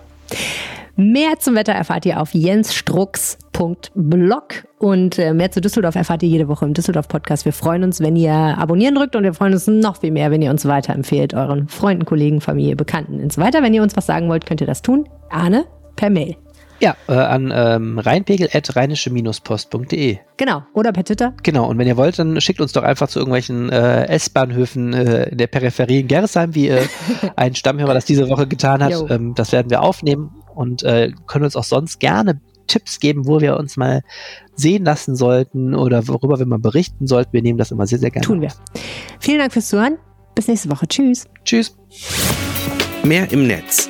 Mehr 0.99 1.38
zum 1.38 1.53
Wetter 1.53 1.74
erfahrt 1.74 2.07
ihr 2.07 2.20
auf 2.20 2.34
jensstrux.blog 2.34 4.68
und 4.80 5.20
äh, 5.20 5.32
mehr 5.32 5.51
zu 5.51 5.61
Düsseldorf 5.61 5.93
erfahrt 5.93 6.24
ihr 6.24 6.30
jede 6.30 6.47
Woche 6.47 6.65
im 6.65 6.74
Düsseldorf 6.74 7.07
Podcast. 7.07 7.45
Wir 7.45 7.53
freuen 7.53 7.84
uns, 7.84 7.99
wenn 7.99 8.15
ihr 8.15 8.34
abonnieren 8.34 8.95
drückt 8.95 9.15
und 9.15 9.22
wir 9.22 9.36
freuen 9.36 9.53
uns 9.53 9.68
noch 9.68 9.97
viel 9.97 10.09
mehr, 10.09 10.32
wenn 10.32 10.41
ihr 10.41 10.49
uns 10.49 10.65
weiterempfehlt, 10.65 11.36
euren 11.36 11.68
Freunden, 11.68 12.05
Kollegen, 12.05 12.41
Familie, 12.41 12.76
Bekannten 12.76 13.30
so 13.30 13.39
weiter. 13.39 13.61
Wenn 13.61 13.76
ihr 13.76 13.84
uns 13.84 13.95
was 13.95 14.07
sagen 14.07 14.28
wollt, 14.28 14.47
könnt 14.47 14.59
ihr 14.59 14.68
das 14.68 14.82
tun. 14.82 15.07
Arne, 15.30 15.65
per 15.95 16.09
Mail. 16.09 16.36
Ja, 16.80 16.95
äh, 17.07 17.13
an 17.13 17.51
ähm, 17.53 17.99
rheinpegel.rheinische-post.de. 17.99 20.17
Genau, 20.38 20.63
oder 20.73 20.91
per 20.91 21.03
Twitter. 21.03 21.34
Genau, 21.41 21.67
und 21.67 21.80
wenn 21.80 21.88
ihr 21.88 21.97
wollt, 21.97 22.19
dann 22.19 22.39
schickt 22.39 22.61
uns 22.61 22.71
doch 22.71 22.84
einfach 22.84 23.07
zu 23.07 23.17
irgendwelchen 23.19 23.69
äh, 23.69 24.05
S-Bahnhöfen 24.07 24.93
äh, 24.93 25.30
in 25.30 25.38
der 25.38 25.47
Peripherie 25.47 26.01
in 26.01 26.07
Gerresheim, 26.07 26.53
wie 26.53 26.67
äh, 26.69 26.84
ein 27.36 27.55
Stammhörer 27.55 27.95
das 27.95 28.05
diese 28.05 28.30
Woche 28.30 28.47
getan 28.47 28.84
hat. 28.84 28.93
Ähm, 29.09 29.34
das 29.36 29.51
werden 29.51 29.69
wir 29.69 29.82
aufnehmen 29.82 30.32
und 30.53 30.84
äh, 30.84 31.11
können 31.25 31.45
uns 31.45 31.55
auch 31.55 31.63
sonst 31.63 31.99
gerne 31.99 32.39
Tipps 32.67 32.99
geben, 32.99 33.25
wo 33.25 33.41
wir 33.41 33.57
uns 33.57 33.78
mal 33.78 34.03
sehen 34.55 34.86
lassen 34.86 35.15
sollten 35.15 35.73
oder 35.73 36.07
worüber 36.07 36.38
wir 36.38 36.45
mal 36.45 36.59
berichten 36.59 37.07
sollten. 37.07 37.34
Wir 37.34 37.41
nehmen 37.41 37.57
das 37.57 37.71
immer 37.71 37.88
sehr, 37.88 37.97
sehr 37.99 38.11
gerne. 38.11 38.25
Tun 38.25 38.41
wir. 38.41 38.51
Vielen 39.19 39.39
Dank 39.39 39.53
fürs 39.53 39.69
Zuhören. 39.69 39.97
Bis 40.36 40.47
nächste 40.47 40.69
Woche. 40.69 40.88
Tschüss. 40.88 41.25
Tschüss. 41.43 41.75
Mehr 43.03 43.32
im 43.32 43.47
Netz. 43.47 43.89